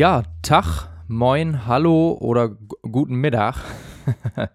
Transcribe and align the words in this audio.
Ja, 0.00 0.22
Tag, 0.40 0.88
moin, 1.08 1.66
hallo 1.66 2.16
oder 2.18 2.48
guten 2.48 3.16
Mittag. 3.16 3.56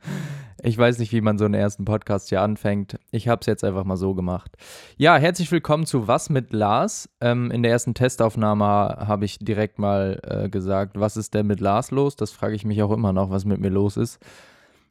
ich 0.64 0.76
weiß 0.76 0.98
nicht, 0.98 1.12
wie 1.12 1.22
man 1.22 1.38
so 1.38 1.46
einen 1.46 1.54
ersten 1.54 1.86
Podcast 1.86 2.30
hier 2.30 2.42
anfängt. 2.42 2.98
Ich 3.12 3.28
habe 3.28 3.42
es 3.42 3.46
jetzt 3.46 3.64
einfach 3.64 3.84
mal 3.84 3.96
so 3.96 4.16
gemacht. 4.16 4.58
Ja, 4.98 5.18
herzlich 5.18 5.52
willkommen 5.52 5.86
zu 5.86 6.08
Was 6.08 6.32
mit 6.32 6.52
Lars. 6.52 7.10
Ähm, 7.22 7.52
in 7.52 7.62
der 7.62 7.72
ersten 7.72 7.94
Testaufnahme 7.94 8.66
habe 8.66 9.26
ich 9.26 9.38
direkt 9.38 9.78
mal 9.78 10.20
äh, 10.24 10.50
gesagt, 10.50 11.00
was 11.00 11.16
ist 11.16 11.36
denn 11.36 11.46
mit 11.46 11.60
Lars 11.60 11.92
los? 11.92 12.16
Das 12.16 12.32
frage 12.32 12.56
ich 12.56 12.66
mich 12.66 12.82
auch 12.82 12.92
immer 12.92 13.14
noch, 13.14 13.30
was 13.30 13.46
mit 13.46 13.60
mir 13.60 13.70
los 13.70 13.98
ist. 13.98 14.18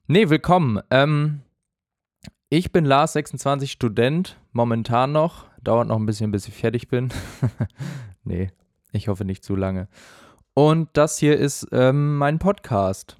Nee, 0.07 0.30
willkommen. 0.30 0.80
Ähm, 0.93 1.40
ich 2.48 2.71
bin 2.71 2.84
Lars, 2.84 3.14
26, 3.14 3.72
Student, 3.72 4.39
momentan 4.52 5.11
noch. 5.11 5.46
Dauert 5.61 5.89
noch 5.89 5.98
ein 5.98 6.07
bisschen, 6.07 6.30
bis 6.30 6.46
ich 6.46 6.54
fertig 6.54 6.86
bin. 6.86 7.08
nee, 8.22 8.52
ich 8.93 9.08
hoffe 9.08 9.25
nicht 9.25 9.43
zu 9.43 9.57
lange. 9.57 9.89
Und 10.54 10.89
das 10.93 11.18
hier 11.18 11.36
ist 11.36 11.67
ähm, 11.72 12.17
mein 12.17 12.39
Podcast. 12.39 13.17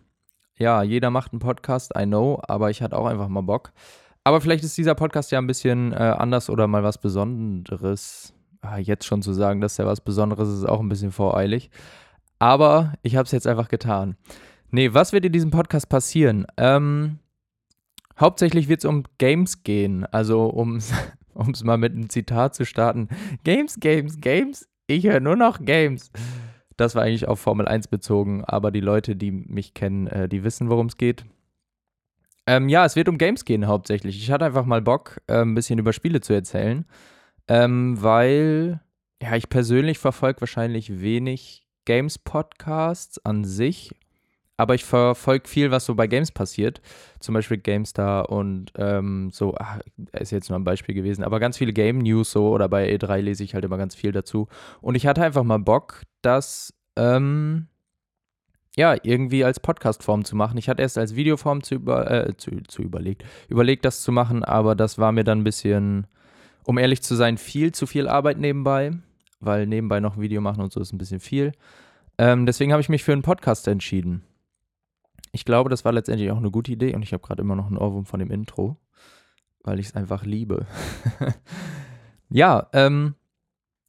Ja, 0.57 0.85
jeder 0.85 1.11
macht 1.11 1.33
einen 1.33 1.41
Podcast, 1.41 1.93
I 1.99 2.05
know, 2.05 2.41
aber 2.47 2.71
ich 2.71 2.81
hatte 2.81 2.97
auch 2.97 3.07
einfach 3.07 3.27
mal 3.27 3.41
Bock. 3.41 3.73
Aber 4.23 4.41
vielleicht 4.41 4.63
ist 4.63 4.79
dieser 4.79 4.95
Podcast 4.95 5.33
ja 5.33 5.39
ein 5.39 5.49
bisschen 5.49 5.93
äh, 5.93 5.97
anders 5.97 6.49
oder 6.49 6.69
mal 6.69 6.85
was 6.85 6.99
Besonderes. 6.99 8.33
Ah, 8.61 8.79
jetzt 8.79 9.05
schon 9.05 9.21
zu 9.21 9.33
sagen, 9.33 9.61
dass 9.61 9.77
der 9.77 9.87
was 9.87 10.01
Besonderes 10.01 10.49
ist, 10.49 10.59
ist 10.59 10.69
auch 10.69 10.81
ein 10.81 10.89
bisschen 10.89 11.11
voreilig. 11.11 11.71
Aber 12.39 12.95
ich 13.03 13.17
habe 13.17 13.27
es 13.27 13.33
jetzt 13.33 13.49
einfach 13.49 13.69
getan. 13.69 14.17
Nee, 14.71 14.95
was 14.95 15.13
wird 15.13 15.25
in 15.25 15.33
diesem 15.33 15.51
Podcast 15.51 15.89
passieren? 15.89 16.47
Ähm, 16.57 17.19
hauptsächlich 18.19 18.69
wird 18.69 18.79
es 18.79 18.85
um 18.85 19.03
Games 19.19 19.65
gehen. 19.65 20.07
Also 20.07 20.47
um 20.47 20.77
es 21.53 21.65
mal 21.65 21.79
mit 21.79 21.93
einem 21.93 22.09
Zitat 22.11 22.55
zu 22.55 22.65
starten. 22.65 23.09
Games, 23.43 23.81
Games, 23.81 24.21
Games. 24.21 24.69
Ich 24.87 25.05
höre 25.05 25.21
nur 25.21 25.37
noch 25.37 25.61
Games. 25.65 26.13
Das 26.77 26.95
war 26.95 27.03
eigentlich 27.03 27.29
auf 27.29 27.41
Formel 27.41 27.67
1 27.67 27.89
bezogen, 27.89 28.45
aber 28.45 28.71
die 28.71 28.81
Leute, 28.81 29.17
die 29.17 29.31
mich 29.31 29.75
kennen, 29.75 30.07
äh, 30.07 30.29
die 30.29 30.45
wissen, 30.45 30.69
worum 30.69 30.87
es 30.87 30.97
geht. 30.97 31.25
Ähm, 32.47 32.69
ja, 32.69 32.85
es 32.85 32.97
wird 32.97 33.09
um 33.09 33.19
Games 33.19 33.45
gehen 33.45 33.67
hauptsächlich. 33.67 34.19
Ich 34.19 34.31
hatte 34.31 34.45
einfach 34.45 34.67
mal 34.67 34.83
Bock, 34.83 35.21
äh, 35.27 35.41
ein 35.41 35.55
bisschen 35.55 35.79
über 35.79 35.93
Spiele 35.93 36.21
zu 36.21 36.33
erzählen, 36.33 36.85
ähm, 37.49 38.03
weil 38.03 38.81
ja, 39.23 39.37
ich 39.37 39.49
persönlich 39.49 39.99
verfolge 39.99 40.43
wahrscheinlich 40.43 41.01
wenig 41.01 41.67
Games-Podcasts 41.87 43.25
an 43.25 43.45
sich, 43.45 43.95
aber 44.57 44.75
ich 44.75 44.85
verfolge 44.85 45.49
viel, 45.49 45.71
was 45.71 45.85
so 45.85 45.95
bei 45.95 46.07
Games 46.07 46.31
passiert. 46.31 46.81
Zum 47.21 47.35
Beispiel 47.35 47.59
GameStar 47.59 48.31
und 48.31 48.73
ähm, 48.77 49.31
so, 49.33 49.55
ach, 49.59 49.81
ist 50.13 50.31
jetzt 50.31 50.49
nur 50.49 50.59
ein 50.59 50.65
Beispiel 50.65 50.95
gewesen, 50.95 51.25
aber 51.25 51.41
ganz 51.41 51.59
viele 51.59 51.73
Game 51.73 51.99
News 51.99 52.31
so 52.31 52.51
oder 52.51 52.69
bei 52.69 52.89
E3 52.95 53.21
lese 53.21 53.43
ich 53.45 53.55
halt 53.55 53.65
immer 53.65 53.79
ganz 53.79 53.95
viel 53.95 54.13
dazu. 54.13 54.49
Und 54.81 54.95
ich 54.95 55.07
hatte 55.07 55.23
einfach 55.23 55.43
mal 55.43 55.59
Bock, 55.59 56.03
das 56.23 56.73
ähm, 56.97 57.67
ja, 58.77 58.97
irgendwie 59.03 59.45
als 59.45 59.61
Podcast-Form 59.61 60.25
zu 60.25 60.37
machen. 60.37 60.59
Ich 60.59 60.69
hatte 60.69 60.83
erst 60.83 60.99
als 60.99 61.15
Videoform 61.15 61.63
zu, 61.63 61.77
über, 61.77 62.11
äh, 62.11 62.37
zu, 62.37 62.51
zu 62.67 62.83
überlegt, 62.83 63.25
überlegt, 63.49 63.85
das 63.85 64.03
zu 64.03 64.13
machen, 64.13 64.45
aber 64.45 64.75
das 64.75 64.99
war 64.99 65.13
mir 65.13 65.25
dann 65.25 65.41
ein 65.41 65.45
bisschen, 65.45 66.07
um 66.65 66.79
ehrlich 66.79 67.03
zu 67.03 67.15
sein, 67.15 67.39
viel 67.39 67.73
zu 67.73 67.87
viel 67.87 68.09
Arbeit 68.09 68.39
nebenbei, 68.39 68.93
weil 69.41 69.67
nebenbei 69.67 70.01
noch 70.01 70.17
ein 70.17 70.23
Video 70.23 70.41
machen 70.41 70.61
und 70.61 70.73
so 70.73 70.81
ist 70.81 70.93
ein 70.93 70.99
bisschen 70.99 71.21
viel. 71.21 71.53
Ähm, 72.19 72.47
deswegen 72.47 72.73
habe 72.73 72.81
ich 72.81 72.89
mich 72.89 73.05
für 73.05 73.13
einen 73.13 73.23
Podcast 73.23 73.69
entschieden. 73.69 74.23
Ich 75.35 75.45
glaube, 75.45 75.69
das 75.69 75.85
war 75.85 75.91
letztendlich 75.91 76.31
auch 76.31 76.37
eine 76.37 76.53
gute 76.53 76.71
Idee 76.71 76.95
und 76.95 77.03
ich 77.03 77.13
habe 77.13 77.27
gerade 77.27 77.43
immer 77.43 77.57
noch 77.57 77.67
einen 77.67 77.77
Ohrwurm 77.77 78.07
von 78.07 78.21
dem 78.21 78.31
Intro, 78.31 78.77
weil 79.65 79.81
ich 79.81 79.87
es 79.87 79.97
einfach 79.97 80.25
liebe. 80.25 80.65
ja, 82.31 82.69
ähm, 82.73 83.17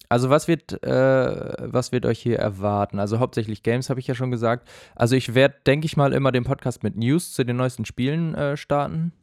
also 0.10 0.32
was 0.32 0.48
wird, 0.48 0.82
äh, 0.84 1.54
was 1.72 1.92
wird 1.92 2.08
euch 2.08 2.20
hier 2.20 2.40
erwarten? 2.40 2.98
Also 2.98 3.20
hauptsächlich 3.20 3.62
Games, 3.62 3.92
habe 3.92 4.00
ich 4.00 4.08
ja 4.08 4.16
schon 4.16 4.32
gesagt. 4.32 4.68
Also 4.96 5.16
ich 5.16 5.36
werde, 5.36 5.54
denke 5.68 5.86
ich 5.86 5.96
mal, 5.96 6.14
immer 6.14 6.32
den 6.32 6.46
Podcast 6.46 6.82
mit 6.82 6.96
News 6.96 7.34
zu 7.34 7.44
den 7.44 7.58
neuesten 7.58 7.86
Spielen 7.86 8.34
äh, 8.34 8.58
starten. 8.58 9.14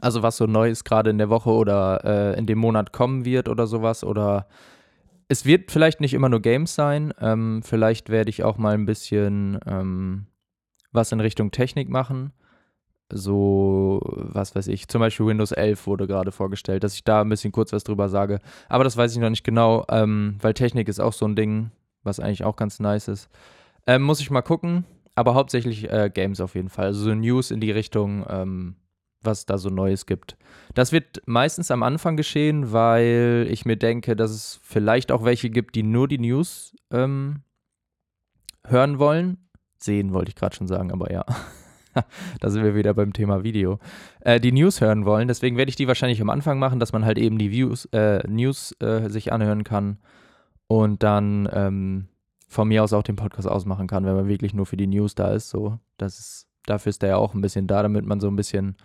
Also 0.00 0.22
was 0.22 0.36
so 0.36 0.46
Neues 0.46 0.84
gerade 0.84 1.10
in 1.10 1.18
der 1.18 1.28
Woche 1.28 1.50
oder 1.50 2.04
äh, 2.04 2.38
in 2.38 2.46
dem 2.46 2.58
Monat 2.58 2.92
kommen 2.92 3.24
wird 3.24 3.48
oder 3.48 3.66
sowas. 3.66 4.04
Oder 4.04 4.46
es 5.26 5.44
wird 5.44 5.72
vielleicht 5.72 6.00
nicht 6.00 6.14
immer 6.14 6.28
nur 6.28 6.40
Games 6.40 6.76
sein. 6.76 7.12
Ähm, 7.20 7.62
vielleicht 7.64 8.10
werde 8.10 8.30
ich 8.30 8.44
auch 8.44 8.58
mal 8.58 8.74
ein 8.74 8.86
bisschen 8.86 9.58
ähm, 9.66 10.26
was 10.92 11.12
in 11.12 11.20
Richtung 11.20 11.50
Technik 11.50 11.88
machen. 11.88 12.32
So, 13.14 14.00
was 14.04 14.54
weiß 14.54 14.68
ich, 14.68 14.88
zum 14.88 15.00
Beispiel 15.00 15.26
Windows 15.26 15.52
11 15.52 15.86
wurde 15.86 16.06
gerade 16.06 16.32
vorgestellt, 16.32 16.82
dass 16.82 16.94
ich 16.94 17.04
da 17.04 17.20
ein 17.20 17.28
bisschen 17.28 17.52
kurz 17.52 17.72
was 17.72 17.84
drüber 17.84 18.08
sage. 18.08 18.40
Aber 18.70 18.84
das 18.84 18.96
weiß 18.96 19.12
ich 19.12 19.18
noch 19.18 19.28
nicht 19.28 19.44
genau, 19.44 19.84
ähm, 19.90 20.36
weil 20.40 20.54
Technik 20.54 20.88
ist 20.88 21.00
auch 21.00 21.12
so 21.12 21.26
ein 21.26 21.36
Ding, 21.36 21.70
was 22.02 22.20
eigentlich 22.20 22.44
auch 22.44 22.56
ganz 22.56 22.80
nice 22.80 23.08
ist. 23.08 23.28
Ähm, 23.86 24.02
muss 24.02 24.20
ich 24.20 24.30
mal 24.30 24.40
gucken, 24.40 24.84
aber 25.14 25.34
hauptsächlich 25.34 25.90
äh, 25.90 26.10
Games 26.12 26.40
auf 26.40 26.54
jeden 26.54 26.70
Fall. 26.70 26.86
Also 26.86 27.02
so 27.02 27.14
News 27.14 27.50
in 27.50 27.60
die 27.60 27.70
Richtung, 27.70 28.24
ähm, 28.30 28.76
was 29.20 29.44
da 29.44 29.58
so 29.58 29.68
Neues 29.68 30.06
gibt. 30.06 30.38
Das 30.74 30.90
wird 30.90 31.20
meistens 31.26 31.70
am 31.70 31.82
Anfang 31.82 32.16
geschehen, 32.16 32.72
weil 32.72 33.46
ich 33.50 33.66
mir 33.66 33.76
denke, 33.76 34.16
dass 34.16 34.30
es 34.30 34.58
vielleicht 34.62 35.12
auch 35.12 35.22
welche 35.22 35.50
gibt, 35.50 35.74
die 35.74 35.82
nur 35.82 36.08
die 36.08 36.18
News 36.18 36.74
ähm, 36.90 37.42
hören 38.64 38.98
wollen 38.98 39.36
sehen, 39.82 40.12
wollte 40.12 40.30
ich 40.30 40.36
gerade 40.36 40.54
schon 40.54 40.66
sagen, 40.66 40.92
aber 40.92 41.12
ja. 41.12 41.24
da 42.40 42.50
sind 42.50 42.64
wir 42.64 42.74
wieder 42.74 42.94
beim 42.94 43.12
Thema 43.12 43.44
Video. 43.44 43.78
Äh, 44.20 44.40
die 44.40 44.52
News 44.52 44.80
hören 44.80 45.04
wollen. 45.04 45.28
Deswegen 45.28 45.56
werde 45.56 45.68
ich 45.68 45.76
die 45.76 45.88
wahrscheinlich 45.88 46.20
am 46.20 46.30
Anfang 46.30 46.58
machen, 46.58 46.80
dass 46.80 46.92
man 46.92 47.04
halt 47.04 47.18
eben 47.18 47.38
die 47.38 47.50
Views, 47.50 47.84
äh, 47.92 48.26
News 48.26 48.74
äh, 48.80 49.08
sich 49.08 49.32
anhören 49.32 49.64
kann 49.64 49.98
und 50.68 51.02
dann 51.02 51.48
ähm, 51.52 52.08
von 52.48 52.68
mir 52.68 52.82
aus 52.82 52.92
auch 52.92 53.02
den 53.02 53.16
Podcast 53.16 53.48
ausmachen 53.48 53.86
kann, 53.86 54.04
wenn 54.04 54.14
man 54.14 54.28
wirklich 54.28 54.54
nur 54.54 54.66
für 54.66 54.76
die 54.76 54.86
News 54.86 55.14
da 55.14 55.32
ist. 55.32 55.50
So, 55.50 55.78
das 55.96 56.18
ist, 56.18 56.46
dafür 56.66 56.90
ist 56.90 57.02
der 57.02 57.10
ja 57.10 57.16
auch 57.16 57.34
ein 57.34 57.40
bisschen 57.40 57.66
da, 57.66 57.82
damit 57.82 58.06
man 58.06 58.20
so 58.20 58.28
ein 58.28 58.36
bisschen 58.36 58.76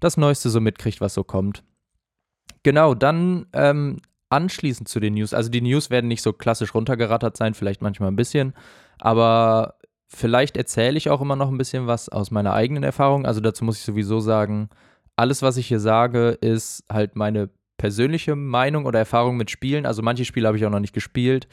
das 0.00 0.16
Neueste 0.16 0.50
so 0.50 0.60
mitkriegt, 0.60 1.00
was 1.00 1.14
so 1.14 1.24
kommt. 1.24 1.64
Genau, 2.62 2.94
dann 2.94 3.46
ähm, 3.52 3.98
anschließend 4.30 4.88
zu 4.88 5.00
den 5.00 5.14
News. 5.14 5.34
Also 5.34 5.50
die 5.50 5.60
News 5.60 5.90
werden 5.90 6.08
nicht 6.08 6.22
so 6.22 6.32
klassisch 6.32 6.74
runtergerattert 6.74 7.36
sein, 7.36 7.54
vielleicht 7.54 7.82
manchmal 7.82 8.10
ein 8.10 8.16
bisschen, 8.16 8.54
aber 8.98 9.77
Vielleicht 10.08 10.56
erzähle 10.56 10.96
ich 10.96 11.10
auch 11.10 11.20
immer 11.20 11.36
noch 11.36 11.50
ein 11.50 11.58
bisschen 11.58 11.86
was 11.86 12.08
aus 12.08 12.30
meiner 12.30 12.54
eigenen 12.54 12.82
Erfahrung. 12.82 13.26
Also 13.26 13.40
dazu 13.40 13.64
muss 13.64 13.78
ich 13.78 13.84
sowieso 13.84 14.20
sagen, 14.20 14.70
alles, 15.16 15.42
was 15.42 15.56
ich 15.58 15.66
hier 15.66 15.80
sage, 15.80 16.30
ist 16.30 16.84
halt 16.90 17.14
meine 17.14 17.50
persönliche 17.76 18.34
Meinung 18.34 18.86
oder 18.86 18.98
Erfahrung 18.98 19.36
mit 19.36 19.50
Spielen. 19.50 19.84
Also 19.84 20.02
manche 20.02 20.24
Spiele 20.24 20.48
habe 20.48 20.56
ich 20.56 20.64
auch 20.64 20.70
noch 20.70 20.80
nicht 20.80 20.94
gespielt. 20.94 21.46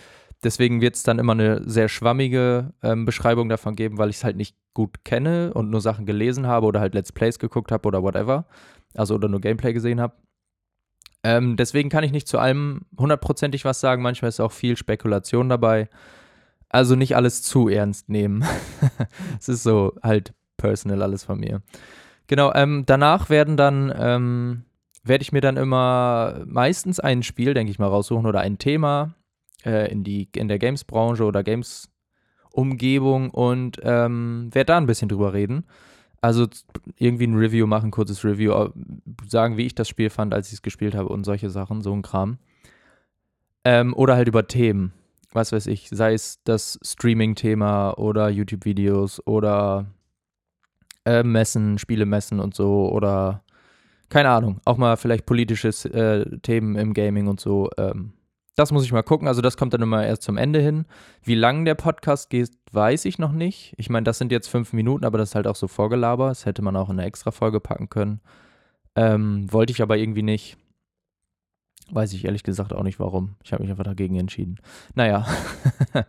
Deswegen 0.44 0.82
wird 0.82 0.96
es 0.96 1.04
dann 1.04 1.20
immer 1.20 1.34
eine 1.34 1.68
sehr 1.68 1.90
schwammige 1.90 2.74
ähm, 2.84 3.06
Beschreibung 3.06 3.50
davon 3.50 3.76
geben, 3.76 3.98
weil 3.98 4.10
ich 4.10 4.18
es 4.18 4.24
halt 4.24 4.38
nicht 4.38 4.56
gut 4.74 5.04
kenne 5.04 5.54
und 5.54 5.70
nur 5.70 5.82
Sachen 5.82 6.06
gelesen 6.06 6.48
habe 6.48 6.66
oder 6.66 6.80
halt 6.80 6.94
Let's 6.94 7.12
Plays 7.12 7.40
geguckt 7.40 7.72
habe 7.72 7.88
oder 7.88 8.04
whatever. 8.04 8.46
Also 8.94 9.16
oder 9.16 9.28
nur 9.28 9.42
Gameplay 9.42 9.74
gesehen 9.74 10.00
habe. 10.00 10.14
Ähm, 11.24 11.58
deswegen 11.58 11.90
kann 11.90 12.04
ich 12.04 12.12
nicht 12.12 12.28
zu 12.28 12.38
allem 12.38 12.82
hundertprozentig 12.98 13.66
was 13.66 13.80
sagen. 13.80 14.02
Manchmal 14.04 14.30
ist 14.30 14.40
auch 14.40 14.52
viel 14.52 14.78
Spekulation 14.78 15.50
dabei. 15.50 15.90
Also 16.76 16.98
nicht 16.98 17.16
alles 17.16 17.42
zu 17.42 17.70
ernst 17.70 18.10
nehmen. 18.10 18.44
es 19.40 19.48
ist 19.48 19.64
so 19.64 19.94
halt 20.04 20.34
personal 20.58 21.04
alles 21.04 21.24
von 21.24 21.40
mir. 21.40 21.62
Genau, 22.28 22.52
ähm, 22.54 22.84
danach 22.86 23.30
werden 23.30 23.56
dann, 23.56 23.94
ähm, 23.98 24.66
werde 25.02 25.22
ich 25.22 25.32
mir 25.32 25.40
dann 25.40 25.56
immer 25.56 26.44
meistens 26.46 27.00
ein 27.00 27.24
Spiel, 27.24 27.54
denke 27.54 27.72
ich 27.72 27.80
mal, 27.80 27.88
raussuchen 27.88 28.26
oder 28.26 28.42
ein 28.42 28.58
Thema 28.58 29.16
äh, 29.66 29.90
in, 29.90 30.04
die, 30.04 30.28
in 30.36 30.50
der 30.50 30.60
Games-Branche 30.60 31.24
oder 31.24 31.44
Games-Umgebung 31.44 33.30
und 33.30 33.80
ähm, 33.82 34.50
werde 34.52 34.74
da 34.74 34.78
ein 34.78 34.86
bisschen 34.86 35.08
drüber 35.08 35.32
reden. 35.32 35.64
Also 36.20 36.46
irgendwie 36.98 37.28
ein 37.28 37.38
Review 37.38 37.68
machen, 37.68 37.90
kurzes 37.90 38.26
Review, 38.26 38.68
sagen, 39.30 39.56
wie 39.56 39.66
ich 39.66 39.76
das 39.76 39.88
Spiel 39.88 40.10
fand, 40.10 40.34
als 40.34 40.48
ich 40.48 40.56
es 40.56 40.62
gespielt 40.62 40.94
habe 40.94 41.08
und 41.08 41.24
solche 41.24 41.50
Sachen, 41.50 41.82
so 41.82 41.94
ein 41.94 42.02
Kram. 42.02 42.38
Ähm, 43.64 43.94
oder 43.94 44.18
halt 44.18 44.28
über 44.28 44.46
Themen 44.46 44.92
was 45.36 45.52
weiß 45.52 45.68
ich, 45.68 45.90
sei 45.90 46.14
es 46.14 46.40
das 46.44 46.80
Streaming-Thema 46.84 47.98
oder 47.98 48.30
YouTube-Videos 48.30 49.26
oder 49.28 49.86
äh, 51.06 51.24
Messen, 51.24 51.78
Spielemessen 51.78 52.40
und 52.40 52.56
so 52.56 52.90
oder 52.90 53.44
keine 54.10 54.30
Ahnung, 54.30 54.62
auch 54.66 54.78
mal 54.78 54.98
vielleicht 54.98 55.26
politische 55.26 55.70
äh, 55.70 56.40
Themen 56.40 56.76
im 56.76 56.94
Gaming 56.94 57.28
und 57.28 57.40
so. 57.40 57.70
Ähm, 57.78 58.14
das 58.56 58.72
muss 58.72 58.86
ich 58.86 58.92
mal 58.92 59.04
gucken. 59.04 59.28
Also 59.28 59.42
das 59.42 59.58
kommt 59.58 59.74
dann 59.74 59.82
immer 59.82 60.06
erst 60.06 60.24
zum 60.24 60.38
Ende 60.38 60.60
hin. 60.60 60.86
Wie 61.24 61.36
lang 61.36 61.66
der 61.66 61.76
Podcast 61.76 62.30
geht, 62.30 62.52
weiß 62.72 63.06
ich 63.06 63.20
noch 63.20 63.34
nicht. 63.34 63.74
Ich 63.78 63.90
meine, 63.90 64.06
das 64.06 64.18
sind 64.18 64.32
jetzt 64.32 64.48
fünf 64.48 64.72
Minuten, 64.74 65.06
aber 65.06 65.18
das 65.18 65.30
ist 65.30 65.36
halt 65.36 65.48
auch 65.48 65.56
so 65.56 65.68
Vorgelaber. 65.68 66.30
Das 66.30 66.46
hätte 66.46 66.62
man 66.62 66.76
auch 66.76 66.90
in 66.90 67.00
eine 67.00 67.08
extra 67.08 67.32
Folge 67.32 67.60
packen 67.60 67.90
können. 67.90 68.22
Ähm, 68.96 69.52
wollte 69.52 69.74
ich 69.74 69.82
aber 69.82 69.98
irgendwie 69.98 70.24
nicht. 70.24 70.58
Weiß 71.92 72.14
ich 72.14 72.26
ehrlich 72.26 72.44
gesagt 72.44 72.74
auch 72.74 72.84
nicht 72.84 73.00
warum. 73.00 73.36
Ich 73.44 73.54
habe 73.54 73.64
mich 73.64 73.72
einfach 73.72 73.84
dagegen 73.84 74.16
entschieden. 74.16 74.58
Naja. 74.96 75.28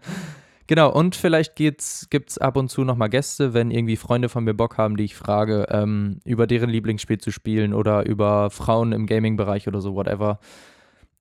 genau, 0.67 0.90
und 0.90 1.14
vielleicht 1.14 1.55
gibt 1.55 1.81
es 1.82 2.38
ab 2.38 2.56
und 2.56 2.70
zu 2.70 2.84
nochmal 2.84 3.11
Gäste, 3.11 3.52
wenn 3.52 3.70
irgendwie 3.70 3.96
Freunde 3.96 4.28
von 4.28 4.44
mir 4.44 4.55
Bock 4.55 4.78
haben, 4.78 4.96
die 4.96 5.05
ich 5.05 5.14
frage, 5.14 5.67
ähm, 5.70 6.20
über 6.25 6.46
deren 6.46 6.70
Lieblingsspiel 6.70 7.19
zu 7.19 7.31
spielen 7.31 7.75
oder 7.75 8.06
über 8.06 8.50
Frauen 8.50 8.93
im 8.93 9.06
Gaming-Bereich 9.06 9.69
oder 9.69 9.81
so, 9.81 9.94
whatever. 9.94 10.38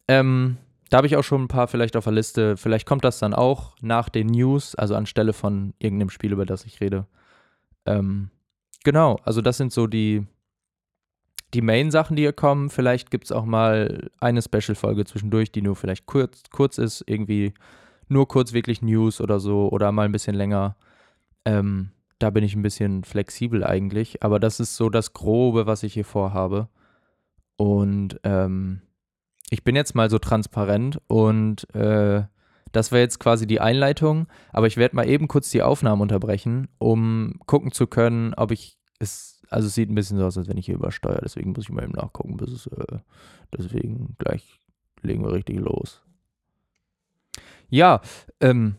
Ähm, 0.07 0.57
da 0.89 0.97
habe 0.97 1.07
ich 1.07 1.17
auch 1.17 1.23
schon 1.23 1.43
ein 1.43 1.47
paar 1.47 1.67
vielleicht 1.67 1.97
auf 1.97 2.05
der 2.05 2.13
Liste. 2.13 2.57
Vielleicht 2.57 2.85
kommt 2.85 3.03
das 3.03 3.19
dann 3.19 3.33
auch 3.33 3.75
nach 3.81 4.09
den 4.09 4.27
News, 4.27 4.75
also 4.75 4.95
anstelle 4.95 5.33
von 5.33 5.73
irgendeinem 5.79 6.09
Spiel, 6.09 6.31
über 6.31 6.45
das 6.45 6.65
ich 6.65 6.79
rede. 6.79 7.07
Ähm, 7.85 8.29
genau, 8.83 9.19
also 9.23 9.41
das 9.41 9.57
sind 9.57 9.73
so 9.73 9.87
die, 9.87 10.25
die 11.55 11.61
Main-Sachen, 11.61 12.15
die 12.15 12.23
hier 12.23 12.33
kommen. 12.33 12.69
Vielleicht 12.69 13.09
gibt 13.09 13.25
es 13.25 13.31
auch 13.31 13.45
mal 13.45 14.09
eine 14.19 14.41
Special-Folge 14.41 15.05
zwischendurch, 15.05 15.51
die 15.51 15.61
nur 15.61 15.75
vielleicht 15.75 16.05
kurz, 16.05 16.43
kurz 16.51 16.77
ist, 16.77 17.03
irgendwie 17.07 17.53
nur 18.07 18.27
kurz 18.27 18.53
wirklich 18.53 18.81
News 18.81 19.21
oder 19.21 19.39
so 19.39 19.69
oder 19.69 19.91
mal 19.91 20.05
ein 20.05 20.11
bisschen 20.11 20.35
länger. 20.35 20.75
Ähm, 21.45 21.91
da 22.19 22.29
bin 22.29 22.43
ich 22.43 22.55
ein 22.55 22.61
bisschen 22.61 23.03
flexibel 23.03 23.63
eigentlich, 23.63 24.23
aber 24.23 24.39
das 24.39 24.59
ist 24.59 24.75
so 24.75 24.89
das 24.89 25.13
Grobe, 25.13 25.65
was 25.65 25.83
ich 25.83 25.93
hier 25.93 26.05
vorhabe. 26.05 26.67
Und 27.55 28.19
ähm, 28.23 28.81
ich 29.49 29.63
bin 29.63 29.75
jetzt 29.75 29.95
mal 29.95 30.09
so 30.09 30.19
transparent 30.19 30.99
und 31.07 31.73
äh, 31.73 32.23
das 32.71 32.91
wäre 32.91 33.01
jetzt 33.01 33.19
quasi 33.19 33.47
die 33.47 33.61
Einleitung, 33.61 34.27
aber 34.51 34.67
ich 34.67 34.75
werde 34.75 34.97
mal 34.97 35.07
eben 35.07 35.29
kurz 35.29 35.49
die 35.49 35.61
Aufnahme 35.61 36.01
unterbrechen, 36.01 36.67
um 36.77 37.39
gucken 37.45 37.71
zu 37.71 37.87
können, 37.87 38.33
ob 38.33 38.51
ich 38.51 38.77
es, 38.99 39.34
also 39.49 39.67
es 39.67 39.75
sieht 39.75 39.89
ein 39.89 39.95
bisschen 39.95 40.17
so 40.17 40.25
aus, 40.25 40.37
als 40.37 40.47
wenn 40.47 40.57
ich 40.57 40.65
hier 40.65 40.75
übersteuere, 40.75 41.21
deswegen 41.23 41.51
muss 41.51 41.65
ich 41.65 41.69
mal 41.69 41.83
eben 41.83 41.93
nachgucken, 41.93 42.37
bis 42.37 42.67
äh, 42.67 42.97
deswegen 43.55 44.15
gleich 44.17 44.59
legen 45.01 45.23
wir 45.23 45.31
richtig 45.31 45.59
los. 45.59 46.01
Ja, 47.69 48.01
ähm, 48.39 48.75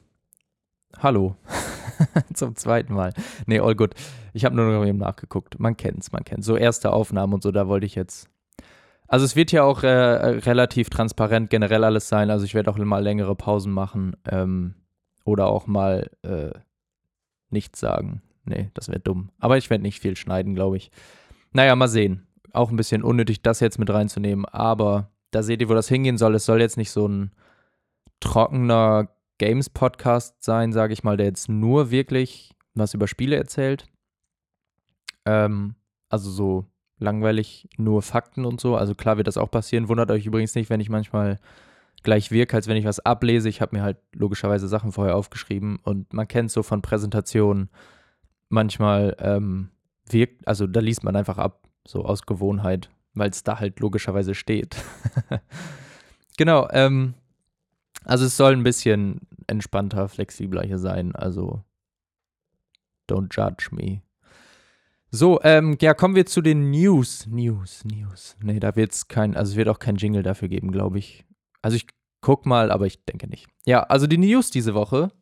hallo. 0.99 1.37
Zum 2.35 2.57
zweiten 2.57 2.95
Mal. 2.95 3.13
Nee, 3.47 3.61
all 3.61 3.75
good. 3.75 3.95
Ich 4.33 4.45
habe 4.45 4.55
nur 4.55 4.67
noch 4.67 4.85
eben 4.85 4.99
nachgeguckt. 4.99 5.59
Man 5.59 5.77
kennt's, 5.77 6.13
man 6.13 6.25
kennt's. 6.25 6.47
So 6.47 6.57
erste 6.57 6.93
Aufnahmen 6.93 7.35
und 7.35 7.43
so, 7.43 7.51
da 7.51 7.69
wollte 7.69 7.87
ich 7.87 7.95
jetzt 7.95 8.29
also 9.09 9.25
es 9.25 9.37
wird 9.37 9.53
ja 9.53 9.63
auch 9.63 9.83
äh, 9.83 9.89
relativ 9.89 10.91
transparent 10.91 11.51
generell 11.51 11.85
alles 11.85 12.09
sein. 12.09 12.31
Also 12.31 12.45
ich 12.45 12.55
werde 12.55 12.71
auch 12.71 12.79
mal 12.79 13.03
längere 13.03 13.37
Pausen 13.37 13.73
machen 13.73 14.17
ähm, 14.29 14.75
oder 15.25 15.47
auch 15.47 15.67
mal 15.67 16.11
äh, 16.23 16.51
nichts 17.51 17.79
sagen. 17.79 18.23
Nee, 18.47 18.71
das 18.75 18.89
wäre 18.89 19.01
dumm. 19.01 19.31
Aber 19.39 19.59
ich 19.59 19.69
werde 19.71 19.83
nicht 19.83 20.01
viel 20.01 20.17
schneiden, 20.17 20.55
glaube 20.55 20.77
ich. 20.77 20.91
Naja, 21.53 21.75
mal 21.77 21.89
sehen. 21.89 22.27
Auch 22.53 22.71
ein 22.71 22.77
bisschen 22.77 23.03
unnötig, 23.03 23.43
das 23.43 23.61
jetzt 23.61 23.79
mit 23.79 23.91
reinzunehmen. 23.91 24.45
Aber 24.47 25.11
da 25.33 25.43
seht 25.43 25.61
ihr, 25.61 25.69
wo 25.69 25.75
das 25.75 25.89
hingehen 25.89 26.17
soll. 26.17 26.35
Es 26.35 26.47
soll 26.47 26.61
jetzt 26.61 26.77
nicht 26.77 26.91
so 26.91 27.07
ein 27.07 27.33
trockener 28.21 29.09
Games-Podcast 29.39 30.43
sein, 30.43 30.73
sage 30.73 30.93
ich 30.93 31.05
mal, 31.05 31.17
der 31.17 31.27
jetzt 31.27 31.49
nur 31.49 31.91
wirklich 31.91 32.55
was 32.75 32.95
über 32.95 33.09
Spiele 33.09 33.37
erzählt. 33.37 33.87
Ähm, 35.25 35.75
also 36.09 36.31
so 36.31 36.67
langweilig 36.99 37.69
nur 37.77 38.01
Fakten 38.03 38.45
und 38.45 38.61
so. 38.61 38.77
Also 38.77 38.95
klar 38.95 39.17
wird 39.17 39.27
das 39.27 39.37
auch 39.37 39.51
passieren. 39.51 39.89
Wundert 39.89 40.11
euch 40.11 40.27
übrigens 40.27 40.55
nicht, 40.55 40.71
wenn 40.71 40.81
ich 40.81 40.89
manchmal 40.89 41.39
gleich 42.03 42.31
wirke, 42.31 42.57
als 42.57 42.69
wenn 42.69 42.77
ich 42.77 42.85
was 42.85 43.01
ablese. 43.01 43.49
Ich 43.49 43.61
habe 43.61 43.77
mir 43.77 43.83
halt 43.83 43.99
logischerweise 44.13 44.69
Sachen 44.69 44.93
vorher 44.93 45.17
aufgeschrieben 45.17 45.79
und 45.83 46.13
man 46.13 46.29
kennt 46.29 46.51
so 46.51 46.63
von 46.63 46.83
Präsentationen 46.83 47.69
manchmal 48.49 49.17
ähm, 49.19 49.71
wirkt, 50.09 50.47
also 50.47 50.67
da 50.67 50.81
liest 50.81 51.05
man 51.05 51.17
einfach 51.17 51.39
ab, 51.39 51.69
so 51.87 52.05
aus 52.05 52.27
Gewohnheit, 52.27 52.91
weil 53.15 53.31
es 53.31 53.43
da 53.43 53.59
halt 53.61 53.81
logischerweise 53.81 54.35
steht. 54.35 54.77
genau, 56.37 56.69
ähm, 56.71 57.15
also 58.05 58.25
es 58.25 58.37
soll 58.37 58.53
ein 58.53 58.63
bisschen 58.63 59.21
entspannter, 59.47 60.09
flexibler 60.09 60.63
hier 60.63 60.79
sein, 60.79 61.15
also 61.15 61.65
don't 63.09 63.35
judge 63.35 63.69
me. 63.71 64.03
So, 65.11 65.41
ähm, 65.43 65.79
ja, 65.81 65.95
kommen 65.95 66.15
wir 66.15 66.27
zu 66.27 66.43
den 66.43 66.71
News. 66.71 67.27
News, 67.27 67.85
News. 67.85 68.37
Nee, 68.43 68.61
da 68.61 68.77
wird 68.77 68.93
es 68.93 69.09
kein, 69.09 69.37
also 69.37 69.53
es 69.53 69.57
wird 69.57 69.69
auch 69.69 69.79
kein 69.79 69.97
Jingle 69.97 70.23
dafür 70.23 70.49
geben, 70.49 70.73
glaube 70.73 70.99
ich. 70.99 71.25
Also 71.63 71.77
ich 71.77 71.87
guck 72.21 72.45
mal, 72.45 72.71
aber 72.71 72.87
ich 72.87 73.05
denke 73.05 73.29
nicht. 73.29 73.47
Ja, 73.65 73.85
also 73.85 74.07
die 74.07 74.19
News 74.19 74.51
diese 74.51 74.75
Woche, 74.75 75.13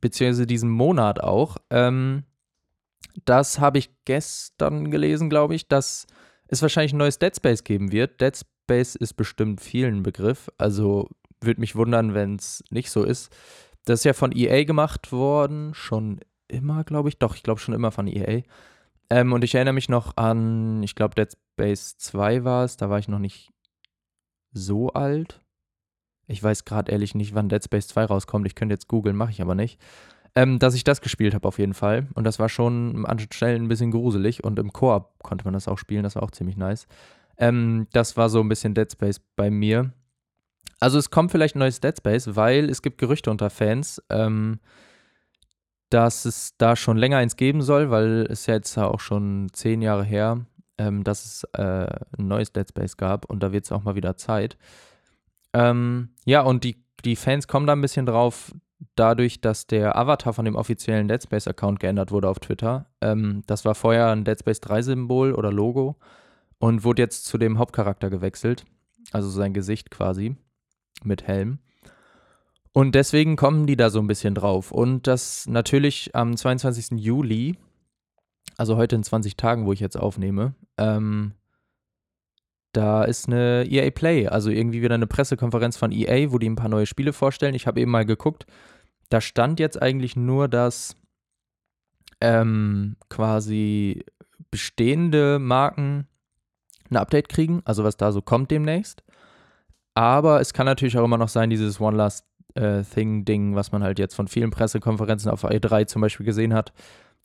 beziehungsweise 0.00 0.46
diesen 0.46 0.68
Monat 0.70 1.20
auch, 1.20 1.56
ähm, 1.70 2.24
das 3.24 3.58
habe 3.58 3.78
ich 3.78 3.90
gestern 4.04 4.90
gelesen, 4.90 5.30
glaube 5.30 5.54
ich, 5.54 5.68
dass 5.68 6.06
es 6.48 6.62
wahrscheinlich 6.62 6.92
ein 6.92 6.98
neues 6.98 7.18
Dead 7.18 7.34
Space 7.34 7.64
geben 7.64 7.92
wird. 7.92 8.20
Dead 8.20 8.36
Space 8.36 8.94
ist 8.94 9.14
bestimmt 9.14 9.60
vielen 9.60 10.02
Begriff, 10.02 10.50
also 10.58 11.08
würde 11.40 11.60
mich 11.60 11.76
wundern, 11.76 12.14
wenn 12.14 12.36
es 12.36 12.62
nicht 12.70 12.90
so 12.90 13.04
ist. 13.04 13.34
Das 13.84 14.00
ist 14.00 14.04
ja 14.04 14.12
von 14.12 14.32
EA 14.32 14.64
gemacht 14.64 15.12
worden, 15.12 15.74
schon 15.74 16.20
immer, 16.48 16.84
glaube 16.84 17.08
ich. 17.08 17.18
Doch, 17.18 17.34
ich 17.34 17.42
glaube 17.42 17.60
schon 17.60 17.74
immer 17.74 17.90
von 17.90 18.06
EA. 18.06 18.42
Ähm, 19.10 19.32
und 19.32 19.44
ich 19.44 19.54
erinnere 19.54 19.74
mich 19.74 19.88
noch 19.88 20.16
an, 20.16 20.82
ich 20.82 20.94
glaube, 20.94 21.14
Dead 21.14 21.30
Space 21.52 21.98
2 21.98 22.44
war 22.44 22.64
es, 22.64 22.76
da 22.76 22.88
war 22.88 22.98
ich 22.98 23.08
noch 23.08 23.18
nicht 23.18 23.52
so 24.52 24.88
alt. 24.90 25.42
Ich 26.26 26.42
weiß 26.42 26.64
gerade 26.64 26.90
ehrlich 26.90 27.14
nicht, 27.14 27.34
wann 27.34 27.50
Dead 27.50 27.62
Space 27.62 27.88
2 27.88 28.06
rauskommt. 28.06 28.46
Ich 28.46 28.54
könnte 28.54 28.74
jetzt 28.74 28.88
googeln, 28.88 29.16
mache 29.16 29.30
ich 29.30 29.42
aber 29.42 29.54
nicht. 29.54 29.78
Ähm, 30.36 30.58
dass 30.58 30.74
ich 30.74 30.82
das 30.82 31.00
gespielt 31.00 31.34
habe 31.34 31.46
auf 31.46 31.58
jeden 31.58 31.74
Fall. 31.74 32.08
Und 32.14 32.24
das 32.24 32.38
war 32.38 32.48
schon 32.48 33.06
an 33.06 33.18
Stellen 33.18 33.64
ein 33.64 33.68
bisschen 33.68 33.92
gruselig. 33.92 34.42
Und 34.42 34.58
im 34.58 34.72
Koop 34.72 35.22
konnte 35.22 35.44
man 35.44 35.54
das 35.54 35.68
auch 35.68 35.78
spielen, 35.78 36.02
das 36.02 36.16
war 36.16 36.22
auch 36.22 36.32
ziemlich 36.32 36.56
nice. 36.56 36.86
Ähm, 37.38 37.86
das 37.92 38.16
war 38.16 38.28
so 38.28 38.40
ein 38.40 38.48
bisschen 38.48 38.74
Dead 38.74 38.90
Space 38.90 39.20
bei 39.36 39.50
mir. 39.50 39.92
Also 40.80 40.98
es 40.98 41.10
kommt 41.10 41.30
vielleicht 41.30 41.54
ein 41.54 41.60
neues 41.60 41.80
Dead 41.80 41.96
Space, 41.96 42.34
weil 42.34 42.68
es 42.68 42.82
gibt 42.82 42.98
Gerüchte 42.98 43.30
unter 43.30 43.48
Fans. 43.48 44.02
Ähm, 44.10 44.58
dass 45.94 46.24
es 46.24 46.56
da 46.58 46.74
schon 46.74 46.96
länger 46.96 47.18
eins 47.18 47.36
geben 47.36 47.62
soll, 47.62 47.88
weil 47.88 48.26
es 48.28 48.46
ja 48.46 48.54
jetzt 48.54 48.76
auch 48.78 48.98
schon 48.98 49.48
zehn 49.52 49.80
Jahre 49.80 50.02
her, 50.02 50.44
ähm, 50.76 51.04
dass 51.04 51.24
es 51.24 51.44
äh, 51.52 51.86
ein 52.18 52.26
neues 52.26 52.52
Dead 52.52 52.68
Space 52.68 52.96
gab 52.96 53.26
und 53.26 53.44
da 53.44 53.52
wird 53.52 53.64
es 53.64 53.70
auch 53.70 53.84
mal 53.84 53.94
wieder 53.94 54.16
Zeit. 54.16 54.56
Ähm, 55.52 56.08
ja, 56.24 56.40
und 56.40 56.64
die, 56.64 56.84
die 57.04 57.14
Fans 57.14 57.46
kommen 57.46 57.68
da 57.68 57.74
ein 57.74 57.80
bisschen 57.80 58.06
drauf, 58.06 58.52
dadurch, 58.94 59.40
dass 59.40 59.66
der 59.66 59.96
Avatar 59.96 60.32
von 60.32 60.44
dem 60.44 60.56
offiziellen 60.56 61.08
Dead 61.08 61.22
Space-Account 61.22 61.80
geändert 61.80 62.10
wurde 62.10 62.28
auf 62.28 62.38
Twitter. 62.38 62.86
Ähm, 63.00 63.42
das 63.46 63.64
war 63.64 63.74
vorher 63.74 64.10
ein 64.10 64.24
Dead 64.24 64.38
Space 64.38 64.60
3-Symbol 64.60 65.32
oder 65.34 65.52
Logo 65.52 65.96
und 66.58 66.84
wurde 66.84 67.02
jetzt 67.02 67.26
zu 67.26 67.38
dem 67.38 67.58
Hauptcharakter 67.58 68.10
gewechselt. 68.10 68.64
Also 69.12 69.28
sein 69.28 69.54
Gesicht 69.54 69.90
quasi 69.90 70.36
mit 71.02 71.26
Helm. 71.26 71.58
Und 72.72 72.94
deswegen 72.94 73.36
kommen 73.36 73.66
die 73.66 73.76
da 73.76 73.88
so 73.90 74.00
ein 74.00 74.08
bisschen 74.08 74.34
drauf. 74.34 74.72
Und 74.72 75.06
das 75.06 75.46
natürlich 75.46 76.14
am 76.14 76.36
22. 76.36 76.98
Juli, 76.98 77.56
also 78.56 78.76
heute 78.76 78.96
in 78.96 79.04
20 79.04 79.36
Tagen, 79.36 79.66
wo 79.66 79.72
ich 79.72 79.80
jetzt 79.80 79.96
aufnehme, 79.96 80.54
ähm, 80.76 81.34
da 82.72 83.04
ist 83.04 83.28
eine 83.28 83.64
EA 83.68 83.90
Play, 83.90 84.26
also 84.26 84.50
irgendwie 84.50 84.82
wieder 84.82 84.96
eine 84.96 85.06
Pressekonferenz 85.06 85.76
von 85.76 85.92
EA, 85.92 86.32
wo 86.32 86.38
die 86.38 86.50
ein 86.50 86.56
paar 86.56 86.68
neue 86.68 86.86
Spiele 86.86 87.12
vorstellen. 87.12 87.54
Ich 87.54 87.68
habe 87.68 87.80
eben 87.80 87.92
mal 87.92 88.04
geguckt, 88.04 88.46
da 89.08 89.20
stand 89.20 89.60
jetzt 89.60 89.80
eigentlich 89.80 90.16
nur, 90.16 90.48
dass 90.48 90.96
ähm, 92.20 92.96
quasi 93.08 94.04
bestehende 94.50 95.38
Marken 95.38 96.06
ein 96.90 96.96
Update 96.96 97.28
kriegen, 97.28 97.62
also 97.64 97.84
was 97.84 97.96
da 97.96 98.12
so 98.12 98.22
kommt 98.22 98.50
demnächst. 98.50 99.02
Aber 99.94 100.40
es 100.40 100.52
kann 100.52 100.66
natürlich 100.66 100.98
auch 100.98 101.04
immer 101.04 101.18
noch 101.18 101.28
sein, 101.28 101.50
dieses 101.50 101.80
One 101.80 101.96
Last 101.96 102.26
äh, 102.54 102.82
Thing-Ding, 102.82 103.54
was 103.54 103.72
man 103.72 103.82
halt 103.82 103.98
jetzt 103.98 104.14
von 104.14 104.28
vielen 104.28 104.50
Pressekonferenzen 104.50 105.30
auf 105.30 105.44
E3 105.44 105.86
zum 105.86 106.02
Beispiel 106.02 106.26
gesehen 106.26 106.54
hat. 106.54 106.72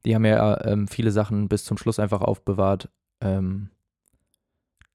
Die 0.05 0.15
haben 0.15 0.25
ja 0.25 0.63
ähm, 0.65 0.87
viele 0.87 1.11
Sachen 1.11 1.49
bis 1.49 1.65
zum 1.65 1.77
Schluss 1.77 1.99
einfach 1.99 2.21
aufbewahrt. 2.21 2.89
Ähm, 3.21 3.69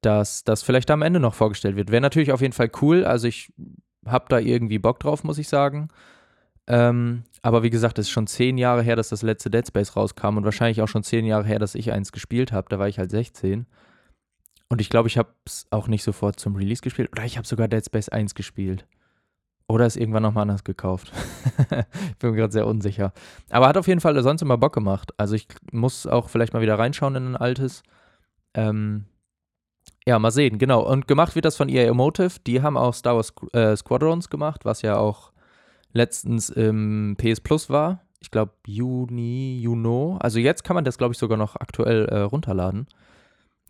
dass 0.05 0.45
das 0.45 0.62
vielleicht 0.62 0.91
am 0.91 1.03
Ende 1.03 1.19
noch 1.19 1.35
vorgestellt 1.35 1.76
wird. 1.76 1.91
Wäre 1.91 2.03
natürlich 2.03 2.33
auf 2.33 2.43
jeden 2.43 2.53
Fall 2.53 2.71
cool. 2.83 3.05
Also 3.05 3.26
ich 3.26 3.53
habe 4.07 4.26
da 4.29 4.38
irgendwie 4.38 4.79
Bock 4.79 5.00
drauf, 5.00 5.25
muss 5.25 5.38
ich 5.38 5.49
sagen. 5.49 5.88
Ähm, 6.66 7.25
aber 7.42 7.62
wie 7.62 7.71
gesagt, 7.71 7.99
es 7.99 8.06
ist 8.06 8.11
schon 8.11 8.26
zehn 8.26 8.56
Jahre 8.56 8.83
her, 8.83 8.97
dass 8.97 9.11
das 9.11 9.23
letzte 9.23 9.50
Dead 9.50 9.66
Space 9.66 9.97
rauskam 9.97 10.38
und 10.38 10.44
wahrscheinlich 10.44 10.80
auch 10.80 10.88
schon 10.88 11.02
zehn 11.02 11.26
Jahre 11.26 11.44
her, 11.44 11.59
dass 11.59 11.75
ich 11.75 11.92
eins 11.92 12.12
gespielt 12.12 12.52
habe. 12.52 12.68
Da 12.71 12.78
war 12.78 12.88
ich 12.88 12.99
halt 12.99 13.11
16. 13.11 13.66
Und 14.68 14.80
ich 14.80 14.88
glaube, 14.88 15.09
ich 15.09 15.18
habe 15.18 15.28
es 15.44 15.66
auch 15.71 15.88
nicht 15.88 16.02
sofort 16.02 16.40
zum 16.40 16.56
Release 16.56 16.80
gespielt. 16.80 17.11
Oder 17.12 17.25
ich 17.25 17.37
habe 17.37 17.47
sogar 17.47 17.68
Dead 17.68 17.85
Space 17.85 18.09
1 18.09 18.35
gespielt. 18.35 18.87
Oder 19.66 19.87
ist 19.87 19.97
irgendwann 19.97 20.23
nochmal 20.23 20.42
anders 20.42 20.64
gekauft. 20.64 21.12
ich 21.71 22.16
bin 22.18 22.30
mir 22.30 22.37
gerade 22.37 22.52
sehr 22.52 22.66
unsicher. 22.66 23.12
Aber 23.50 23.68
hat 23.68 23.76
auf 23.76 23.87
jeden 23.87 24.00
Fall 24.00 24.21
sonst 24.23 24.42
immer 24.42 24.59
Bock 24.59 24.75
gemacht. 24.75 25.12
Also 25.16 25.35
ich 25.35 25.47
muss 25.71 26.06
auch 26.06 26.28
vielleicht 26.28 26.52
mal 26.54 26.62
wieder 26.62 26.78
reinschauen 26.78 27.14
in 27.14 27.33
ein 27.33 27.37
altes. 27.37 27.83
Ähm, 28.54 29.04
ja, 30.06 30.18
mal 30.18 30.30
sehen, 30.30 30.59
genau. 30.59 30.83
Und 30.83 31.09
gemacht 31.09 31.35
wird 31.35 31.44
das 31.44 31.56
von 31.56 31.68
EA 31.68 31.85
Emotive. 31.85 32.40
Die 32.47 32.62
haben 32.62 32.76
auch 32.76 32.94
Star 32.94 33.16
Wars 33.16 33.33
äh, 33.52 33.76
Squadrons 33.76 34.28
gemacht, 34.28 34.64
was 34.64 34.83
ja 34.83 34.97
auch 34.97 35.34
letztens 35.94 36.50
im 36.50 37.16
PS 37.16 37.40
Plus 37.40 37.70
war. 37.70 38.02
Ich 38.20 38.30
glaube 38.30 38.52
Juni, 38.66 39.58
Juno. 39.62 40.18
Also 40.20 40.38
jetzt 40.38 40.64
kann 40.64 40.74
man 40.74 40.84
das, 40.84 40.98
glaube 40.98 41.12
ich, 41.12 41.18
sogar 41.18 41.38
noch 41.38 41.56
aktuell 41.56 42.04
äh, 42.06 42.20
runterladen. 42.20 42.86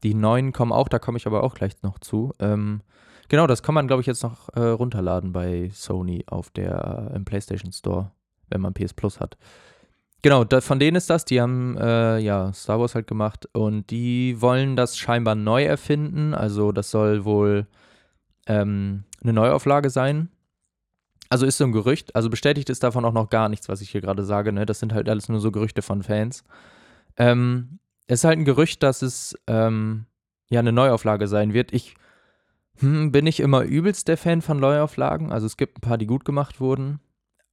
Die 0.02 0.14
neuen 0.14 0.52
kommen 0.52 0.72
auch, 0.72 0.88
da 0.88 0.98
komme 0.98 1.18
ich 1.18 1.26
aber 1.26 1.44
auch 1.44 1.54
gleich 1.54 1.82
noch 1.82 2.00
zu. 2.00 2.32
Ähm, 2.40 2.82
Genau, 3.28 3.46
das 3.46 3.62
kann 3.62 3.74
man, 3.74 3.86
glaube 3.86 4.00
ich, 4.02 4.06
jetzt 4.06 4.22
noch 4.22 4.48
äh, 4.54 4.60
runterladen 4.60 5.32
bei 5.32 5.70
Sony 5.72 6.24
auf 6.26 6.50
der 6.50 7.10
äh, 7.12 7.16
im 7.16 7.24
PlayStation 7.24 7.72
Store, 7.72 8.10
wenn 8.48 8.60
man 8.60 8.74
PS 8.74 8.92
Plus 8.92 9.20
hat. 9.20 9.36
Genau, 10.22 10.44
da, 10.44 10.60
von 10.60 10.78
denen 10.78 10.96
ist 10.96 11.10
das. 11.10 11.24
Die 11.24 11.40
haben 11.40 11.76
äh, 11.78 12.18
ja 12.18 12.52
Star 12.52 12.80
Wars 12.80 12.94
halt 12.94 13.06
gemacht 13.06 13.48
und 13.52 13.90
die 13.90 14.40
wollen 14.40 14.76
das 14.76 14.96
scheinbar 14.96 15.34
neu 15.34 15.64
erfinden. 15.64 16.34
Also 16.34 16.72
das 16.72 16.90
soll 16.90 17.24
wohl 17.24 17.66
ähm, 18.46 19.04
eine 19.22 19.32
Neuauflage 19.32 19.90
sein. 19.90 20.28
Also 21.30 21.46
ist 21.46 21.58
so 21.58 21.64
ein 21.64 21.72
Gerücht, 21.72 22.14
also 22.14 22.30
bestätigt 22.30 22.70
ist 22.70 22.82
davon 22.82 23.04
auch 23.04 23.12
noch 23.12 23.30
gar 23.30 23.48
nichts, 23.48 23.68
was 23.68 23.80
ich 23.80 23.90
hier 23.90 24.00
gerade 24.00 24.24
sage, 24.24 24.52
ne? 24.52 24.66
Das 24.66 24.80
sind 24.80 24.92
halt 24.92 25.08
alles 25.08 25.28
nur 25.28 25.40
so 25.40 25.50
Gerüchte 25.50 25.82
von 25.82 26.02
Fans. 26.02 26.44
Ähm, 27.16 27.78
es 28.06 28.20
ist 28.20 28.24
halt 28.24 28.38
ein 28.38 28.44
Gerücht, 28.44 28.82
dass 28.82 29.02
es 29.02 29.36
ähm, 29.46 30.06
ja 30.50 30.60
eine 30.60 30.72
Neuauflage 30.72 31.26
sein 31.26 31.54
wird. 31.54 31.72
Ich 31.72 31.94
hm, 32.78 33.12
bin 33.12 33.24
nicht 33.24 33.40
immer 33.40 33.62
übelst 33.62 34.08
der 34.08 34.16
Fan 34.16 34.42
von 34.42 34.60
Neuauflagen. 34.60 35.32
Also 35.32 35.46
es 35.46 35.56
gibt 35.56 35.78
ein 35.78 35.80
paar, 35.80 35.98
die 35.98 36.06
gut 36.06 36.24
gemacht 36.24 36.60
wurden. 36.60 37.00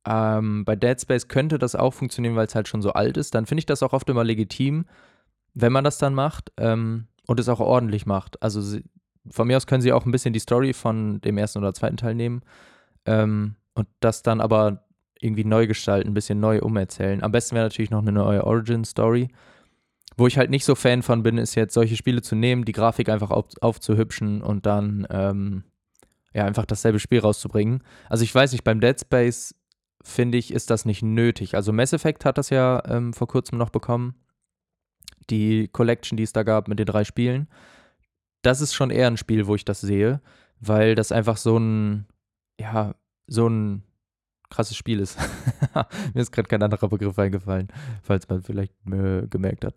Ähm, 0.05 0.65
bei 0.65 0.75
Dead 0.75 0.99
Space 0.99 1.27
könnte 1.27 1.59
das 1.59 1.75
auch 1.75 1.93
funktionieren, 1.93 2.35
weil 2.35 2.47
es 2.47 2.55
halt 2.55 2.67
schon 2.67 2.81
so 2.81 2.93
alt 2.93 3.17
ist. 3.17 3.35
Dann 3.35 3.45
finde 3.45 3.59
ich 3.59 3.65
das 3.67 3.83
auch 3.83 3.93
oft 3.93 4.09
immer 4.09 4.23
legitim, 4.23 4.85
wenn 5.53 5.71
man 5.71 5.83
das 5.83 5.97
dann 5.97 6.13
macht 6.13 6.51
ähm, 6.57 7.07
und 7.27 7.39
es 7.39 7.49
auch 7.49 7.59
ordentlich 7.59 8.05
macht. 8.05 8.41
Also 8.41 8.61
sie, 8.61 8.83
von 9.29 9.47
mir 9.47 9.57
aus 9.57 9.67
können 9.67 9.81
sie 9.81 9.93
auch 9.93 10.05
ein 10.05 10.11
bisschen 10.11 10.33
die 10.33 10.39
Story 10.39 10.73
von 10.73 11.21
dem 11.21 11.37
ersten 11.37 11.59
oder 11.59 11.73
zweiten 11.73 11.97
Teil 11.97 12.15
nehmen 12.15 12.41
ähm, 13.05 13.55
und 13.81 13.87
das 13.99 14.21
dann 14.21 14.41
aber 14.41 14.85
irgendwie 15.19 15.43
neu 15.43 15.67
gestalten, 15.67 16.09
ein 16.09 16.13
bisschen 16.13 16.39
neu 16.39 16.59
umerzählen. 16.61 17.23
Am 17.23 17.31
besten 17.31 17.55
wäre 17.55 17.65
natürlich 17.65 17.91
noch 17.91 18.01
eine 18.01 18.11
neue 18.11 18.43
Origin-Story. 18.43 19.29
Wo 20.17 20.27
ich 20.27 20.37
halt 20.37 20.49
nicht 20.49 20.65
so 20.65 20.75
Fan 20.75 21.03
von 21.03 21.23
bin, 21.23 21.37
ist 21.37 21.55
jetzt 21.55 21.73
solche 21.73 21.95
Spiele 21.95 22.21
zu 22.21 22.35
nehmen, 22.35 22.65
die 22.65 22.73
Grafik 22.73 23.09
einfach 23.09 23.31
auf, 23.31 23.45
aufzuhübschen 23.61 24.41
und 24.41 24.65
dann 24.65 25.07
ähm, 25.09 25.63
ja 26.33 26.45
einfach 26.45 26.65
dasselbe 26.65 26.99
Spiel 26.99 27.19
rauszubringen. 27.19 27.83
Also 28.09 28.23
ich 28.23 28.33
weiß 28.33 28.51
nicht, 28.51 28.63
beim 28.63 28.81
Dead 28.81 28.99
Space 28.99 29.55
finde 30.03 30.37
ich, 30.37 30.53
ist 30.53 30.69
das 30.69 30.85
nicht 30.85 31.01
nötig. 31.01 31.55
Also 31.55 31.73
Mass 31.73 31.93
Effect 31.93 32.25
hat 32.25 32.37
das 32.37 32.49
ja 32.49 32.83
ähm, 32.87 33.13
vor 33.13 33.27
kurzem 33.27 33.57
noch 33.57 33.69
bekommen. 33.69 34.15
Die 35.29 35.69
Collection, 35.69 36.17
die 36.17 36.23
es 36.23 36.33
da 36.33 36.43
gab 36.43 36.67
mit 36.67 36.79
den 36.79 36.85
drei 36.85 37.03
Spielen. 37.03 37.47
Das 38.41 38.61
ist 38.61 38.73
schon 38.73 38.89
eher 38.89 39.07
ein 39.07 39.17
Spiel, 39.17 39.47
wo 39.47 39.55
ich 39.55 39.65
das 39.65 39.81
sehe, 39.81 40.21
weil 40.59 40.95
das 40.95 41.11
einfach 41.11 41.37
so 41.37 41.57
ein, 41.57 42.05
ja, 42.59 42.95
so 43.31 43.47
ein 43.47 43.83
krasses 44.49 44.75
Spiel 44.75 44.99
ist. 44.99 45.17
Mir 46.13 46.21
ist 46.21 46.31
gerade 46.31 46.49
kein 46.49 46.61
anderer 46.61 46.89
Begriff 46.89 47.17
eingefallen, 47.17 47.69
falls 48.03 48.27
man 48.27 48.41
vielleicht 48.43 48.73
äh, 48.87 49.25
gemerkt 49.27 49.63
hat. 49.63 49.75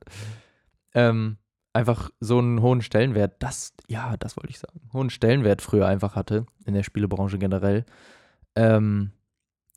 Ähm, 0.93 1.39
einfach 1.73 2.11
so 2.19 2.39
einen 2.39 2.61
hohen 2.61 2.83
Stellenwert, 2.83 3.37
das, 3.39 3.73
ja, 3.87 4.17
das 4.17 4.37
wollte 4.37 4.51
ich 4.51 4.59
sagen, 4.59 4.81
hohen 4.93 5.11
Stellenwert 5.11 5.63
früher 5.63 5.87
einfach 5.87 6.17
hatte 6.17 6.47
in 6.67 6.75
der 6.75 6.83
Spielebranche 6.83 7.39
generell. 7.39 7.85
Ähm, 8.57 9.13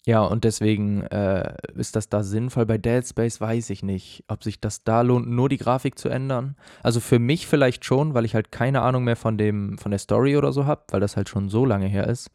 ja, 0.07 0.22
und 0.22 0.43
deswegen 0.43 1.03
äh, 1.03 1.55
ist 1.75 1.96
das 1.96 2.10
da 2.10 2.24
sinnvoll. 2.24 2.65
Bei 2.65 2.77
Dead 2.77 3.05
Space 3.05 3.39
weiß 3.39 3.69
ich 3.69 3.84
nicht, 3.84 4.24
ob 4.27 4.43
sich 4.43 4.60
das 4.60 4.84
da 4.84 5.01
lohnt, 5.01 5.27
nur 5.27 5.50
die 5.50 5.57
Grafik 5.57 6.00
zu 6.00 6.10
ändern. 6.10 6.55
Also 6.81 7.00
für 7.00 7.19
mich 7.19 7.46
vielleicht 7.46 7.86
schon, 7.86 8.13
weil 8.13 8.25
ich 8.25 8.34
halt 8.34 8.51
keine 8.51 8.81
Ahnung 8.81 9.03
mehr 9.03 9.17
von 9.17 9.38
dem, 9.38 9.77
von 9.77 9.91
der 9.91 10.00
Story 10.00 10.38
oder 10.38 10.51
so 10.53 10.65
habe, 10.65 10.84
weil 10.89 11.01
das 11.01 11.17
halt 11.17 11.29
schon 11.29 11.50
so 11.50 11.65
lange 11.65 11.88
her 11.88 12.07
ist. 12.07 12.31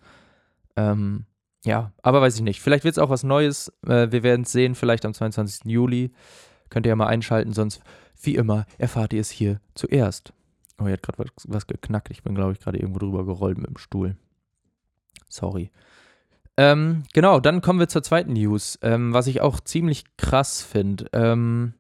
Ähm, 0.77 1.25
ja, 1.65 1.93
aber 2.03 2.21
weiß 2.21 2.37
ich 2.37 2.43
nicht. 2.43 2.61
Vielleicht 2.61 2.85
wird 2.85 2.95
es 2.95 2.99
auch 2.99 3.11
was 3.11 3.23
Neues. 3.23 3.73
Äh, 3.87 4.11
wir 4.11 4.23
werden 4.23 4.43
es 4.43 4.53
sehen, 4.53 4.75
vielleicht 4.75 5.05
am 5.05 5.15
22. 5.15 5.71
Juli. 5.71 6.13
Könnt 6.71 6.87
ihr 6.87 6.91
ja 6.91 6.97
mal 6.97 7.07
einschalten, 7.07 7.53
sonst, 7.53 7.83
wie 8.21 8.35
immer, 8.35 8.67
erfahrt 8.79 9.13
ihr 9.13 9.21
es 9.21 9.31
hier 9.31 9.61
zuerst. 9.75 10.33
Oh, 10.79 10.85
hier 10.85 10.95
hat 10.95 11.03
gerade 11.03 11.19
was, 11.19 11.29
was 11.47 11.67
geknackt. 11.67 12.11
Ich 12.11 12.23
bin, 12.23 12.35
glaube 12.35 12.53
ich, 12.53 12.61
gerade 12.61 12.79
irgendwo 12.79 12.99
drüber 12.99 13.25
gerollt 13.25 13.59
mit 13.59 13.69
dem 13.69 13.77
Stuhl. 13.77 14.17
Sorry. 15.29 15.71
Ähm, 16.57 17.05
genau, 17.13 17.41
dann 17.41 17.63
kommen 17.63 17.79
wir 17.79 17.89
zur 17.89 18.03
zweiten 18.03 18.33
News, 18.33 18.79
ähm, 18.83 19.15
was 19.15 19.27
ich 19.27 19.41
auch 19.41 19.61
ziemlich 19.61 20.05
krass 20.17 20.63
finde. 20.63 21.07
Ähm, 21.13 21.75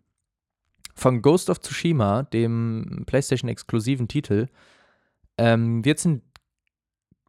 von 0.94 1.22
Ghost 1.22 1.50
of 1.50 1.60
Tsushima, 1.60 2.22
dem 2.22 3.04
PlayStation-exklusiven 3.06 4.08
Titel, 4.08 4.48
ähm, 5.38 5.84
wird 5.84 5.98
es 5.98 6.04
ein 6.04 6.22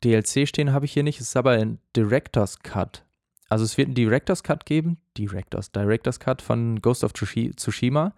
DLC 0.03 0.47
stehen, 0.47 0.73
habe 0.73 0.85
ich 0.85 0.93
hier 0.93 1.03
nicht. 1.03 1.19
Es 1.19 1.27
ist 1.27 1.37
aber 1.37 1.51
ein 1.51 1.79
Director's 1.95 2.59
Cut. 2.59 3.05
Also 3.49 3.65
es 3.65 3.77
wird 3.77 3.87
einen 3.87 3.95
Director's 3.95 4.43
Cut 4.43 4.65
geben, 4.65 4.97
Directors, 5.17 5.71
Director's 5.71 6.19
Cut 6.19 6.41
von 6.41 6.81
Ghost 6.81 7.03
of 7.03 7.13
Tsushima, 7.13 8.13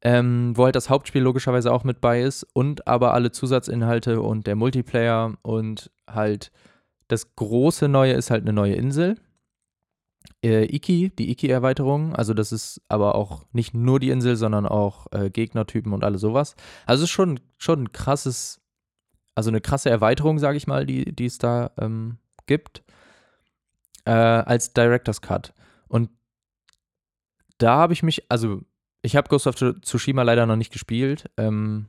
ähm, 0.00 0.56
wo 0.56 0.64
halt 0.64 0.76
das 0.76 0.88
Hauptspiel 0.88 1.22
logischerweise 1.22 1.72
auch 1.72 1.84
mit 1.84 2.00
bei 2.00 2.22
ist 2.22 2.46
und 2.54 2.86
aber 2.88 3.12
alle 3.12 3.32
Zusatzinhalte 3.32 4.22
und 4.22 4.46
der 4.46 4.56
Multiplayer 4.56 5.36
und 5.42 5.90
halt 6.08 6.52
das 7.08 7.36
große 7.36 7.88
Neue 7.88 8.14
ist 8.14 8.30
halt 8.30 8.42
eine 8.42 8.54
neue 8.54 8.74
Insel. 8.74 9.16
Äh, 10.42 10.64
Iki, 10.74 11.10
die 11.10 11.30
Iki-Erweiterung. 11.30 12.14
Also, 12.16 12.32
das 12.32 12.52
ist 12.52 12.80
aber 12.88 13.14
auch 13.14 13.44
nicht 13.52 13.74
nur 13.74 14.00
die 14.00 14.08
Insel, 14.08 14.36
sondern 14.36 14.64
auch 14.64 15.06
äh, 15.12 15.28
Gegnertypen 15.28 15.92
und 15.92 16.04
alles 16.04 16.22
sowas. 16.22 16.56
Also, 16.86 17.04
es 17.04 17.10
ist 17.10 17.14
schon, 17.14 17.38
schon 17.58 17.82
ein 17.82 17.92
krasses, 17.92 18.61
also 19.34 19.50
eine 19.50 19.60
krasse 19.60 19.90
Erweiterung, 19.90 20.38
sage 20.38 20.56
ich 20.56 20.66
mal, 20.66 20.86
die, 20.86 21.14
die 21.14 21.26
es 21.26 21.38
da 21.38 21.70
ähm, 21.78 22.18
gibt. 22.46 22.82
Äh, 24.04 24.10
als 24.10 24.72
Director's 24.72 25.20
Cut. 25.20 25.54
Und 25.88 26.10
da 27.58 27.76
habe 27.76 27.92
ich 27.92 28.02
mich, 28.02 28.24
also, 28.28 28.62
ich 29.02 29.16
habe 29.16 29.28
Ghost 29.28 29.46
of 29.46 29.54
Tsushima 29.54 30.22
leider 30.22 30.46
noch 30.46 30.56
nicht 30.56 30.72
gespielt, 30.72 31.30
ähm, 31.36 31.86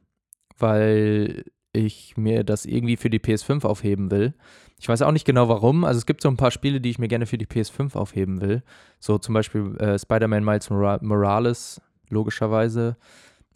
weil 0.58 1.46
ich 1.74 2.16
mir 2.18 2.44
das 2.44 2.66
irgendwie 2.66 2.98
für 2.98 3.10
die 3.10 3.20
PS5 3.20 3.66
aufheben 3.66 4.12
will. 4.12 4.36
Ich 4.80 4.88
weiß 4.88 5.02
auch 5.02 5.12
nicht 5.12 5.26
genau 5.26 5.50
warum. 5.50 5.84
Also 5.84 5.98
es 5.98 6.06
gibt 6.06 6.22
so 6.22 6.30
ein 6.30 6.38
paar 6.38 6.52
Spiele, 6.52 6.80
die 6.80 6.92
ich 6.92 7.00
mir 7.00 7.08
gerne 7.08 7.26
für 7.26 7.38
die 7.38 7.48
PS5 7.48 7.96
aufheben 7.96 8.42
will. 8.42 8.64
So 9.00 9.18
zum 9.18 9.34
Beispiel 9.34 9.76
äh, 9.78 9.98
Spider-Man 9.98 10.44
Miles 10.44 10.70
Morales, 10.70 11.82
logischerweise. 12.10 12.98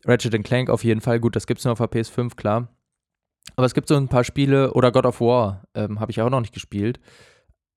Ratchet 0.05 0.43
Clank 0.43 0.69
auf 0.69 0.83
jeden 0.83 1.01
Fall. 1.01 1.19
Gut, 1.19 1.35
das 1.35 1.45
gibt 1.45 1.59
es 1.59 1.65
nur 1.65 1.73
auf 1.73 1.79
der 1.79 1.91
PS5, 1.91 2.35
klar. 2.35 2.69
Aber 3.55 3.65
es 3.65 3.73
gibt 3.73 3.87
so 3.87 3.95
ein 3.95 4.07
paar 4.07 4.23
Spiele, 4.23 4.73
oder 4.73 4.91
God 4.91 5.05
of 5.05 5.21
War, 5.21 5.63
ähm, 5.73 5.99
habe 5.99 6.11
ich 6.11 6.21
auch 6.21 6.29
noch 6.29 6.41
nicht 6.41 6.53
gespielt. 6.53 6.99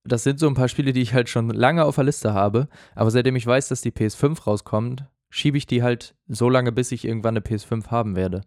Das 0.05 0.25
sind 0.25 0.39
so 0.39 0.49
ein 0.49 0.55
paar 0.55 0.69
Spiele, 0.69 0.93
die 0.93 1.03
ich 1.03 1.15
halt 1.15 1.29
schon 1.29 1.51
lange 1.51 1.85
auf 1.85 1.95
der 1.97 2.05
Liste 2.05 2.35
habe. 2.35 2.69
Aber 2.95 3.11
seitdem 3.11 3.37
ich 3.37 3.47
weiß, 3.47 3.69
dass 3.69 3.83
die 3.83 3.91
PS5 3.91 4.45
rauskommt, 4.45 5.05
schiebe 5.31 5.57
ich 5.57 5.67
die 5.67 5.83
halt 5.83 6.15
so 6.27 6.49
lange, 6.49 6.73
bis 6.73 6.93
ich 6.93 7.05
irgendwann 7.05 7.37
eine 7.37 7.45
PS5 7.45 7.89
haben 7.89 8.17
werde. 8.17 8.43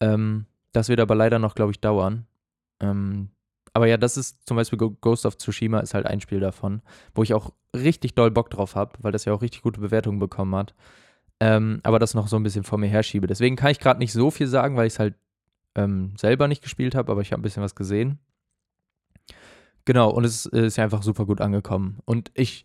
Ähm, 0.00 0.46
das 0.72 0.88
wird 0.88 1.00
aber 1.00 1.14
leider 1.14 1.38
noch, 1.38 1.54
glaube 1.54 1.72
ich, 1.72 1.80
dauern. 1.80 2.26
Ähm, 2.80 3.30
aber 3.74 3.86
ja, 3.86 3.96
das 3.96 4.16
ist 4.16 4.46
zum 4.46 4.56
Beispiel 4.56 4.78
Ghost 4.78 5.24
of 5.26 5.36
Tsushima 5.36 5.80
ist 5.80 5.94
halt 5.94 6.06
ein 6.06 6.20
Spiel 6.20 6.40
davon, 6.40 6.82
wo 7.14 7.22
ich 7.22 7.34
auch 7.34 7.52
richtig 7.74 8.14
doll 8.14 8.30
Bock 8.30 8.50
drauf 8.50 8.74
habe, 8.74 8.92
weil 9.00 9.12
das 9.12 9.24
ja 9.24 9.32
auch 9.32 9.42
richtig 9.42 9.62
gute 9.62 9.80
Bewertungen 9.80 10.18
bekommen 10.18 10.54
hat. 10.54 10.74
Ähm, 11.40 11.80
aber 11.82 11.98
das 11.98 12.14
noch 12.14 12.28
so 12.28 12.36
ein 12.36 12.42
bisschen 12.42 12.64
vor 12.64 12.78
mir 12.78 12.88
herschiebe. 12.88 13.26
Deswegen 13.26 13.56
kann 13.56 13.70
ich 13.70 13.80
gerade 13.80 13.98
nicht 13.98 14.12
so 14.12 14.30
viel 14.30 14.46
sagen, 14.46 14.76
weil 14.76 14.86
ich 14.86 14.94
es 14.94 14.98
halt 14.98 15.14
ähm, 15.74 16.14
selber 16.16 16.48
nicht 16.48 16.62
gespielt 16.62 16.94
habe, 16.94 17.10
aber 17.12 17.20
ich 17.20 17.32
habe 17.32 17.40
ein 17.40 17.42
bisschen 17.42 17.62
was 17.62 17.74
gesehen. 17.74 18.18
Genau, 19.84 20.10
und 20.10 20.24
es 20.24 20.46
ist 20.46 20.76
ja 20.76 20.84
einfach 20.84 21.02
super 21.02 21.26
gut 21.26 21.40
angekommen. 21.40 21.98
Und 22.04 22.30
ich, 22.34 22.64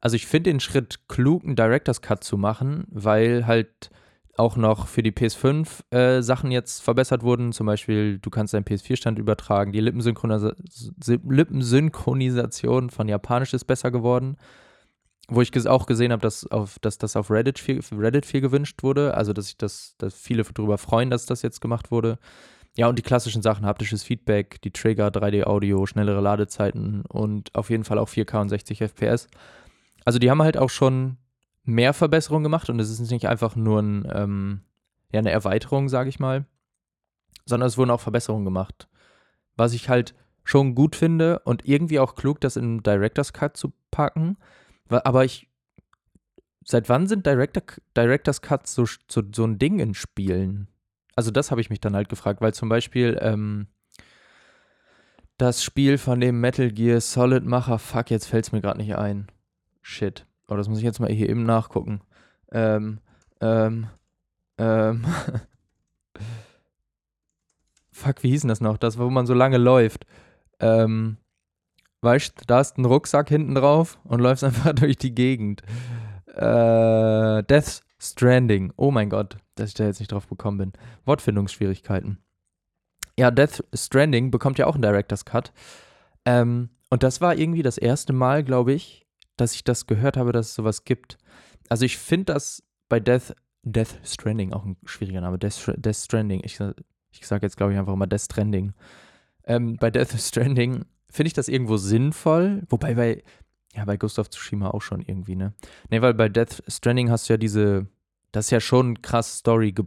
also 0.00 0.16
ich 0.16 0.26
finde 0.26 0.50
den 0.50 0.60
Schritt 0.60 1.08
klug, 1.08 1.44
einen 1.44 1.56
Director's 1.56 2.00
Cut 2.00 2.24
zu 2.24 2.38
machen, 2.38 2.86
weil 2.88 3.46
halt 3.46 3.90
auch 4.36 4.56
noch 4.56 4.88
für 4.88 5.02
die 5.02 5.12
PS5 5.12 5.94
äh, 5.94 6.22
Sachen 6.22 6.50
jetzt 6.50 6.82
verbessert 6.82 7.22
wurden. 7.22 7.52
Zum 7.52 7.66
Beispiel, 7.66 8.18
du 8.18 8.30
kannst 8.30 8.54
deinen 8.54 8.64
PS4-Stand 8.64 9.18
übertragen. 9.18 9.72
Die 9.72 9.80
Lippensynchronisa 9.80 10.54
Lippensynchronisation 11.06 12.90
von 12.90 13.08
Japanisch 13.08 13.54
ist 13.54 13.64
besser 13.64 13.90
geworden. 13.90 14.36
Wo 15.28 15.40
ich 15.40 15.66
auch 15.66 15.86
gesehen 15.86 16.12
habe, 16.12 16.20
dass, 16.20 16.46
dass 16.82 16.98
das 16.98 17.16
auf 17.16 17.30
Reddit 17.30 17.58
viel, 17.58 17.80
Reddit 17.92 18.26
viel 18.26 18.40
gewünscht 18.40 18.82
wurde. 18.82 19.14
Also, 19.14 19.32
dass 19.32 19.46
sich 19.46 19.56
das, 19.56 19.94
dass 19.98 20.14
viele 20.14 20.42
darüber 20.42 20.76
freuen, 20.76 21.10
dass 21.10 21.26
das 21.26 21.42
jetzt 21.42 21.60
gemacht 21.60 21.90
wurde. 21.90 22.18
Ja, 22.76 22.88
und 22.88 22.98
die 22.98 23.02
klassischen 23.02 23.40
Sachen, 23.40 23.64
haptisches 23.64 24.02
Feedback, 24.02 24.60
die 24.62 24.72
Trigger, 24.72 25.08
3D-Audio, 25.08 25.86
schnellere 25.86 26.20
Ladezeiten 26.20 27.02
und 27.06 27.54
auf 27.54 27.70
jeden 27.70 27.84
Fall 27.84 27.98
auch 27.98 28.08
4K 28.08 28.40
und 28.40 28.48
60 28.48 28.80
FPS. 28.80 29.28
Also, 30.04 30.18
die 30.18 30.30
haben 30.30 30.42
halt 30.42 30.58
auch 30.58 30.70
schon 30.70 31.16
mehr 31.64 31.94
Verbesserungen 31.94 32.44
gemacht 32.44 32.68
und 32.68 32.78
es 32.78 32.90
ist 32.90 33.10
nicht 33.10 33.28
einfach 33.28 33.56
nur 33.56 33.80
ein, 33.80 34.06
ähm, 34.12 34.60
ja, 35.12 35.20
eine 35.20 35.30
Erweiterung, 35.30 35.88
sage 35.88 36.10
ich 36.10 36.18
mal, 36.18 36.44
sondern 37.46 37.68
es 37.68 37.78
wurden 37.78 37.90
auch 37.90 38.00
Verbesserungen 38.00 38.44
gemacht. 38.44 38.88
Was 39.56 39.72
ich 39.72 39.88
halt 39.88 40.14
schon 40.44 40.74
gut 40.74 40.94
finde 40.94 41.40
und 41.40 41.66
irgendwie 41.66 41.98
auch 41.98 42.14
klug, 42.14 42.40
das 42.40 42.56
in 42.56 42.82
Director's 42.82 43.32
Cut 43.32 43.56
zu 43.56 43.72
packen. 43.90 44.36
Aber 44.88 45.24
ich. 45.24 45.48
Seit 46.66 46.88
wann 46.88 47.06
sind 47.06 47.26
Director, 47.26 47.62
Director's 47.94 48.40
Cuts 48.40 48.74
so, 48.74 48.86
so, 48.86 49.22
so 49.34 49.44
ein 49.44 49.58
Ding 49.58 49.80
in 49.80 49.92
Spielen? 49.92 50.68
Also, 51.14 51.30
das 51.30 51.50
habe 51.50 51.60
ich 51.60 51.68
mich 51.68 51.80
dann 51.80 51.94
halt 51.94 52.08
gefragt, 52.08 52.40
weil 52.40 52.54
zum 52.54 52.70
Beispiel 52.70 53.18
ähm, 53.20 53.66
das 55.36 55.62
Spiel 55.62 55.98
von 55.98 56.20
dem 56.20 56.40
Metal 56.40 56.70
Gear 56.70 57.00
Solid 57.00 57.44
Macher, 57.44 57.78
fuck, 57.78 58.10
jetzt 58.10 58.26
fällt 58.26 58.46
es 58.46 58.52
mir 58.52 58.60
gerade 58.60 58.78
nicht 58.78 58.96
ein. 58.96 59.26
Shit. 59.82 60.26
Oh, 60.48 60.56
das 60.56 60.68
muss 60.68 60.78
ich 60.78 60.84
jetzt 60.84 61.00
mal 61.00 61.10
hier 61.10 61.28
eben 61.28 61.44
nachgucken. 61.44 62.00
Ähm, 62.52 63.00
ähm, 63.40 63.88
ähm. 64.58 65.04
Fuck, 67.90 68.22
wie 68.22 68.30
hieß 68.30 68.42
denn 68.42 68.48
das 68.48 68.60
noch? 68.60 68.76
Das, 68.76 68.98
wo 68.98 69.08
man 69.08 69.26
so 69.26 69.34
lange 69.34 69.58
läuft. 69.58 70.06
Ähm, 70.60 71.16
weißt 72.04 72.40
du, 72.40 72.44
da 72.46 72.60
ist 72.60 72.78
ein 72.78 72.84
Rucksack 72.84 73.28
hinten 73.28 73.54
drauf 73.54 73.98
und 74.04 74.20
läufst 74.20 74.44
einfach 74.44 74.72
durch 74.74 74.96
die 74.96 75.14
Gegend. 75.14 75.62
Äh, 76.26 77.42
Death 77.44 77.82
Stranding. 77.98 78.72
Oh 78.76 78.90
mein 78.90 79.10
Gott, 79.10 79.38
dass 79.54 79.68
ich 79.68 79.74
da 79.74 79.84
jetzt 79.84 80.00
nicht 80.00 80.12
drauf 80.12 80.28
gekommen 80.28 80.58
bin. 80.58 80.72
Wortfindungsschwierigkeiten. 81.04 82.18
Ja, 83.18 83.30
Death 83.30 83.64
Stranding 83.72 84.30
bekommt 84.30 84.58
ja 84.58 84.66
auch 84.66 84.74
einen 84.74 84.82
Director's 84.82 85.24
Cut. 85.24 85.52
Ähm, 86.24 86.70
und 86.90 87.02
das 87.02 87.20
war 87.20 87.36
irgendwie 87.36 87.62
das 87.62 87.78
erste 87.78 88.12
Mal, 88.12 88.44
glaube 88.44 88.72
ich, 88.72 89.06
dass 89.36 89.54
ich 89.54 89.64
das 89.64 89.86
gehört 89.86 90.16
habe, 90.16 90.32
dass 90.32 90.48
es 90.48 90.54
sowas 90.54 90.84
gibt. 90.84 91.18
Also 91.68 91.84
ich 91.84 91.98
finde 91.98 92.34
das 92.34 92.62
bei 92.88 93.00
Death, 93.00 93.34
Death 93.62 93.98
Stranding, 94.04 94.52
auch 94.52 94.64
ein 94.64 94.76
schwieriger 94.84 95.20
Name, 95.20 95.38
Death, 95.38 95.72
Death 95.76 95.96
Stranding, 95.96 96.42
ich, 96.44 96.58
ich 97.10 97.26
sage 97.26 97.46
jetzt, 97.46 97.56
glaube 97.56 97.72
ich, 97.72 97.78
einfach 97.78 97.96
mal 97.96 98.06
Death 98.06 98.22
Stranding. 98.22 98.74
Ähm, 99.44 99.76
bei 99.76 99.90
Death 99.90 100.12
Stranding 100.18 100.84
finde 101.14 101.28
ich 101.28 101.32
das 101.32 101.48
irgendwo 101.48 101.76
sinnvoll, 101.76 102.64
wobei 102.68 102.94
bei, 102.94 103.22
ja, 103.72 103.84
bei 103.84 103.96
Ghost 103.96 104.16
Tsushima 104.16 104.70
auch 104.70 104.82
schon 104.82 105.00
irgendwie, 105.00 105.36
ne? 105.36 105.54
Ne, 105.88 106.02
weil 106.02 106.12
bei 106.12 106.28
Death 106.28 106.62
Stranding 106.66 107.08
hast 107.08 107.28
du 107.28 107.34
ja 107.34 107.36
diese, 107.36 107.86
das 108.32 108.46
ist 108.46 108.50
ja 108.50 108.60
schon 108.60 109.00
krass 109.00 109.38
Story 109.38 109.72
ge 109.72 109.84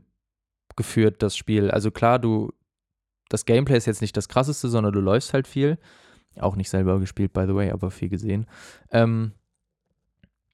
geführt, 0.75 1.23
das 1.23 1.35
Spiel. 1.35 1.71
Also 1.71 1.89
klar, 1.89 2.19
du, 2.19 2.53
das 3.29 3.45
Gameplay 3.45 3.77
ist 3.77 3.87
jetzt 3.87 4.01
nicht 4.01 4.15
das 4.15 4.29
krasseste, 4.29 4.69
sondern 4.69 4.93
du 4.93 4.99
läufst 5.01 5.33
halt 5.33 5.47
viel. 5.47 5.79
Auch 6.39 6.55
nicht 6.55 6.69
selber 6.69 6.99
gespielt, 6.99 7.33
by 7.33 7.45
the 7.47 7.55
way, 7.55 7.71
aber 7.71 7.89
viel 7.89 8.09
gesehen. 8.09 8.45
Ähm, 8.91 9.31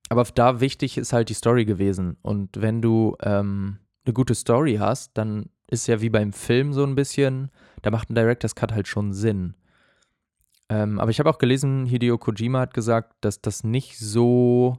aber 0.07 0.23
da 0.23 0.61
wichtig 0.61 0.97
ist 0.97 1.11
halt 1.11 1.27
die 1.27 1.33
Story 1.33 1.65
gewesen. 1.65 2.15
Und 2.21 2.61
wenn 2.61 2.81
du 2.81 3.17
ähm, 3.21 3.79
eine 4.05 4.13
gute 4.13 4.33
Story 4.33 4.77
hast, 4.79 5.17
dann 5.17 5.49
ist 5.69 5.87
ja 5.87 5.99
wie 5.99 6.09
beim 6.09 6.31
Film 6.31 6.71
so 6.71 6.85
ein 6.85 6.95
bisschen, 6.95 7.51
da 7.81 7.91
macht 7.91 8.09
ein 8.09 8.15
Director's 8.15 8.55
Cut 8.55 8.71
halt 8.71 8.87
schon 8.87 9.11
Sinn. 9.11 9.55
Ähm, 10.69 10.99
aber 10.99 11.11
ich 11.11 11.19
habe 11.19 11.29
auch 11.29 11.37
gelesen, 11.37 11.85
Hideo 11.85 12.17
Kojima 12.17 12.59
hat 12.59 12.73
gesagt, 12.73 13.13
dass 13.21 13.41
das 13.41 13.63
nicht 13.63 13.99
so, 13.99 14.77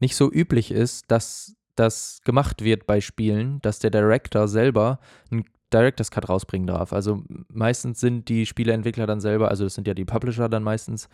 nicht 0.00 0.16
so 0.16 0.30
üblich 0.30 0.70
ist, 0.70 1.10
dass 1.10 1.56
das 1.76 2.20
gemacht 2.24 2.62
wird 2.62 2.86
bei 2.86 3.00
Spielen, 3.00 3.60
dass 3.62 3.78
der 3.78 3.90
Director 3.90 4.48
selber 4.48 4.98
einen 5.30 5.44
Director's 5.72 6.10
Cut 6.10 6.28
rausbringen 6.28 6.66
darf. 6.66 6.92
Also 6.92 7.22
meistens 7.48 8.00
sind 8.00 8.28
die 8.28 8.46
Spieleentwickler 8.46 9.06
dann 9.06 9.20
selber, 9.20 9.48
also 9.48 9.64
das 9.64 9.74
sind 9.74 9.86
ja 9.86 9.94
die 9.94 10.04
Publisher 10.04 10.48
dann 10.48 10.62
meistens, 10.62 11.08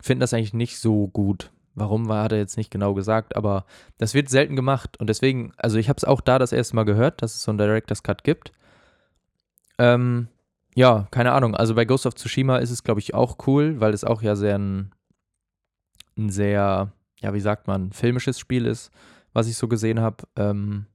finden 0.00 0.20
das 0.20 0.32
eigentlich 0.32 0.54
nicht 0.54 0.78
so 0.78 1.08
gut. 1.08 1.50
Warum 1.74 2.08
war, 2.08 2.24
hat 2.24 2.32
er 2.32 2.38
jetzt 2.38 2.56
nicht 2.56 2.70
genau 2.70 2.94
gesagt, 2.94 3.36
aber 3.36 3.64
das 3.98 4.14
wird 4.14 4.28
selten 4.28 4.56
gemacht 4.56 4.98
und 4.98 5.08
deswegen, 5.08 5.52
also 5.56 5.78
ich 5.78 5.88
habe 5.88 5.96
es 5.96 6.04
auch 6.04 6.20
da 6.20 6.38
das 6.38 6.52
erste 6.52 6.76
Mal 6.76 6.84
gehört, 6.84 7.22
dass 7.22 7.34
es 7.34 7.42
so 7.42 7.50
einen 7.50 7.58
Director's 7.58 8.02
Cut 8.02 8.24
gibt. 8.24 8.52
Ähm, 9.78 10.28
ja, 10.74 11.08
keine 11.10 11.32
Ahnung. 11.32 11.54
Also 11.54 11.74
bei 11.74 11.84
Ghost 11.84 12.06
of 12.06 12.14
Tsushima 12.14 12.58
ist 12.58 12.70
es, 12.70 12.84
glaube 12.84 13.00
ich, 13.00 13.14
auch 13.14 13.38
cool, 13.46 13.80
weil 13.80 13.92
es 13.92 14.04
auch 14.04 14.22
ja 14.22 14.36
sehr 14.36 14.58
ein, 14.58 14.92
ein 16.16 16.30
sehr, 16.30 16.92
ja, 17.20 17.34
wie 17.34 17.40
sagt 17.40 17.66
man, 17.66 17.92
filmisches 17.92 18.38
Spiel 18.38 18.66
ist, 18.66 18.90
was 19.32 19.48
ich 19.48 19.56
so 19.56 19.68
gesehen 19.68 20.00
habe. 20.00 20.24
Ähm, 20.36 20.86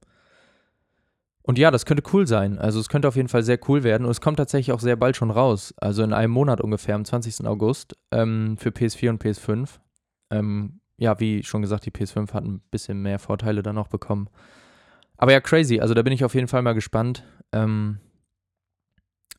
und 1.42 1.58
ja, 1.58 1.70
das 1.70 1.86
könnte 1.86 2.02
cool 2.12 2.26
sein. 2.26 2.58
Also 2.58 2.80
es 2.80 2.88
könnte 2.88 3.06
auf 3.06 3.14
jeden 3.14 3.28
Fall 3.28 3.44
sehr 3.44 3.58
cool 3.68 3.84
werden. 3.84 4.04
Und 4.04 4.10
es 4.10 4.20
kommt 4.20 4.38
tatsächlich 4.38 4.72
auch 4.72 4.80
sehr 4.80 4.96
bald 4.96 5.16
schon 5.16 5.30
raus. 5.30 5.72
Also 5.76 6.02
in 6.02 6.12
einem 6.12 6.32
Monat 6.32 6.60
ungefähr, 6.60 6.96
am 6.96 7.04
20. 7.04 7.46
August, 7.46 7.96
ähm, 8.10 8.56
für 8.58 8.70
PS4 8.70 9.10
und 9.10 9.22
PS5. 9.22 9.68
Ähm, 10.30 10.80
ja, 10.98 11.20
wie 11.20 11.44
schon 11.44 11.62
gesagt, 11.62 11.86
die 11.86 11.92
PS5 11.92 12.32
hat 12.32 12.44
ein 12.44 12.60
bisschen 12.72 13.00
mehr 13.00 13.20
Vorteile 13.20 13.62
dann 13.62 13.76
noch 13.76 13.86
bekommen. 13.86 14.28
Aber 15.18 15.30
ja, 15.32 15.40
crazy. 15.40 15.78
Also 15.78 15.94
da 15.94 16.02
bin 16.02 16.12
ich 16.12 16.24
auf 16.24 16.34
jeden 16.34 16.48
Fall 16.48 16.62
mal 16.62 16.72
gespannt, 16.72 17.22
ähm, 17.52 18.00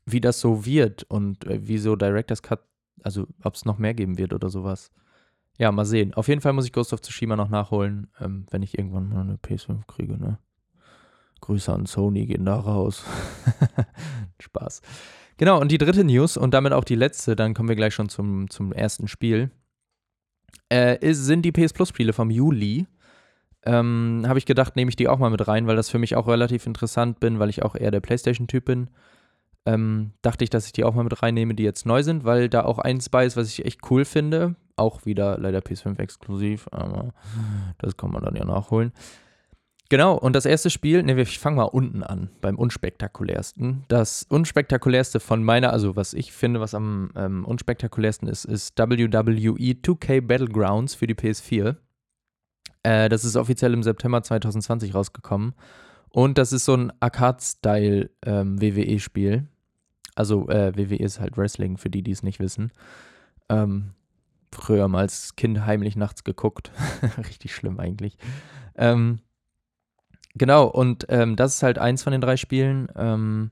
wie 0.08 0.22
das 0.22 0.40
so 0.40 0.66
wird 0.66 1.04
und 1.04 1.46
äh, 1.46 1.68
wie 1.68 1.78
so 1.78 1.96
Director's 1.96 2.42
Cut, 2.42 2.62
also 3.04 3.28
ob 3.44 3.56
es 3.56 3.66
noch 3.66 3.78
mehr 3.78 3.94
geben 3.94 4.18
wird 4.18 4.34
oder 4.34 4.50
sowas. 4.50 4.90
Ja, 5.58 5.72
mal 5.72 5.86
sehen. 5.86 6.14
Auf 6.14 6.28
jeden 6.28 6.42
Fall 6.42 6.54
muss 6.54 6.66
ich 6.66 6.72
Ghost 6.72 6.94
of 6.94 7.02
Tsushima 7.02 7.36
noch 7.36 7.50
nachholen, 7.50 8.08
ähm, 8.20 8.46
wenn 8.50 8.64
ich 8.64 8.78
irgendwann 8.78 9.10
mal 9.10 9.22
eine 9.22 9.36
PS5 9.36 9.86
kriege, 9.88 10.18
ne? 10.18 10.40
Grüße 11.42 11.72
an 11.72 11.86
Sony 11.86 12.26
gehen 12.26 12.46
da 12.46 12.56
raus. 12.56 13.04
Spaß. 14.40 14.82
Genau, 15.38 15.60
und 15.62 15.72
die 15.72 15.78
dritte 15.78 16.04
News 16.04 16.36
und 16.36 16.54
damit 16.54 16.74
auch 16.74 16.84
die 16.84 16.96
letzte, 16.96 17.36
dann 17.36 17.54
kommen 17.54 17.70
wir 17.70 17.76
gleich 17.76 17.94
schon 17.94 18.10
zum, 18.10 18.50
zum 18.50 18.72
ersten 18.72 19.08
Spiel, 19.08 19.52
äh, 20.72 20.98
ist, 21.06 21.26
sind 21.26 21.44
die 21.44 21.52
PS 21.52 21.74
Plus 21.74 21.90
Spiele 21.90 22.14
vom 22.14 22.32
Juli. 22.32 22.88
Ähm, 23.64 24.24
Habe 24.26 24.40
ich 24.40 24.46
gedacht, 24.46 24.76
nehme 24.76 24.90
ich 24.90 24.96
die 24.96 25.08
auch 25.08 25.20
mal 25.20 25.30
mit 25.30 25.48
rein, 25.48 25.68
weil 25.68 25.76
das 25.76 25.90
für 25.90 26.00
mich 26.00 26.16
auch 26.16 26.28
relativ 26.28 26.66
interessant 26.66 27.20
bin, 27.20 27.40
weil 27.40 27.50
ich 27.50 27.64
auch 27.64 27.76
eher 27.76 27.92
der 27.92 28.00
PlayStation-Typ 28.00 28.66
bin. 28.66 28.90
Ähm, 29.68 30.12
dachte 30.22 30.46
ich, 30.46 30.50
dass 30.50 30.66
ich 30.66 30.72
die 30.72 30.86
auch 30.86 30.96
mal 30.96 31.04
mit 31.04 31.22
reinnehme, 31.22 31.54
die 31.54 31.64
jetzt 31.64 31.86
neu 31.86 32.02
sind, 32.02 32.24
weil 32.24 32.48
da 32.48 32.64
auch 32.64 32.80
eins 32.80 33.10
bei 33.10 33.26
ist, 33.26 33.36
was 33.36 33.50
ich 33.50 33.66
echt 33.66 33.82
cool 33.92 34.06
finde. 34.06 34.56
Auch 34.78 35.06
wieder 35.06 35.38
leider 35.38 35.60
PS5 35.60 36.00
exklusiv, 36.00 36.70
aber 36.72 37.14
das 37.78 37.98
kann 37.98 38.12
man 38.12 38.24
dann 38.24 38.36
ja 38.38 38.46
nachholen. 38.46 38.94
Genau, 39.90 40.16
und 40.16 40.36
das 40.38 40.46
erste 40.46 40.70
Spiel, 40.70 41.04
ne, 41.04 41.20
ich 41.22 41.40
fange 41.40 41.58
mal 41.58 41.64
unten 41.64 42.02
an, 42.02 42.30
beim 42.40 42.58
unspektakulärsten. 42.58 43.84
Das 43.90 44.26
unspektakulärste 44.30 45.20
von 45.20 45.44
meiner, 45.44 45.74
also 45.74 45.98
was 45.98 46.14
ich 46.14 46.32
finde, 46.32 46.62
was 46.62 46.74
am 46.74 47.10
ähm, 47.16 47.44
unspektakulärsten 47.44 48.30
ist, 48.30 48.46
ist 48.46 48.78
WWE 48.78 49.74
2K 49.74 50.22
Battlegrounds 50.22 50.96
für 50.96 51.08
die 51.08 51.16
PS4. 51.16 51.76
Äh, 52.84 53.10
das 53.10 53.26
ist 53.26 53.36
offiziell 53.36 53.74
im 53.74 53.84
September 53.84 54.24
2020 54.24 54.94
rausgekommen. 54.94 55.56
Und 56.10 56.38
das 56.38 56.54
ist 56.54 56.66
so 56.66 56.74
ein 56.74 56.94
Arcade-Style 57.00 58.10
ähm, 58.26 58.62
WWE-Spiel. 58.62 59.48
Also 60.18 60.50
äh, 60.50 60.76
WWE 60.76 60.98
ist 60.98 61.20
halt 61.20 61.38
Wrestling, 61.38 61.78
für 61.78 61.90
die, 61.90 62.04
die 62.04 62.12
es 62.12 62.24
nicht 62.24 62.40
wissen. 62.40 62.72
Ähm, 63.50 63.92
früher 64.52 64.88
mal 64.88 65.00
als 65.00 65.36
Kind 65.36 65.66
heimlich 65.66 65.96
nachts 65.96 66.24
geguckt. 66.24 66.72
Richtig 67.18 67.54
schlimm 67.56 67.80
eigentlich. 67.80 68.18
Ähm, 68.76 69.20
Genau, 70.38 70.66
und 70.66 71.06
ähm, 71.10 71.36
das 71.36 71.56
ist 71.56 71.64
halt 71.64 71.80
eins 71.80 72.04
von 72.04 72.12
den 72.12 72.22
drei 72.22 72.38
Spielen. 72.38 72.90
Ähm, 72.96 73.52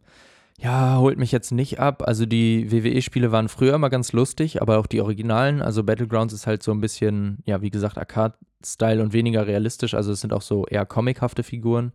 ja, 0.57 0.97
holt 0.97 1.17
mich 1.17 1.31
jetzt 1.31 1.51
nicht 1.51 1.79
ab. 1.79 2.03
Also 2.05 2.25
die 2.25 2.71
WWE-Spiele 2.71 3.31
waren 3.31 3.49
früher 3.49 3.73
immer 3.73 3.89
ganz 3.89 4.13
lustig, 4.13 4.61
aber 4.61 4.77
auch 4.77 4.87
die 4.87 5.01
Originalen, 5.01 5.61
also 5.61 5.83
Battlegrounds 5.83 6.33
ist 6.33 6.47
halt 6.47 6.63
so 6.63 6.71
ein 6.71 6.81
bisschen, 6.81 7.39
ja, 7.45 7.61
wie 7.61 7.71
gesagt, 7.71 7.97
Arcade-Style 7.97 9.01
und 9.01 9.13
weniger 9.13 9.47
realistisch. 9.47 9.95
Also 9.95 10.11
es 10.11 10.21
sind 10.21 10.31
auch 10.31 10.41
so 10.41 10.65
eher 10.65 10.85
comichafte 10.85 11.43
Figuren. 11.43 11.91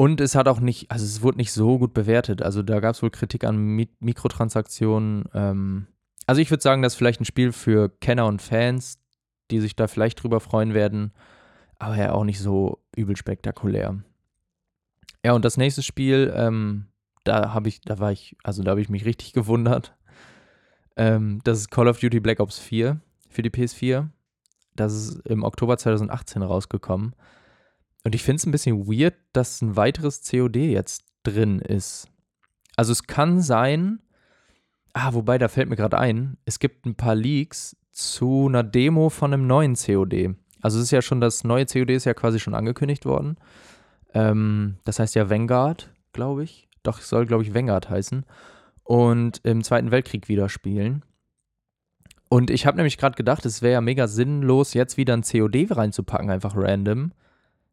Und 0.00 0.20
es 0.20 0.34
hat 0.34 0.48
auch 0.48 0.60
nicht, 0.60 0.90
also 0.90 1.04
es 1.04 1.22
wurde 1.22 1.38
nicht 1.38 1.52
so 1.52 1.78
gut 1.78 1.92
bewertet. 1.92 2.42
Also 2.42 2.62
da 2.62 2.80
gab 2.80 2.94
es 2.94 3.02
wohl 3.02 3.10
Kritik 3.10 3.44
an 3.44 3.58
Mi 3.58 3.88
Mikrotransaktionen. 4.00 5.24
Ähm, 5.34 5.86
also 6.26 6.40
ich 6.40 6.50
würde 6.50 6.62
sagen, 6.62 6.80
das 6.80 6.94
ist 6.94 6.96
vielleicht 6.98 7.20
ein 7.20 7.26
Spiel 7.26 7.52
für 7.52 7.88
Kenner 7.88 8.26
und 8.26 8.40
Fans, 8.40 8.98
die 9.50 9.60
sich 9.60 9.76
da 9.76 9.88
vielleicht 9.88 10.22
drüber 10.22 10.40
freuen 10.40 10.74
werden 10.74 11.12
aber 11.80 11.96
ja 11.96 12.12
auch 12.12 12.24
nicht 12.24 12.38
so 12.38 12.78
übel 12.94 13.16
spektakulär. 13.16 13.98
Ja, 15.24 15.32
und 15.32 15.44
das 15.44 15.56
nächste 15.56 15.82
Spiel, 15.82 16.32
ähm, 16.36 16.86
da 17.24 17.52
habe 17.52 17.68
ich, 17.68 17.80
da 17.80 17.98
war 17.98 18.12
ich, 18.12 18.36
also 18.44 18.62
da 18.62 18.72
habe 18.72 18.82
ich 18.82 18.88
mich 18.88 19.04
richtig 19.04 19.32
gewundert. 19.32 19.96
Ähm, 20.96 21.40
das 21.42 21.58
ist 21.58 21.70
Call 21.70 21.88
of 21.88 21.98
Duty 21.98 22.20
Black 22.20 22.38
Ops 22.38 22.58
4 22.58 23.00
für 23.28 23.42
die 23.42 23.50
PS4. 23.50 24.08
Das 24.76 24.92
ist 24.92 25.26
im 25.26 25.42
Oktober 25.42 25.78
2018 25.78 26.42
rausgekommen. 26.42 27.14
Und 28.04 28.14
ich 28.14 28.22
finde 28.22 28.36
es 28.36 28.46
ein 28.46 28.52
bisschen 28.52 28.86
weird, 28.86 29.14
dass 29.32 29.60
ein 29.60 29.76
weiteres 29.76 30.28
COD 30.28 30.56
jetzt 30.56 31.04
drin 31.22 31.58
ist. 31.58 32.08
Also 32.76 32.92
es 32.92 33.06
kann 33.06 33.40
sein, 33.42 34.00
ah, 34.94 35.12
wobei, 35.12 35.38
da 35.38 35.48
fällt 35.48 35.68
mir 35.68 35.76
gerade 35.76 35.98
ein, 35.98 36.38
es 36.44 36.58
gibt 36.58 36.86
ein 36.86 36.94
paar 36.94 37.14
Leaks 37.14 37.76
zu 37.92 38.46
einer 38.48 38.62
Demo 38.62 39.10
von 39.10 39.34
einem 39.34 39.46
neuen 39.46 39.74
COD. 39.74 40.34
Also 40.62 40.78
es 40.78 40.84
ist 40.84 40.90
ja 40.90 41.02
schon, 41.02 41.20
das 41.20 41.44
neue 41.44 41.66
COD 41.66 41.90
ist 41.90 42.04
ja 42.04 42.14
quasi 42.14 42.38
schon 42.38 42.54
angekündigt 42.54 43.04
worden. 43.04 43.36
Ähm, 44.14 44.76
das 44.84 44.98
heißt 44.98 45.14
ja 45.14 45.30
Vanguard, 45.30 45.90
glaube 46.12 46.44
ich. 46.44 46.68
Doch, 46.82 47.00
es 47.00 47.08
soll, 47.08 47.26
glaube 47.26 47.42
ich, 47.42 47.54
Vanguard 47.54 47.90
heißen. 47.90 48.24
Und 48.82 49.40
im 49.44 49.62
Zweiten 49.62 49.90
Weltkrieg 49.90 50.28
wieder 50.28 50.48
spielen. 50.48 51.04
Und 52.28 52.50
ich 52.50 52.64
habe 52.64 52.76
nämlich 52.76 52.96
gerade 52.96 53.16
gedacht, 53.16 53.44
es 53.44 53.60
wäre 53.60 53.74
ja 53.74 53.80
mega 53.80 54.06
sinnlos, 54.06 54.74
jetzt 54.74 54.96
wieder 54.96 55.14
ein 55.14 55.22
COD 55.22 55.66
reinzupacken, 55.70 56.30
einfach 56.30 56.54
random, 56.56 57.12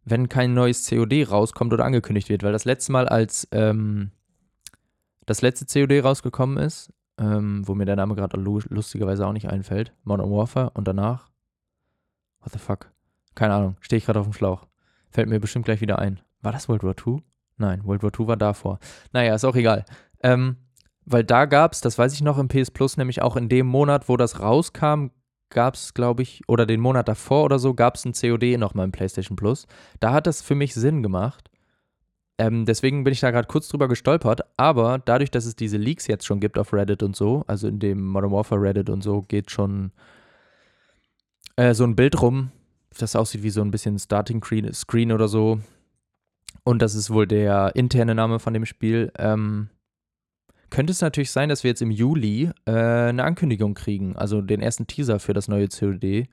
wenn 0.09 0.29
kein 0.29 0.53
neues 0.53 0.89
COD 0.89 1.29
rauskommt 1.29 1.73
oder 1.73 1.85
angekündigt 1.85 2.29
wird. 2.29 2.43
Weil 2.43 2.53
das 2.53 2.65
letzte 2.65 2.91
Mal, 2.91 3.07
als 3.07 3.47
ähm, 3.51 4.11
das 5.25 5.41
letzte 5.41 5.65
COD 5.65 6.03
rausgekommen 6.03 6.57
ist, 6.57 6.93
ähm, 7.19 7.67
wo 7.67 7.75
mir 7.75 7.85
der 7.85 7.95
Name 7.95 8.15
gerade 8.15 8.37
lustigerweise 8.37 9.25
auch 9.25 9.33
nicht 9.33 9.49
einfällt, 9.49 9.93
Modern 10.03 10.31
Warfare 10.31 10.71
und 10.73 10.87
danach 10.87 11.29
What 12.47 12.53
the 12.53 12.59
fuck? 12.59 12.91
Keine 13.35 13.55
Ahnung. 13.55 13.75
Stehe 13.81 13.97
ich 13.97 14.05
gerade 14.05 14.21
auf 14.21 14.25
dem 14.25 14.31
Schlauch. 14.31 14.67
Fällt 15.09 15.27
mir 15.27 15.41
bestimmt 15.41 15.65
gleich 15.65 15.81
wieder 15.81 15.99
ein. 15.99 16.21
War 16.41 16.53
das 16.53 16.69
World 16.69 16.83
War 16.83 16.95
II? 17.05 17.21
Nein, 17.57 17.83
World 17.83 18.03
War 18.03 18.11
II 18.17 18.27
war 18.27 18.37
davor. 18.37 18.79
Naja, 19.11 19.35
ist 19.35 19.43
auch 19.43 19.55
egal. 19.55 19.83
Ähm, 20.23 20.55
weil 21.03 21.25
da 21.25 21.45
gab 21.45 21.73
es, 21.73 21.81
das 21.81 21.97
weiß 21.97 22.13
ich 22.13 22.21
noch 22.21 22.37
im 22.37 22.47
PS 22.47 22.71
Plus, 22.71 22.95
nämlich 22.95 23.21
auch 23.21 23.35
in 23.35 23.49
dem 23.49 23.67
Monat, 23.67 24.07
wo 24.07 24.15
das 24.15 24.39
rauskam, 24.39 25.07
gab 25.49 25.75
es, 25.75 25.93
glaube 25.93 26.23
ich, 26.23 26.41
oder 26.47 26.65
den 26.65 26.79
Monat 26.81 27.07
davor 27.07 27.45
oder 27.45 27.59
so, 27.59 27.73
gab 27.73 27.95
es 27.95 28.05
ein 28.05 28.13
COD 28.13 28.57
nochmal 28.57 28.85
im 28.85 28.91
PlayStation 28.91 29.35
Plus. 29.35 29.67
Da 29.99 30.13
hat 30.13 30.27
das 30.27 30.41
für 30.41 30.55
mich 30.55 30.73
Sinn 30.73 31.03
gemacht. 31.03 31.49
Ähm, 32.37 32.65
deswegen 32.65 33.03
bin 33.03 33.13
ich 33.13 33.19
da 33.19 33.31
gerade 33.31 33.47
kurz 33.47 33.67
drüber 33.67 33.87
gestolpert. 33.87 34.41
Aber 34.57 34.99
dadurch, 34.99 35.31
dass 35.31 35.45
es 35.45 35.55
diese 35.55 35.77
Leaks 35.77 36.07
jetzt 36.07 36.25
schon 36.25 36.39
gibt 36.39 36.57
auf 36.59 36.73
Reddit 36.73 37.03
und 37.03 37.15
so, 37.15 37.43
also 37.47 37.67
in 37.67 37.79
dem 37.79 38.05
Modern 38.05 38.31
Warfare 38.31 38.61
Reddit 38.61 38.89
und 38.89 39.01
so, 39.01 39.23
geht 39.23 39.49
schon 39.49 39.91
äh, 41.55 41.73
so 41.73 41.83
ein 41.83 41.95
Bild 41.95 42.21
rum, 42.21 42.51
das 42.97 43.15
aussieht 43.15 43.43
wie 43.43 43.49
so 43.49 43.61
ein 43.61 43.71
bisschen 43.71 43.97
Starting 43.99 44.43
Screen 44.73 45.11
oder 45.11 45.27
so. 45.27 45.59
Und 46.63 46.81
das 46.81 46.95
ist 46.95 47.09
wohl 47.09 47.27
der 47.27 47.75
interne 47.75 48.13
Name 48.13 48.39
von 48.39 48.53
dem 48.53 48.65
Spiel. 48.65 49.11
Ähm, 49.17 49.69
könnte 50.69 50.91
es 50.91 51.01
natürlich 51.01 51.31
sein, 51.31 51.49
dass 51.49 51.63
wir 51.63 51.69
jetzt 51.71 51.81
im 51.81 51.91
Juli 51.91 52.51
äh, 52.65 52.71
eine 52.71 53.23
Ankündigung 53.23 53.73
kriegen, 53.73 54.15
also 54.15 54.41
den 54.41 54.61
ersten 54.61 54.87
Teaser 54.87 55.19
für 55.19 55.33
das 55.33 55.47
neue 55.47 55.67
COD. 55.67 56.27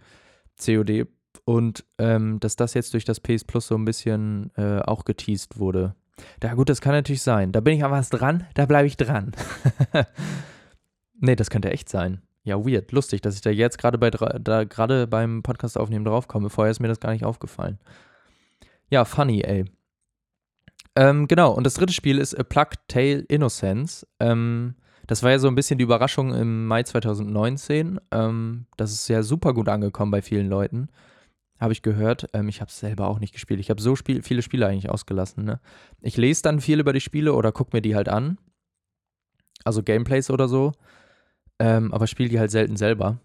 COD 0.63 1.07
und 1.45 1.85
ähm, 1.99 2.39
dass 2.41 2.57
das 2.57 2.75
jetzt 2.75 2.95
durch 2.95 3.05
das 3.05 3.21
PS 3.21 3.45
Plus 3.45 3.67
so 3.67 3.75
ein 3.75 3.85
bisschen 3.85 4.51
äh, 4.57 4.81
auch 4.81 5.05
geteased 5.05 5.59
wurde. 5.59 5.95
Da 6.41 6.55
gut, 6.55 6.69
das 6.69 6.81
kann 6.81 6.93
natürlich 6.93 7.23
sein. 7.23 7.53
Da 7.53 7.61
bin 7.61 7.75
ich 7.75 7.85
aber 7.85 7.97
was 7.97 8.11
dran, 8.11 8.47
da 8.55 8.67
bleibe 8.67 8.87
ich 8.87 8.97
dran. 8.97 9.33
nee, 11.21 11.37
das 11.37 11.51
könnte 11.51 11.71
echt 11.71 11.89
sein. 11.89 12.23
Ja, 12.45 12.65
weird, 12.65 12.93
lustig, 12.93 13.23
dass 13.23 13.35
ich 13.35 13.41
da 13.41 13.51
jetzt 13.51 13.79
gerade 13.79 13.99
bei 13.99 14.11
da 14.11 14.65
gerade 14.65 15.07
beim 15.07 15.43
Podcast 15.43 15.79
aufnehmen 15.79 16.05
draufkomme. 16.05 16.51
Vorher 16.51 16.71
ist 16.71 16.81
mir 16.81 16.89
das 16.89 17.01
gar 17.01 17.13
nicht 17.13 17.25
aufgefallen. 17.25 17.79
Ja, 18.91 19.05
funny, 19.05 19.41
ey. 19.41 19.65
Ähm, 20.97 21.27
genau, 21.27 21.53
und 21.53 21.65
das 21.65 21.75
dritte 21.75 21.93
Spiel 21.93 22.19
ist 22.19 22.39
A 22.39 22.45
Plague 22.45 22.79
Tale 22.89 23.21
Innocence. 23.29 24.07
Ähm, 24.21 24.75
das 25.07 25.23
war 25.23 25.33
ja 25.33 25.39
so 25.39 25.49
ein 25.49 25.55
bisschen 25.55 25.79
die 25.79 25.85
Überraschung 25.85 26.33
im 26.35 26.67
Mai 26.67 26.83
2019. 26.83 28.01
Ähm, 28.11 28.67
das 28.77 28.93
ist 28.93 29.09
ja 29.09 29.23
super 29.23 29.53
gut 29.53 29.69
angekommen 29.69 30.11
bei 30.11 30.23
vielen 30.23 30.49
Leuten. 30.49 30.89
Habe 31.61 31.73
ich 31.73 31.83
gehört. 31.83 32.29
Ähm, 32.33 32.49
ich 32.49 32.61
habe 32.61 32.69
es 32.69 32.79
selber 32.79 33.09
auch 33.09 33.19
nicht 33.19 33.33
gespielt. 33.33 33.61
Ich 33.61 33.71
habe 33.71 33.83
so 33.83 33.97
Spiel 33.97 34.23
viele 34.23 34.43
Spiele 34.43 34.67
eigentlich 34.67 34.91
ausgelassen. 34.91 35.45
Ne? 35.45 35.61
Ich 36.01 36.17
lese 36.17 36.43
dann 36.43 36.61
viel 36.61 36.81
über 36.81 36.93
die 36.93 37.01
Spiele 37.01 37.35
oder 37.35 37.53
gucke 37.53 37.77
mir 37.77 37.83
die 37.83 37.95
halt 37.97 38.09
an. 38.09 38.39
Also 39.65 39.83
Gameplays 39.83 40.31
oder 40.31 40.49
so. 40.49 40.73
Ähm, 41.59 41.93
aber 41.93 42.07
spiele 42.07 42.29
die 42.29 42.39
halt 42.39 42.51
selten 42.51 42.77
selber. 42.77 43.19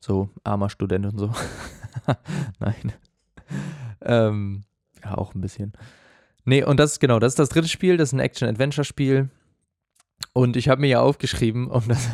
So 0.00 0.30
armer 0.44 0.70
Student 0.70 1.06
und 1.06 1.18
so. 1.18 1.32
Nein. 2.58 2.92
ähm, 4.02 4.64
ja, 5.04 5.16
auch 5.16 5.34
ein 5.34 5.40
bisschen. 5.40 5.72
Nee, 6.44 6.64
und 6.64 6.78
das 6.80 6.92
ist 6.92 7.00
genau, 7.00 7.18
das 7.18 7.32
ist 7.32 7.38
das 7.38 7.48
dritte 7.50 7.68
Spiel. 7.68 7.96
Das 7.96 8.10
ist 8.10 8.12
ein 8.14 8.20
Action-Adventure-Spiel. 8.20 9.30
Und 10.32 10.56
ich 10.56 10.68
habe 10.68 10.80
mir 10.80 10.88
ja 10.88 11.00
aufgeschrieben, 11.00 11.68
um 11.68 11.88
das, 11.88 12.08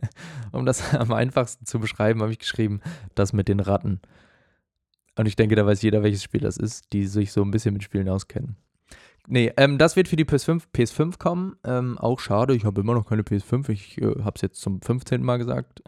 um 0.52 0.64
das 0.66 0.94
am 0.94 1.12
einfachsten 1.12 1.66
zu 1.66 1.78
beschreiben, 1.78 2.22
habe 2.22 2.32
ich 2.32 2.38
geschrieben, 2.38 2.80
das 3.14 3.32
mit 3.32 3.48
den 3.48 3.60
Ratten. 3.60 4.00
Und 5.16 5.26
ich 5.26 5.36
denke, 5.36 5.56
da 5.56 5.66
weiß 5.66 5.82
jeder, 5.82 6.02
welches 6.02 6.22
Spiel 6.22 6.40
das 6.40 6.56
ist, 6.56 6.92
die 6.92 7.06
sich 7.06 7.32
so 7.32 7.42
ein 7.42 7.50
bisschen 7.50 7.72
mit 7.74 7.82
Spielen 7.82 8.08
auskennen. 8.08 8.56
Nee, 9.26 9.52
ähm, 9.58 9.76
das 9.76 9.94
wird 9.94 10.08
für 10.08 10.16
die 10.16 10.24
PS5, 10.24 10.62
PS5 10.74 11.18
kommen. 11.18 11.56
Ähm, 11.62 11.98
auch 11.98 12.18
schade, 12.18 12.54
ich 12.54 12.64
habe 12.64 12.80
immer 12.80 12.94
noch 12.94 13.06
keine 13.06 13.22
PS5. 13.22 13.68
Ich 13.68 13.98
äh, 14.00 14.22
habe 14.22 14.32
es 14.36 14.42
jetzt 14.42 14.60
zum 14.60 14.80
15. 14.80 15.22
Mal 15.22 15.36
gesagt. 15.36 15.82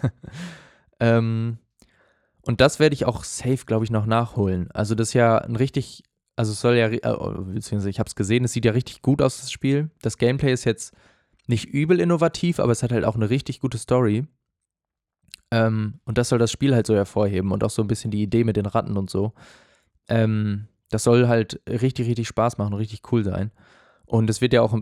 ähm, 1.00 1.58
und 2.42 2.60
das 2.60 2.78
werde 2.78 2.94
ich 2.94 3.04
auch 3.04 3.24
safe, 3.24 3.64
glaube 3.66 3.84
ich, 3.84 3.90
noch 3.90 4.06
nachholen. 4.06 4.70
Also 4.70 4.94
das 4.94 5.08
ist 5.08 5.14
ja 5.14 5.38
ein 5.38 5.56
richtig, 5.56 6.04
also 6.36 6.52
es 6.52 6.60
soll 6.60 6.76
ja, 6.76 6.88
äh, 6.88 6.98
beziehungsweise 6.98 7.90
ich 7.90 7.98
habe 7.98 8.08
es 8.08 8.14
gesehen, 8.14 8.44
es 8.44 8.52
sieht 8.52 8.64
ja 8.64 8.72
richtig 8.72 9.02
gut 9.02 9.22
aus, 9.22 9.40
das 9.40 9.50
Spiel. 9.50 9.90
Das 10.02 10.18
Gameplay 10.18 10.52
ist 10.52 10.64
jetzt 10.64 10.94
nicht 11.46 11.66
übel 11.66 12.00
innovativ, 12.00 12.58
aber 12.58 12.72
es 12.72 12.82
hat 12.82 12.92
halt 12.92 13.04
auch 13.04 13.14
eine 13.14 13.30
richtig 13.30 13.60
gute 13.60 13.78
Story. 13.78 14.26
Ähm, 15.50 16.00
und 16.04 16.18
das 16.18 16.30
soll 16.30 16.38
das 16.38 16.50
Spiel 16.50 16.74
halt 16.74 16.86
so 16.86 16.94
hervorheben 16.94 17.52
und 17.52 17.62
auch 17.62 17.70
so 17.70 17.82
ein 17.82 17.88
bisschen 17.88 18.10
die 18.10 18.22
Idee 18.22 18.44
mit 18.44 18.56
den 18.56 18.66
Ratten 18.66 18.96
und 18.96 19.10
so. 19.10 19.32
Ähm, 20.08 20.68
das 20.90 21.04
soll 21.04 21.28
halt 21.28 21.60
richtig, 21.68 22.08
richtig 22.08 22.28
Spaß 22.28 22.58
machen, 22.58 22.74
richtig 22.74 23.02
cool 23.12 23.24
sein. 23.24 23.52
Und 24.06 24.28
es 24.30 24.40
wird 24.40 24.52
ja 24.52 24.62
auch 24.62 24.76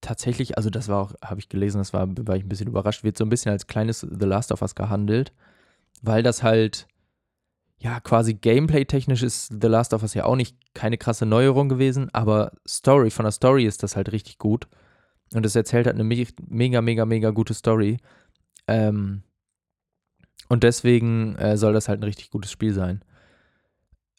tatsächlich, 0.00 0.56
also 0.56 0.70
das 0.70 0.88
war 0.88 1.02
auch, 1.02 1.14
habe 1.22 1.40
ich 1.40 1.48
gelesen, 1.48 1.78
das 1.78 1.92
war, 1.92 2.08
war 2.26 2.36
ich 2.36 2.44
ein 2.44 2.48
bisschen 2.48 2.68
überrascht, 2.68 3.04
wird 3.04 3.18
so 3.18 3.24
ein 3.24 3.30
bisschen 3.30 3.52
als 3.52 3.66
kleines 3.66 4.00
The 4.00 4.26
Last 4.26 4.52
of 4.52 4.62
Us 4.62 4.74
gehandelt, 4.74 5.32
weil 6.02 6.22
das 6.22 6.42
halt, 6.42 6.86
ja, 7.80 8.00
quasi 8.00 8.34
gameplay-technisch 8.34 9.22
ist 9.22 9.54
The 9.60 9.68
Last 9.68 9.94
of 9.94 10.02
Us 10.02 10.14
ja 10.14 10.24
auch 10.24 10.36
nicht 10.36 10.56
keine 10.74 10.98
krasse 10.98 11.26
Neuerung 11.26 11.68
gewesen, 11.68 12.08
aber 12.12 12.52
Story, 12.66 13.10
von 13.10 13.24
der 13.24 13.32
Story 13.32 13.66
ist 13.66 13.82
das 13.82 13.94
halt 13.94 14.10
richtig 14.12 14.38
gut. 14.38 14.66
Und 15.34 15.46
es 15.46 15.54
erzählt 15.54 15.86
halt 15.86 15.94
eine 15.94 16.04
mega, 16.04 16.80
mega, 16.80 17.04
mega 17.04 17.30
gute 17.30 17.54
Story. 17.54 17.98
Ähm, 18.66 19.22
und 20.48 20.64
deswegen 20.64 21.36
äh, 21.36 21.56
soll 21.56 21.74
das 21.74 21.88
halt 21.88 22.00
ein 22.00 22.04
richtig 22.04 22.30
gutes 22.30 22.50
Spiel 22.50 22.72
sein. 22.72 23.04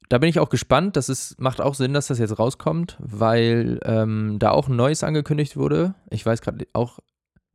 Da 0.10 0.18
bin 0.18 0.30
ich 0.30 0.40
auch 0.40 0.50
gespannt. 0.50 0.96
Das 0.96 1.10
ist, 1.10 1.40
macht 1.40 1.62
auch 1.62 1.76
Sinn, 1.76 1.94
dass 1.94 2.08
das 2.08 2.20
jetzt 2.20 2.38
rauskommt, 2.38 2.98
weil 3.00 3.80
ähm, 3.84 4.38
da 4.40 4.52
auch 4.52 4.68
ein 4.68 4.76
neues 4.76 5.04
angekündigt 5.04 5.58
wurde. 5.58 5.96
Ich 6.10 6.26
weiß 6.26 6.42
gerade 6.42 6.66
auch, 6.74 7.00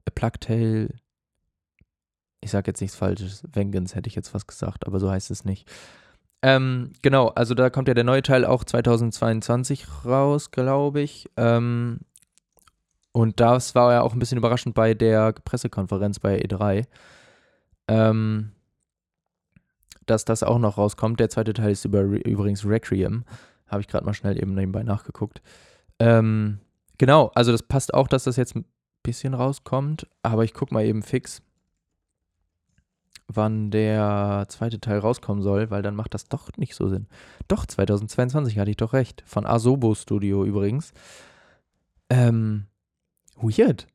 A 0.07 0.11
Plague 0.15 0.41
Tale. 0.41 0.89
Ich 2.45 2.51
sage 2.51 2.71
jetzt 2.71 2.83
nichts 2.83 2.95
Falsches. 2.95 3.43
Vengeance 3.51 3.95
hätte 3.95 4.09
ich 4.09 4.15
jetzt 4.15 4.35
was 4.35 4.47
gesagt, 4.47 4.87
aber 4.87 5.01
so 5.01 5.11
heißt 5.11 5.31
es 5.31 5.47
nicht. 5.47 5.67
Ähm, 6.43 6.93
genau, 7.01 7.29
also 7.29 7.55
da 7.55 7.71
kommt 7.71 7.89
ja 7.89 7.95
der 7.95 8.05
neue 8.05 8.21
Teil 8.21 8.45
auch 8.45 8.65
2022 8.65 10.05
raus, 10.05 10.51
glaube 10.51 11.01
ich. 11.01 11.27
Ähm, 11.39 12.01
und 13.13 13.41
das 13.41 13.75
war 13.75 13.95
ja 13.95 14.03
auch 14.03 14.13
ein 14.13 14.19
bisschen 14.19 14.37
überraschend 14.37 14.75
bei 14.75 14.93
der 14.93 15.33
Pressekonferenz 15.33 16.19
bei 16.21 16.39
E3. 16.39 16.85
Ähm, 17.89 18.53
dass 20.05 20.27
das 20.27 20.43
auch 20.43 20.59
noch 20.59 20.77
rauskommt. 20.77 21.21
Der 21.21 21.31
zweite 21.31 21.55
Teil 21.55 21.71
ist 21.71 21.87
über, 21.87 22.03
übrigens 22.03 22.67
Requiem. 22.67 23.25
Habe 23.69 23.81
ich 23.81 23.89
gerade 23.89 24.05
mal 24.05 24.13
schnell 24.13 24.37
eben 24.37 24.53
nebenbei 24.53 24.83
nachgeguckt. 24.83 25.41
Ähm, 25.99 26.59
genau, 26.99 27.33
also 27.35 27.53
das 27.53 27.63
passt 27.63 27.95
auch, 27.95 28.07
dass 28.07 28.25
das 28.25 28.37
jetzt 28.37 28.55
ein 28.55 28.67
bisschen 29.03 29.33
rauskommt. 29.33 30.07
Aber 30.23 30.45
ich 30.45 30.53
gucke 30.53 30.75
mal 30.75 30.85
eben 30.85 31.03
fix, 31.03 31.41
wann 33.27 33.71
der 33.71 34.47
zweite 34.49 34.81
Teil 34.81 34.99
rauskommen 34.99 35.43
soll, 35.43 35.71
weil 35.71 35.83
dann 35.83 35.97
macht 35.97 36.15
das 36.15 36.29
doch 36.29 36.51
nicht 36.57 36.75
so 36.75 36.89
Sinn. 36.89 37.07
Doch, 37.49 37.67
2022 37.67 38.59
hatte 38.59 38.71
ich 38.71 38.77
doch 38.77 38.93
recht. 38.93 39.23
Von 39.27 39.47
Asobo 39.47 39.95
Studio 39.95 40.45
übrigens. 40.45 40.93
Ähm, 42.11 42.67
Weird. 43.37 43.87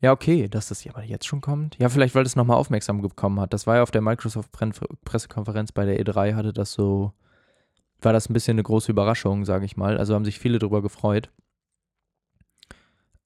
Ja, 0.00 0.12
okay, 0.12 0.48
dass 0.48 0.68
das 0.68 0.86
aber 0.86 1.02
jetzt 1.02 1.26
schon 1.26 1.40
kommt. 1.40 1.76
Ja, 1.78 1.88
vielleicht, 1.88 2.14
weil 2.14 2.22
das 2.24 2.36
nochmal 2.36 2.56
aufmerksam 2.56 3.02
bekommen 3.02 3.40
hat. 3.40 3.52
Das 3.52 3.66
war 3.66 3.76
ja 3.76 3.82
auf 3.82 3.90
der 3.90 4.00
Microsoft-Pressekonferenz 4.00 5.72
bei 5.72 5.84
der 5.86 6.00
E3, 6.00 6.34
hatte 6.34 6.52
das 6.52 6.72
so, 6.72 7.12
war 8.00 8.12
das 8.12 8.28
ein 8.28 8.32
bisschen 8.32 8.54
eine 8.54 8.62
große 8.62 8.92
Überraschung, 8.92 9.44
sage 9.44 9.64
ich 9.64 9.76
mal. 9.76 9.98
Also 9.98 10.14
haben 10.14 10.24
sich 10.24 10.38
viele 10.38 10.60
darüber 10.60 10.82
gefreut. 10.82 11.30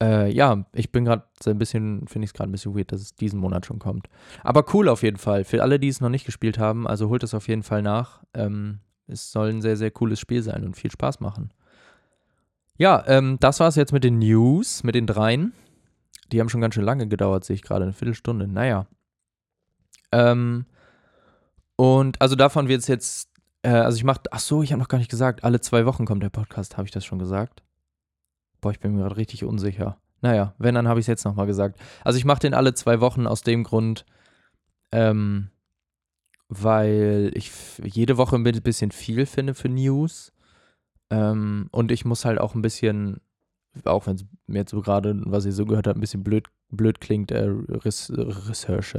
Äh, 0.01 0.31
ja, 0.31 0.65
ich 0.73 0.91
bin 0.91 1.05
gerade 1.05 1.23
ein 1.45 1.57
bisschen, 1.57 2.07
finde 2.07 2.25
ich 2.25 2.29
es 2.29 2.33
gerade 2.33 2.49
ein 2.49 2.51
bisschen 2.51 2.75
weird, 2.75 2.91
dass 2.91 3.01
es 3.01 3.15
diesen 3.15 3.39
Monat 3.39 3.65
schon 3.65 3.79
kommt. 3.79 4.07
Aber 4.43 4.65
cool 4.73 4.89
auf 4.89 5.03
jeden 5.03 5.17
Fall. 5.17 5.43
Für 5.43 5.61
alle, 5.61 5.79
die 5.79 5.87
es 5.87 6.01
noch 6.01 6.09
nicht 6.09 6.25
gespielt 6.25 6.57
haben, 6.57 6.87
also 6.87 7.09
holt 7.09 7.23
es 7.23 7.33
auf 7.33 7.47
jeden 7.47 7.63
Fall 7.63 7.81
nach. 7.81 8.23
Ähm, 8.33 8.79
es 9.07 9.31
soll 9.31 9.49
ein 9.49 9.61
sehr, 9.61 9.77
sehr 9.77 9.91
cooles 9.91 10.19
Spiel 10.19 10.41
sein 10.41 10.63
und 10.63 10.75
viel 10.75 10.91
Spaß 10.91 11.19
machen. 11.19 11.53
Ja, 12.77 13.03
ähm, 13.07 13.37
das 13.39 13.59
war 13.59 13.67
es 13.67 13.75
jetzt 13.75 13.93
mit 13.93 14.03
den 14.03 14.19
News, 14.19 14.83
mit 14.83 14.95
den 14.95 15.07
dreien. 15.07 15.53
Die 16.31 16.39
haben 16.39 16.49
schon 16.49 16.61
ganz 16.61 16.73
schön 16.73 16.85
lange 16.85 17.07
gedauert, 17.07 17.43
sehe 17.43 17.55
ich 17.55 17.61
gerade, 17.61 17.83
eine 17.83 17.93
Viertelstunde. 17.93 18.47
Naja. 18.47 18.87
Ähm, 20.11 20.65
und 21.75 22.19
also 22.21 22.35
davon 22.35 22.67
wird 22.67 22.81
es 22.81 22.87
jetzt, 22.87 23.29
äh, 23.61 23.69
also 23.69 23.97
ich 23.97 24.03
mache, 24.03 24.21
ach 24.31 24.39
so, 24.39 24.63
ich 24.63 24.71
habe 24.71 24.81
noch 24.81 24.87
gar 24.87 24.97
nicht 24.97 25.11
gesagt, 25.11 25.43
alle 25.43 25.61
zwei 25.61 25.85
Wochen 25.85 26.05
kommt 26.05 26.23
der 26.23 26.29
Podcast, 26.29 26.77
habe 26.77 26.85
ich 26.85 26.91
das 26.91 27.05
schon 27.05 27.19
gesagt? 27.19 27.63
Boah, 28.63 28.71
ich 28.71 28.79
bin 28.79 28.93
mir 28.93 29.01
gerade 29.01 29.17
richtig 29.17 29.43
unsicher. 29.43 29.97
Naja, 30.21 30.55
wenn, 30.57 30.73
dann 30.73 30.87
habe 30.87 30.99
ich 30.99 31.03
es 31.03 31.07
jetzt 31.07 31.25
nochmal 31.25 31.47
gesagt. 31.47 31.77
Also 32.03 32.17
ich 32.17 32.25
mache 32.25 32.39
den 32.39 32.53
alle 32.53 32.73
zwei 32.73 33.01
Wochen 33.01 33.27
aus 33.27 33.41
dem 33.41 33.63
Grund, 33.63 34.05
ähm, 34.93 35.49
weil 36.47 37.31
ich 37.35 37.51
jede 37.83 38.17
Woche 38.17 38.37
ein 38.37 38.43
bisschen 38.43 38.91
viel 38.91 39.25
finde 39.25 39.53
für 39.53 39.67
News. 39.67 40.31
Ähm, 41.09 41.67
und 41.71 41.91
ich 41.91 42.05
muss 42.05 42.23
halt 42.23 42.39
auch 42.39 42.55
ein 42.55 42.61
bisschen 42.61 43.19
auch 43.85 44.07
wenn 44.07 44.15
es 44.15 44.25
mir 44.47 44.59
jetzt 44.59 44.71
so 44.71 44.81
gerade, 44.81 45.19
was 45.25 45.45
ich 45.45 45.55
so 45.55 45.65
gehört 45.65 45.87
habe, 45.87 45.97
ein 45.97 46.01
bisschen 46.01 46.23
blöd, 46.23 46.47
blöd 46.69 47.01
klingt, 47.01 47.31
äh, 47.31 47.47
Research, 47.47 48.95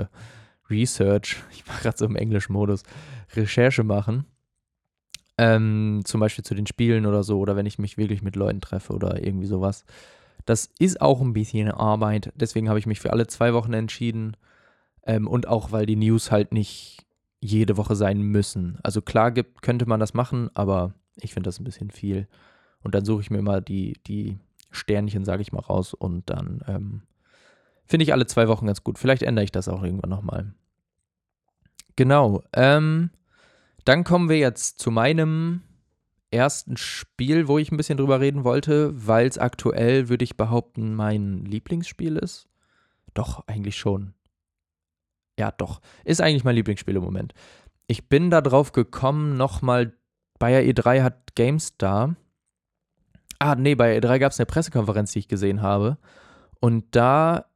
Research, 0.69 1.43
ich 1.53 1.67
mache 1.67 1.83
gerade 1.83 1.99
so 1.99 2.05
im 2.07 2.17
englischen 2.17 2.53
Modus, 2.53 2.83
Recherche 3.35 3.85
machen. 3.85 4.27
Ähm, 5.37 6.03
zum 6.05 6.21
Beispiel 6.21 6.45
zu 6.45 6.55
den 6.55 6.67
Spielen 6.67 7.07
oder 7.07 7.23
so, 7.25 7.39
oder 7.39 7.57
wenn 7.57 7.67
ich 7.67 7.79
mich 7.79 7.99
wirklich 7.99 8.23
mit 8.23 8.37
Leuten 8.37 8.61
treffe 8.61 8.93
oder 8.93 9.23
irgendwie 9.25 9.47
sowas. 9.47 9.85
Das 10.45 10.71
ist 10.79 11.01
auch 11.01 11.21
ein 11.21 11.33
bisschen 11.33 11.71
Arbeit, 11.71 12.33
deswegen 12.37 12.69
habe 12.69 12.79
ich 12.79 12.87
mich 12.87 13.01
für 13.01 13.13
alle 13.13 13.27
zwei 13.27 13.55
Wochen 13.55 13.73
entschieden. 13.73 14.37
Ähm, 15.07 15.27
und 15.27 15.49
auch, 15.49 15.73
weil 15.73 15.87
die 15.87 15.97
News 15.97 16.31
halt 16.31 16.53
nicht 16.53 17.05
jede 17.41 17.77
Woche 17.77 17.95
sein 17.97 18.23
müssen. 18.23 18.79
Also 18.83 19.03
klar 19.03 19.31
gibt, 19.31 19.63
könnte 19.63 19.87
man 19.87 20.01
das 20.01 20.15
machen, 20.15 20.51
aber 20.55 20.95
ich 21.17 21.35
finde 21.35 21.49
das 21.49 21.61
ein 21.61 21.65
bisschen 21.65 21.91
viel. 21.91 22.27
Und 22.83 22.95
dann 22.95 23.05
suche 23.05 23.23
ich 23.23 23.31
mir 23.31 23.43
mal 23.43 23.61
die, 23.61 23.99
die 24.07 24.39
Sternchen, 24.71 25.25
sage 25.25 25.43
ich 25.43 25.53
mal, 25.53 25.61
raus 25.61 25.95
und 25.95 26.31
dann 26.31 26.63
ähm, 26.67 27.03
finde 27.87 28.05
ich 28.05 28.13
alle 28.13 28.27
zwei 28.27 28.49
Wochen 28.49 28.67
ganz 28.67 28.83
gut. 28.83 28.99
Vielleicht 28.99 29.23
ändere 29.23 29.45
ich 29.45 29.53
das 29.53 29.69
auch 29.69 29.83
irgendwann 29.83 30.11
nochmal. 30.11 30.55
Genau. 31.97 32.43
Ähm, 32.53 33.11
dann 33.85 34.05
kommen 34.05 34.29
wir 34.29 34.39
jetzt 34.39 34.79
zu 34.79 34.91
meinem 34.91 35.63
ersten 36.31 36.77
Spiel, 36.77 37.49
wo 37.49 37.59
ich 37.59 37.71
ein 37.71 37.77
bisschen 37.77 37.97
drüber 37.97 38.21
reden 38.21 38.45
wollte, 38.45 39.07
weil 39.07 39.27
es 39.27 39.39
aktuell, 39.39 40.09
würde 40.09 40.25
ich 40.25 40.37
behaupten, 40.37 40.95
mein 40.95 41.45
Lieblingsspiel 41.45 42.17
ist. 42.17 42.49
Doch, 43.15 43.47
eigentlich 43.47 43.77
schon. 43.77 44.15
Ja, 45.39 45.53
doch. 45.53 45.81
Ist 46.05 46.21
eigentlich 46.21 46.45
mein 46.45 46.57
Lieblingsspiel 46.57 46.97
im 46.97 47.05
Moment. 47.05 47.35
Ich 47.87 48.09
bin 48.09 48.31
da 48.31 48.41
drauf 48.41 48.73
gekommen, 48.73 49.37
nochmal, 49.37 49.97
Bayer 50.39 50.63
E3 50.63 51.03
hat 51.03 51.35
GameStar 51.37 52.17
Ah, 53.39 53.57
nee, 53.57 53.75
bei 53.75 53.99
E3 53.99 54.19
gab 54.21 54.33
es 54.33 54.39
eine 54.39 54.47
Pressekonferenz, 54.47 55.13
die 55.13 55.19
ich 55.19 55.29
gesehen 55.29 55.61
habe. 55.61 55.99
Und 56.61 56.97
da 56.97 57.47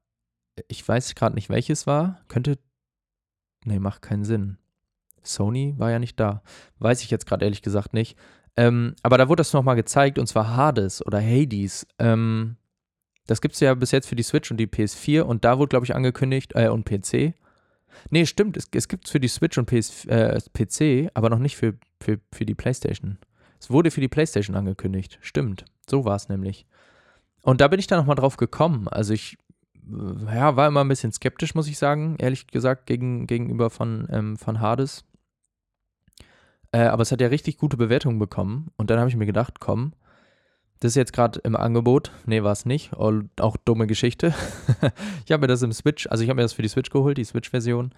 ich 0.66 0.86
weiß 0.86 1.14
gerade 1.14 1.34
nicht, 1.34 1.50
welches 1.50 1.86
war. 1.86 2.20
Könnte. 2.28 2.58
Nee, 3.64 3.78
macht 3.78 4.02
keinen 4.02 4.24
Sinn. 4.24 4.58
Sony 5.28 5.74
war 5.78 5.90
ja 5.90 5.98
nicht 5.98 6.18
da. 6.18 6.42
Weiß 6.78 7.02
ich 7.02 7.10
jetzt 7.10 7.26
gerade 7.26 7.44
ehrlich 7.44 7.62
gesagt 7.62 7.94
nicht. 7.94 8.16
Ähm, 8.56 8.94
aber 9.02 9.18
da 9.18 9.28
wurde 9.28 9.40
das 9.40 9.52
nochmal 9.52 9.76
gezeigt 9.76 10.18
und 10.18 10.26
zwar 10.26 10.56
Hades 10.56 11.04
oder 11.06 11.20
Hades. 11.20 11.86
Ähm, 11.98 12.56
das 13.26 13.40
gibt 13.40 13.54
es 13.54 13.60
ja 13.60 13.74
bis 13.74 13.92
jetzt 13.92 14.08
für 14.08 14.16
die 14.16 14.22
Switch 14.22 14.50
und 14.50 14.56
die 14.56 14.66
PS4 14.66 15.20
und 15.20 15.44
da 15.44 15.58
wurde, 15.58 15.68
glaube 15.68 15.84
ich, 15.86 15.94
angekündigt, 15.94 16.52
äh, 16.54 16.68
und 16.68 16.84
PC. 16.84 17.34
Nee, 18.10 18.26
stimmt, 18.26 18.56
es, 18.56 18.68
es 18.72 18.88
gibt 18.88 19.06
es 19.06 19.12
für 19.12 19.20
die 19.20 19.28
Switch 19.28 19.58
und 19.58 19.66
PS, 19.66 20.06
äh, 20.06 20.40
PC, 20.52 21.10
aber 21.14 21.30
noch 21.30 21.38
nicht 21.38 21.56
für, 21.56 21.74
für, 22.00 22.18
für 22.32 22.46
die 22.46 22.54
PlayStation. 22.54 23.18
Es 23.60 23.70
wurde 23.70 23.90
für 23.90 24.00
die 24.00 24.08
PlayStation 24.08 24.56
angekündigt. 24.56 25.18
Stimmt, 25.20 25.64
so 25.88 26.04
war 26.04 26.16
es 26.16 26.28
nämlich. 26.28 26.66
Und 27.42 27.60
da 27.60 27.68
bin 27.68 27.78
ich 27.78 27.86
dann 27.86 27.98
nochmal 27.98 28.16
drauf 28.16 28.36
gekommen. 28.36 28.88
Also 28.88 29.12
ich 29.12 29.36
äh, 29.88 30.34
ja, 30.34 30.56
war 30.56 30.68
immer 30.68 30.80
ein 30.80 30.88
bisschen 30.88 31.12
skeptisch, 31.12 31.54
muss 31.54 31.68
ich 31.68 31.78
sagen, 31.78 32.16
ehrlich 32.18 32.46
gesagt, 32.46 32.86
gegen, 32.86 33.26
gegenüber 33.26 33.70
von, 33.70 34.08
ähm, 34.10 34.36
von 34.36 34.60
Hades. 34.60 35.04
Äh, 36.72 36.82
aber 36.82 37.02
es 37.02 37.12
hat 37.12 37.20
ja 37.20 37.28
richtig 37.28 37.58
gute 37.58 37.76
Bewertungen 37.76 38.18
bekommen. 38.18 38.70
Und 38.76 38.90
dann 38.90 38.98
habe 38.98 39.08
ich 39.08 39.16
mir 39.16 39.26
gedacht, 39.26 39.60
komm, 39.60 39.92
das 40.80 40.92
ist 40.92 40.96
jetzt 40.96 41.12
gerade 41.12 41.40
im 41.40 41.56
Angebot. 41.56 42.12
Nee, 42.26 42.42
war 42.42 42.52
es 42.52 42.64
nicht. 42.64 42.92
Auch 42.94 43.56
dumme 43.64 43.86
Geschichte. 43.86 44.34
ich 45.24 45.32
habe 45.32 45.40
mir 45.42 45.46
das 45.48 45.62
im 45.62 45.72
Switch, 45.72 46.06
also 46.06 46.22
ich 46.22 46.30
habe 46.30 46.36
mir 46.36 46.42
das 46.42 46.52
für 46.52 46.62
die 46.62 46.68
Switch 46.68 46.90
geholt, 46.90 47.18
die 47.18 47.24
Switch-Version. 47.24 47.92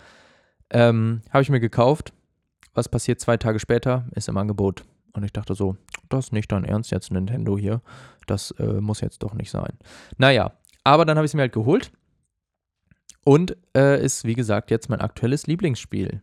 Ähm, 0.70 1.22
habe 1.30 1.42
ich 1.42 1.50
mir 1.50 1.60
gekauft. 1.60 2.12
Was 2.72 2.88
passiert 2.88 3.20
zwei 3.20 3.36
Tage 3.36 3.58
später? 3.58 4.06
Ist 4.14 4.28
im 4.28 4.36
Angebot. 4.36 4.84
Und 5.12 5.24
ich 5.24 5.32
dachte 5.32 5.54
so, 5.54 5.76
das 6.08 6.26
ist 6.26 6.32
nicht 6.32 6.52
dein 6.52 6.64
Ernst 6.64 6.90
jetzt, 6.92 7.10
Nintendo 7.10 7.58
hier. 7.58 7.82
Das 8.26 8.52
äh, 8.52 8.80
muss 8.80 9.00
jetzt 9.00 9.22
doch 9.22 9.34
nicht 9.34 9.50
sein. 9.50 9.76
Naja, 10.16 10.52
aber 10.84 11.04
dann 11.04 11.16
habe 11.16 11.26
ich 11.26 11.30
es 11.30 11.34
mir 11.34 11.42
halt 11.42 11.52
geholt. 11.52 11.90
Und 13.24 13.56
äh, 13.76 14.02
ist, 14.02 14.24
wie 14.24 14.34
gesagt, 14.34 14.70
jetzt 14.70 14.88
mein 14.88 15.00
aktuelles 15.00 15.46
Lieblingsspiel. 15.46 16.22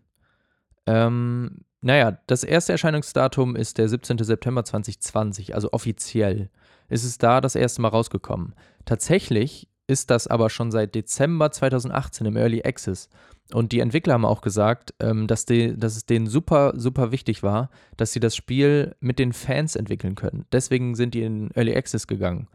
Ähm, 0.88 1.65
naja, 1.82 2.17
das 2.26 2.43
erste 2.43 2.71
Erscheinungsdatum 2.71 3.56
ist 3.56 3.78
der 3.78 3.88
17. 3.88 4.17
September 4.19 4.63
2020, 4.63 5.54
also 5.54 5.71
offiziell 5.73 6.50
ist 6.89 7.04
es 7.04 7.17
da 7.17 7.41
das 7.41 7.56
erste 7.56 7.82
Mal 7.82 7.89
rausgekommen. 7.89 8.56
Tatsächlich 8.86 9.67
ist 9.88 10.10
das 10.10 10.28
aber 10.28 10.50
schon 10.50 10.71
seit 10.71 10.95
Dezember 10.95 11.52
2018 11.52 12.28
im 12.28 12.36
Early 12.36 12.63
Access. 12.63 13.10
Und 13.54 13.71
die 13.71 13.80
Entwickler 13.80 14.15
haben 14.15 14.26
auch 14.26 14.41
gesagt, 14.41 14.93
ähm, 15.00 15.28
dass, 15.28 15.45
die, 15.45 15.78
dass 15.78 15.95
es 15.95 16.06
denen 16.06 16.28
super, 16.28 16.73
super 16.76 17.12
wichtig 17.12 17.43
war, 17.43 17.69
dass 17.95 18.12
sie 18.12 18.19
das 18.19 18.36
Spiel 18.36 18.95
mit 19.00 19.19
den 19.19 19.32
Fans 19.32 19.76
entwickeln 19.76 20.15
können. 20.15 20.45
Deswegen 20.52 20.95
sind 20.95 21.13
die 21.13 21.23
in 21.23 21.52
Early 21.52 21.76
Access 21.76 22.08
gegangen. 22.08 22.50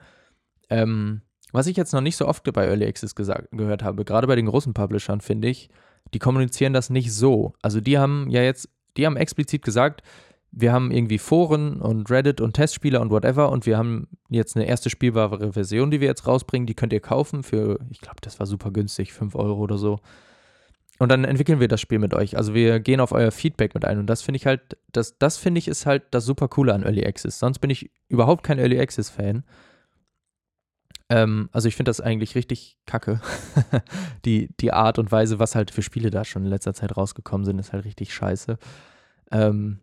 Ähm, 0.68 1.22
was 1.52 1.66
ich 1.66 1.76
jetzt 1.76 1.92
noch 1.92 2.00
nicht 2.02 2.16
so 2.16 2.26
oft 2.26 2.50
bei 2.52 2.66
Early 2.66 2.86
Access 2.86 3.14
gesagt, 3.14 3.48
gehört 3.52 3.82
habe, 3.82 4.04
gerade 4.04 4.26
bei 4.26 4.36
den 4.36 4.46
großen 4.46 4.74
Publishern, 4.74 5.20
finde 5.20 5.48
ich, 5.48 5.70
die 6.14 6.18
kommunizieren 6.18 6.72
das 6.72 6.90
nicht 6.90 7.12
so. 7.12 7.54
Also 7.62 7.80
die 7.80 7.98
haben 7.98 8.28
ja 8.30 8.42
jetzt, 8.42 8.68
die 8.96 9.06
haben 9.06 9.16
explizit 9.16 9.62
gesagt, 9.62 10.02
wir 10.52 10.72
haben 10.72 10.90
irgendwie 10.90 11.18
Foren 11.18 11.80
und 11.80 12.10
Reddit 12.10 12.40
und 12.40 12.52
Testspieler 12.52 13.00
und 13.00 13.10
whatever 13.10 13.50
und 13.50 13.64
wir 13.64 13.78
haben 13.78 14.08
jetzt 14.28 14.54
eine 14.54 14.66
erste 14.66 14.90
spielbare 14.90 15.54
Version, 15.54 15.90
die 15.90 16.00
wir 16.00 16.08
jetzt 16.08 16.26
rausbringen, 16.26 16.66
die 16.66 16.74
könnt 16.74 16.92
ihr 16.92 17.00
kaufen 17.00 17.42
für, 17.42 17.78
ich 17.90 18.00
glaube, 18.00 18.18
das 18.20 18.38
war 18.38 18.46
super 18.46 18.70
günstig, 18.70 19.14
5 19.14 19.34
Euro 19.34 19.60
oder 19.60 19.78
so. 19.78 19.98
Und 20.98 21.08
dann 21.10 21.24
entwickeln 21.24 21.58
wir 21.58 21.68
das 21.68 21.80
Spiel 21.80 21.98
mit 21.98 22.14
euch. 22.14 22.36
Also 22.36 22.54
wir 22.54 22.78
gehen 22.78 23.00
auf 23.00 23.12
euer 23.12 23.32
Feedback 23.32 23.74
mit 23.74 23.84
ein. 23.84 23.98
Und 23.98 24.06
das 24.06 24.22
finde 24.22 24.36
ich 24.36 24.46
halt, 24.46 24.76
das, 24.92 25.18
das 25.18 25.36
finde 25.36 25.58
ich 25.58 25.66
ist 25.66 25.86
halt 25.86 26.04
das 26.12 26.24
super 26.24 26.48
coole 26.48 26.72
an 26.74 26.84
Early 26.84 27.04
Access. 27.04 27.38
Sonst 27.38 27.58
bin 27.58 27.70
ich 27.70 27.90
überhaupt 28.08 28.44
kein 28.44 28.58
Early 28.58 28.78
Access-Fan. 28.78 29.42
Ähm, 31.12 31.50
also 31.52 31.68
ich 31.68 31.76
finde 31.76 31.90
das 31.90 32.00
eigentlich 32.00 32.34
richtig 32.34 32.78
kacke. 32.86 33.20
die, 34.24 34.48
die 34.60 34.72
Art 34.72 34.98
und 34.98 35.12
Weise, 35.12 35.38
was 35.38 35.54
halt 35.54 35.70
für 35.70 35.82
Spiele 35.82 36.10
da 36.10 36.24
schon 36.24 36.44
in 36.44 36.48
letzter 36.48 36.72
Zeit 36.72 36.96
rausgekommen 36.96 37.44
sind, 37.44 37.58
ist 37.58 37.74
halt 37.74 37.84
richtig 37.84 38.14
scheiße. 38.14 38.56
Ähm, 39.30 39.80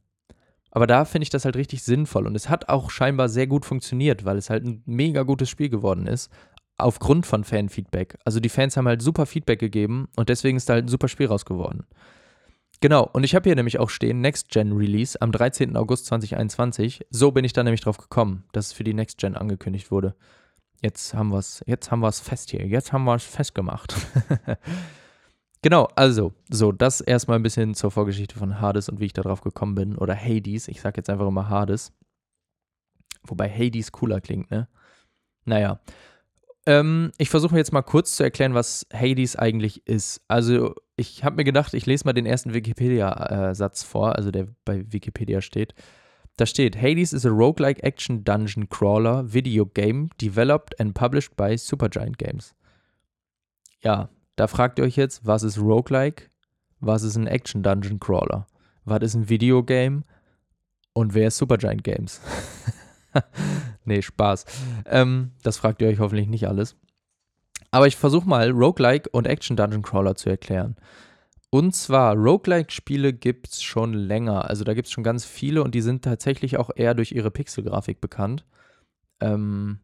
aber 0.72 0.88
da 0.88 1.06
finde 1.06 1.24
ich 1.24 1.30
das 1.30 1.46
halt 1.46 1.56
richtig 1.56 1.84
sinnvoll 1.84 2.26
und 2.26 2.34
es 2.34 2.50
hat 2.50 2.70
auch 2.70 2.90
scheinbar 2.90 3.30
sehr 3.30 3.46
gut 3.46 3.64
funktioniert, 3.64 4.26
weil 4.26 4.38
es 4.38 4.50
halt 4.50 4.66
ein 4.66 4.82
mega 4.88 5.22
gutes 5.22 5.50
Spiel 5.50 5.70
geworden 5.70 6.08
ist, 6.08 6.32
aufgrund 6.78 7.28
von 7.28 7.44
Fanfeedback. 7.44 8.18
Also 8.26 8.40
die 8.40 8.50
Fans 8.50 8.76
haben 8.76 8.88
halt 8.88 9.04
super 9.04 9.28
Feedback 9.28 9.60
gegeben 9.60 10.08
und 10.16 10.30
deswegen 10.30 10.58
ist 10.58 10.68
da 10.68 10.74
halt 10.74 10.86
ein 10.86 10.90
super 10.90 11.10
Spiel 11.10 11.28
raus 11.28 11.46
geworden. 11.46 11.86
Genau, 12.82 13.08
und 13.14 13.24
ich 13.24 13.36
habe 13.36 13.48
hier 13.48 13.56
nämlich 13.56 13.78
auch 13.78 13.92
stehen 13.92 14.22
Next 14.22 14.50
Gen 14.50 14.72
Release 14.72 15.22
am 15.22 15.32
13. 15.32 15.78
August 15.78 16.08
2021. 16.08 17.06
So 17.12 17.32
bin 17.32 17.46
ich 17.46 17.54
da 17.54 17.64
nämlich 17.64 17.82
drauf 17.82 17.98
gekommen, 17.98 18.46
dass 18.52 18.68
es 18.68 18.74
für 18.74 18.84
die 18.84 18.96
Next 18.96 19.20
Gen 19.20 19.36
angekündigt 19.36 19.92
wurde. 19.92 20.16
Jetzt 20.82 21.14
haben 21.14 21.30
wir 21.30 21.40
es, 21.40 21.64
jetzt 21.66 21.92
haben 21.92 22.00
wir 22.00 22.08
es 22.08 22.20
fest 22.20 22.52
hier. 22.52 22.66
Jetzt 22.66 22.94
haben 22.94 23.04
wir 23.04 23.16
es 23.16 23.24
festgemacht. 23.24 23.96
genau, 25.62 25.88
also, 25.96 26.34
so, 26.50 26.72
das 26.72 27.02
erstmal 27.02 27.38
ein 27.38 27.44
bisschen 27.44 27.76
zur 27.76 27.92
Vorgeschichte 27.92 28.38
von 28.38 28.62
Hades 28.62 28.88
und 28.88 29.00
wie 29.00 29.06
ich 29.06 29.14
da 29.14 29.22
drauf 29.22 29.42
gekommen 29.42 29.76
bin. 29.76 29.98
Oder 29.98 30.16
Hades, 30.16 30.68
ich 30.68 30.82
sag 30.82 30.96
jetzt 30.98 31.10
einfach 31.10 31.28
immer 31.28 31.50
Hades. 31.50 31.92
Wobei 33.24 33.50
Hades 33.50 33.92
cooler 33.92 34.22
klingt, 34.22 34.50
ne? 34.52 34.70
Naja. 35.46 35.82
Ähm, 36.66 37.12
ich 37.18 37.30
versuche 37.30 37.58
jetzt 37.58 37.74
mal 37.74 37.82
kurz 37.82 38.16
zu 38.16 38.24
erklären, 38.24 38.54
was 38.54 38.86
Hades 38.94 39.36
eigentlich 39.36 39.86
ist. 39.86 40.22
Also, 40.28 40.76
ich 40.96 41.24
habe 41.24 41.38
mir 41.38 41.44
gedacht, 41.44 41.74
ich 41.74 41.86
lese 41.86 42.06
mal 42.06 42.14
den 42.14 42.26
ersten 42.26 42.54
Wikipedia-Satz 42.54 43.84
vor, 43.84 44.16
also 44.16 44.32
der 44.32 44.48
bei 44.66 44.86
Wikipedia 44.92 45.42
steht. 45.42 45.74
Da 46.40 46.46
steht, 46.46 46.78
Hades 46.78 47.12
is 47.12 47.26
a 47.26 47.32
roguelike 47.32 47.84
action 47.84 48.24
dungeon 48.24 48.70
crawler 48.70 49.24
video 49.24 49.66
game 49.66 50.10
developed 50.22 50.74
and 50.80 50.96
published 50.96 51.36
by 51.36 51.58
Supergiant 51.58 52.18
Games. 52.18 52.56
Ja, 53.82 54.08
da 54.38 54.48
fragt 54.48 54.80
ihr 54.80 54.86
euch 54.86 54.96
jetzt, 54.96 55.26
was 55.26 55.44
ist 55.44 55.58
roguelike? 55.58 56.30
Was 56.80 57.04
ist 57.04 57.18
ein 57.18 57.28
action 57.28 57.62
dungeon 57.62 58.00
crawler? 58.00 58.48
Was 58.86 59.02
ist 59.02 59.16
ein 59.16 59.28
Videogame? 59.28 60.04
Und 60.94 61.14
wer 61.14 61.28
ist 61.28 61.38
Supergiant 61.40 61.84
Games? 61.84 62.22
nee, 63.84 64.02
Spaß. 64.02 64.46
Ähm, 64.86 65.32
das 65.44 65.58
fragt 65.58 65.82
ihr 65.82 65.90
euch 65.90 66.00
hoffentlich 66.00 66.30
nicht 66.30 66.48
alles. 66.48 66.78
Aber 67.70 67.86
ich 67.88 67.98
versuche 67.98 68.30
mal 68.30 68.52
Roguelike 68.52 69.10
und 69.10 69.28
Action 69.28 69.58
Dungeon 69.58 69.82
Crawler 69.82 70.16
zu 70.16 70.30
erklären. 70.30 70.78
Und 71.52 71.74
zwar, 71.74 72.16
Roguelike-Spiele 72.16 73.14
gibt 73.14 73.48
es 73.48 73.64
schon 73.64 73.94
länger. 73.94 74.48
Also 74.48 74.64
da 74.64 74.74
gibt 74.74 74.88
es 74.88 74.92
schon 74.92 75.04
ganz 75.04 75.26
viele 75.26 75.64
und 75.64 75.74
die 75.74 75.82
sind 75.82 76.04
tatsächlich 76.04 76.58
auch 76.58 76.70
eher 76.76 76.94
durch 76.94 77.12
ihre 77.12 77.32
Pixelgrafik 77.32 78.02
bekannt. 78.02 78.46
Ähm, 79.20 79.80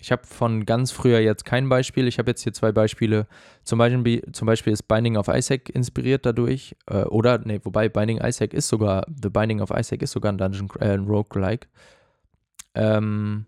ich 0.00 0.12
habe 0.12 0.24
von 0.24 0.64
ganz 0.64 0.92
früher 0.92 1.18
jetzt 1.18 1.44
kein 1.44 1.68
Beispiel. 1.68 2.06
Ich 2.06 2.18
habe 2.20 2.30
jetzt 2.30 2.44
hier 2.44 2.52
zwei 2.52 2.70
Beispiele. 2.70 3.26
Zum 3.64 3.80
Beispiel, 3.80 4.22
zum 4.32 4.46
Beispiel 4.46 4.72
ist 4.72 4.86
Binding 4.86 5.16
of 5.16 5.26
Isaac 5.26 5.68
inspiriert 5.70 6.24
dadurch. 6.24 6.76
Äh, 6.86 7.02
oder, 7.04 7.38
nee, 7.38 7.60
wobei 7.64 7.88
Binding 7.88 8.18
Isaac 8.18 8.54
ist 8.54 8.68
sogar, 8.68 9.04
The 9.22 9.28
Binding 9.28 9.60
of 9.60 9.70
Isaac 9.70 10.02
ist 10.02 10.12
sogar 10.12 10.32
ein 10.32 10.38
Dungeon, 10.38 10.70
äh, 10.78 10.94
Roguelike. 10.94 11.66
Ähm, 12.74 13.46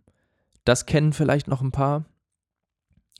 das 0.65 0.87
kennen 0.87 1.13
vielleicht 1.13 1.47
noch 1.47 1.63
ein 1.63 1.71
paar. 1.71 2.05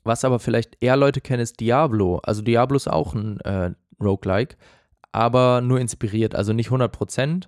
Was 0.05 0.25
aber 0.25 0.39
vielleicht 0.39 0.77
eher 0.81 0.97
Leute 0.97 1.21
kennen, 1.21 1.43
ist 1.43 1.61
Diablo. 1.61 2.19
Also 2.23 2.43
Diablo 2.43 2.77
ist 2.77 2.89
auch 2.89 3.15
ein 3.15 3.41
äh, 3.41 3.71
Roguelike, 4.01 4.57
aber 5.13 5.61
nur 5.61 5.81
inspiriert, 5.81 6.35
also 6.35 6.53
nicht 6.53 6.71
100%, 6.71 7.47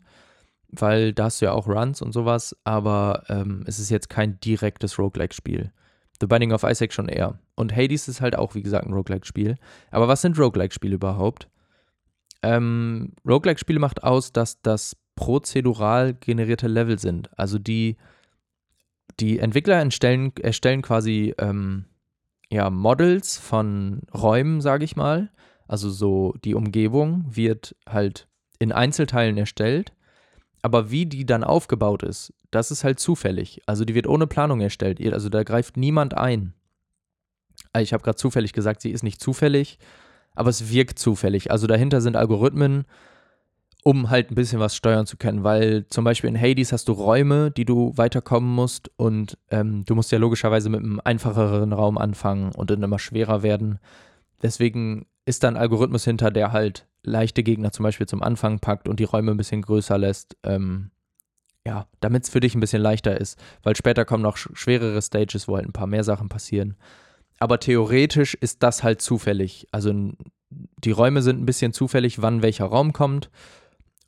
weil 0.69 1.13
da 1.13 1.25
hast 1.25 1.41
du 1.41 1.47
ja 1.47 1.53
auch 1.53 1.67
Runs 1.67 2.03
und 2.03 2.13
sowas, 2.13 2.57
aber 2.65 3.25
ähm, 3.29 3.65
es 3.67 3.79
ist 3.79 3.91
jetzt 3.91 4.11
kein 4.11 4.41
direktes 4.41 4.99
Roguelike-Spiel. 4.99 5.73
The 6.21 6.27
Binding 6.27 6.53
of 6.53 6.63
Isaac 6.63 6.93
schon 6.93 7.09
eher. 7.09 7.39
Und 7.55 7.75
Hades 7.75 8.09
ist 8.09 8.21
halt 8.21 8.37
auch, 8.37 8.55
wie 8.55 8.63
gesagt, 8.63 8.87
ein 8.87 8.93
Roguelike-Spiel. 8.93 9.57
Aber 9.91 10.09
was 10.09 10.23
sind 10.23 10.39
Roguelike-Spiele 10.39 10.95
überhaupt? 10.95 11.49
Ähm, 12.43 13.15
Roguelike-Spiele 13.27 13.79
macht 13.79 14.03
aus, 14.03 14.33
dass 14.33 14.63
das 14.63 14.97
prozedural 15.15 16.15
generierte 16.15 16.69
Level 16.69 16.99
sind. 16.99 17.31
Also 17.39 17.59
die, 17.59 17.97
die 19.21 19.39
Entwickler 19.39 19.77
erstellen, 19.77 20.33
erstellen 20.41 20.83
quasi 20.83 21.35
ähm, 21.39 21.87
ja, 22.53 22.69
Models 22.69 23.39
von 23.39 24.03
Räumen, 24.15 24.61
sage 24.61 24.85
ich 24.85 24.95
mal, 24.95 25.31
also 25.67 25.89
so 25.89 26.35
die 26.45 26.55
Umgebung 26.55 27.25
wird 27.31 27.75
halt 27.89 28.29
in 28.59 28.73
Einzelteilen 28.73 29.39
erstellt, 29.39 29.95
aber 30.61 30.91
wie 30.91 31.07
die 31.07 31.25
dann 31.25 31.45
aufgebaut 31.45 32.03
ist, 32.03 32.35
das 32.51 32.71
ist 32.71 32.85
halt 32.85 33.01
zufällig. 33.01 33.63
Also 33.65 33.87
die 33.87 33.95
wird 33.95 34.07
ohne 34.07 34.27
Planung 34.27 34.61
erstellt. 34.61 35.01
Also 35.15 35.31
da 35.31 35.45
greift 35.45 35.79
niemand 35.79 36.15
ein. 36.15 36.53
Also 37.73 37.85
ich 37.85 37.95
habe 37.95 38.03
gerade 38.03 38.17
zufällig 38.17 38.53
gesagt, 38.53 38.83
sie 38.83 38.91
ist 38.91 39.03
nicht 39.03 39.21
zufällig, 39.21 39.79
aber 40.35 40.51
es 40.51 40.71
wirkt 40.71 40.99
zufällig. 40.99 41.51
Also 41.51 41.67
dahinter 41.67 42.03
sind 42.03 42.17
Algorithmen, 42.17 42.85
um 43.85 44.11
halt 44.11 44.31
ein 44.31 44.37
bisschen 44.37 44.61
was 44.61 44.77
steuern 44.77 45.07
zu 45.07 45.17
können, 45.17 45.43
weil 45.43 45.87
zum 45.89 46.05
Beispiel 46.05 46.31
in 46.31 46.41
Hades 46.41 46.73
hast 46.73 46.89
du 46.89 46.93
Räume, 46.93 47.51
die 47.51 47.65
du 47.65 47.93
weiterkommen 47.97 48.49
musst 48.49 48.91
und 48.97 49.39
ähm, 49.51 49.85
du 49.85 49.97
musst 49.97 50.13
ja 50.13 50.19
logischerweise 50.19 50.69
mit 50.69 50.81
einem 50.81 51.01
einfacheren 51.03 51.73
Raum 51.73 51.99
anfangen 51.99 52.53
und 52.53 52.71
dann 52.71 52.83
immer 52.83 53.01
schwerer 53.01 53.43
werden. 53.43 53.81
Deswegen 54.41 55.07
ist 55.25 55.43
da 55.43 55.49
ein 55.49 55.57
Algorithmus 55.57 56.05
hinter, 56.05 56.31
der 56.31 56.53
halt 56.53 56.87
leichte 57.03 57.43
Gegner 57.43 57.73
zum 57.73 57.83
Beispiel 57.83 58.07
zum 58.07 58.23
Anfang 58.23 58.61
packt 58.61 58.89
und 58.89 59.01
die 59.01 59.05
Räume 59.05 59.33
ein 59.33 59.37
bisschen 59.37 59.63
größer 59.63 59.99
lässt. 59.99 60.37
Ähm, 60.45 60.93
ja, 61.67 61.87
damit 62.01 62.25
es 62.25 62.31
für 62.31 62.41
dich 62.41 62.55
ein 62.55 62.61
bisschen 62.61 62.83
leichter 62.83 63.21
ist, 63.21 63.39
weil 63.63 63.77
später 63.77 64.05
kommen 64.05 64.23
noch 64.23 64.37
schwerere 64.37 65.01
Stages, 65.01 65.47
wo 65.47 65.57
halt 65.57 65.67
ein 65.67 65.73
paar 65.73 65.87
mehr 65.87 66.05
Sachen 66.05 66.29
passieren. 66.29 66.77
aber 67.41 67.59
theoretisch 67.59 68.35
ist 68.35 68.63
das 68.63 68.85
halt 68.85 69.03
zufällig. 69.03 69.67
Also 69.73 69.93
die 70.51 70.91
Räume 70.93 71.23
sind 71.23 71.41
ein 71.41 71.47
bisschen 71.47 71.73
zufällig, 71.73 72.23
wann 72.23 72.43
welcher 72.43 72.67
Raum 72.67 72.93
kommt 72.93 73.31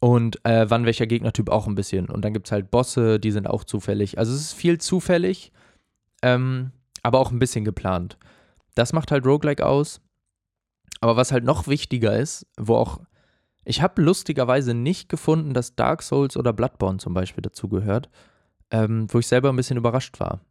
und 0.04 0.44
äh, 0.44 0.68
wann 0.68 0.84
welcher 0.84 1.06
Gegnertyp 1.06 1.48
auch 1.48 1.66
ein 1.66 1.74
bisschen. 1.74 2.10
Und 2.10 2.26
dann 2.26 2.34
gibt 2.34 2.46
es 2.46 2.52
halt 2.52 2.70
Bosse, 2.70 3.18
die 3.18 3.30
sind 3.30 3.46
auch 3.46 3.64
zufällig. 3.64 4.18
Also 4.18 4.34
es 4.34 4.40
ist 4.42 4.52
viel 4.52 4.76
zufällig, 4.76 5.50
ähm, 6.20 6.72
aber 7.02 7.20
auch 7.20 7.30
ein 7.30 7.38
bisschen 7.38 7.64
geplant. 7.64 8.18
Das 8.74 8.92
macht 8.92 9.10
halt 9.10 9.24
Roguelike 9.24 9.64
aus. 9.64 10.02
Aber 11.00 11.16
was 11.16 11.32
halt 11.32 11.44
noch 11.44 11.68
wichtiger 11.68 12.18
ist, 12.18 12.46
wo 12.58 12.76
auch. 12.76 13.00
Ich 13.64 13.80
habe 13.80 14.02
lustigerweise 14.02 14.74
nicht 14.74 15.08
gefunden, 15.08 15.54
dass 15.54 15.74
Dark 15.74 16.02
Souls 16.02 16.36
oder 16.36 16.52
Bloodborne 16.52 16.98
zum 16.98 17.14
Beispiel 17.14 17.40
dazu 17.40 17.70
gehört, 17.70 18.10
ähm, 18.70 19.06
wo 19.08 19.20
ich 19.20 19.26
selber 19.26 19.48
ein 19.48 19.56
bisschen 19.56 19.78
überrascht 19.78 20.20
war. 20.20 20.42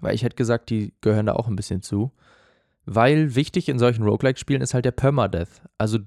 Weil 0.00 0.14
ich 0.14 0.22
hätte 0.22 0.36
gesagt, 0.36 0.70
die 0.70 0.94
gehören 1.00 1.26
da 1.26 1.32
auch 1.32 1.48
ein 1.48 1.56
bisschen 1.56 1.82
zu. 1.82 2.12
Weil 2.86 3.34
wichtig 3.34 3.68
in 3.68 3.80
solchen 3.80 4.04
Roguelike-Spielen 4.04 4.62
ist 4.62 4.74
halt 4.74 4.84
der 4.84 4.92
Permadeath. 4.92 5.60
Also 5.76 5.98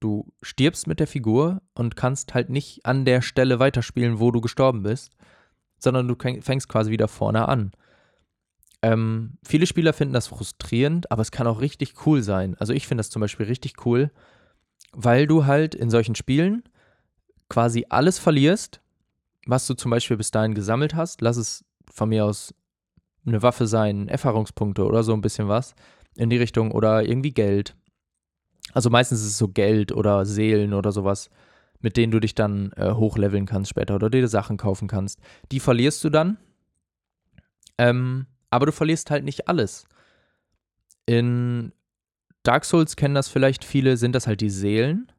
du 0.00 0.32
stirbst 0.42 0.86
mit 0.86 1.00
der 1.00 1.06
Figur 1.06 1.62
und 1.74 1.96
kannst 1.96 2.34
halt 2.34 2.50
nicht 2.50 2.84
an 2.84 3.04
der 3.04 3.22
Stelle 3.22 3.58
weiterspielen, 3.58 4.20
wo 4.20 4.30
du 4.30 4.40
gestorben 4.40 4.82
bist, 4.82 5.12
sondern 5.78 6.08
du 6.08 6.16
fängst 6.40 6.68
quasi 6.68 6.90
wieder 6.90 7.08
vorne 7.08 7.48
an. 7.48 7.72
Ähm, 8.82 9.38
viele 9.44 9.66
Spieler 9.66 9.92
finden 9.92 10.14
das 10.14 10.28
frustrierend, 10.28 11.10
aber 11.10 11.22
es 11.22 11.30
kann 11.30 11.46
auch 11.46 11.60
richtig 11.60 11.94
cool 12.06 12.22
sein. 12.22 12.56
Also 12.58 12.72
ich 12.72 12.86
finde 12.86 13.00
das 13.00 13.10
zum 13.10 13.20
Beispiel 13.20 13.46
richtig 13.46 13.86
cool, 13.86 14.10
weil 14.92 15.26
du 15.26 15.46
halt 15.46 15.74
in 15.74 15.90
solchen 15.90 16.14
Spielen 16.14 16.62
quasi 17.48 17.86
alles 17.88 18.18
verlierst, 18.18 18.80
was 19.46 19.66
du 19.66 19.74
zum 19.74 19.90
Beispiel 19.90 20.16
bis 20.16 20.30
dahin 20.30 20.54
gesammelt 20.54 20.94
hast. 20.94 21.20
Lass 21.20 21.36
es 21.36 21.64
von 21.90 22.08
mir 22.08 22.24
aus 22.24 22.54
eine 23.26 23.42
Waffe 23.42 23.66
sein, 23.66 24.08
Erfahrungspunkte 24.08 24.84
oder 24.84 25.02
so 25.02 25.12
ein 25.12 25.20
bisschen 25.20 25.48
was 25.48 25.74
in 26.16 26.30
die 26.30 26.38
Richtung 26.38 26.70
oder 26.70 27.04
irgendwie 27.04 27.32
Geld. 27.32 27.76
Also 28.72 28.90
meistens 28.90 29.20
ist 29.20 29.26
es 29.26 29.38
so 29.38 29.48
Geld 29.48 29.92
oder 29.92 30.26
Seelen 30.26 30.74
oder 30.74 30.92
sowas, 30.92 31.30
mit 31.80 31.96
denen 31.96 32.10
du 32.10 32.20
dich 32.20 32.34
dann 32.34 32.72
äh, 32.72 32.92
hochleveln 32.92 33.46
kannst 33.46 33.70
später 33.70 33.94
oder 33.94 34.10
dir 34.10 34.28
Sachen 34.28 34.56
kaufen 34.56 34.88
kannst. 34.88 35.20
Die 35.52 35.60
verlierst 35.60 36.02
du 36.04 36.10
dann. 36.10 36.38
Ähm, 37.78 38.26
aber 38.50 38.66
du 38.66 38.72
verlierst 38.72 39.10
halt 39.10 39.24
nicht 39.24 39.48
alles. 39.48 39.86
In 41.04 41.72
Dark 42.42 42.64
Souls 42.64 42.96
kennen 42.96 43.14
das 43.14 43.28
vielleicht 43.28 43.64
viele, 43.64 43.96
sind 43.96 44.14
das 44.14 44.26
halt 44.26 44.40
die 44.40 44.50
Seelen. 44.50 45.12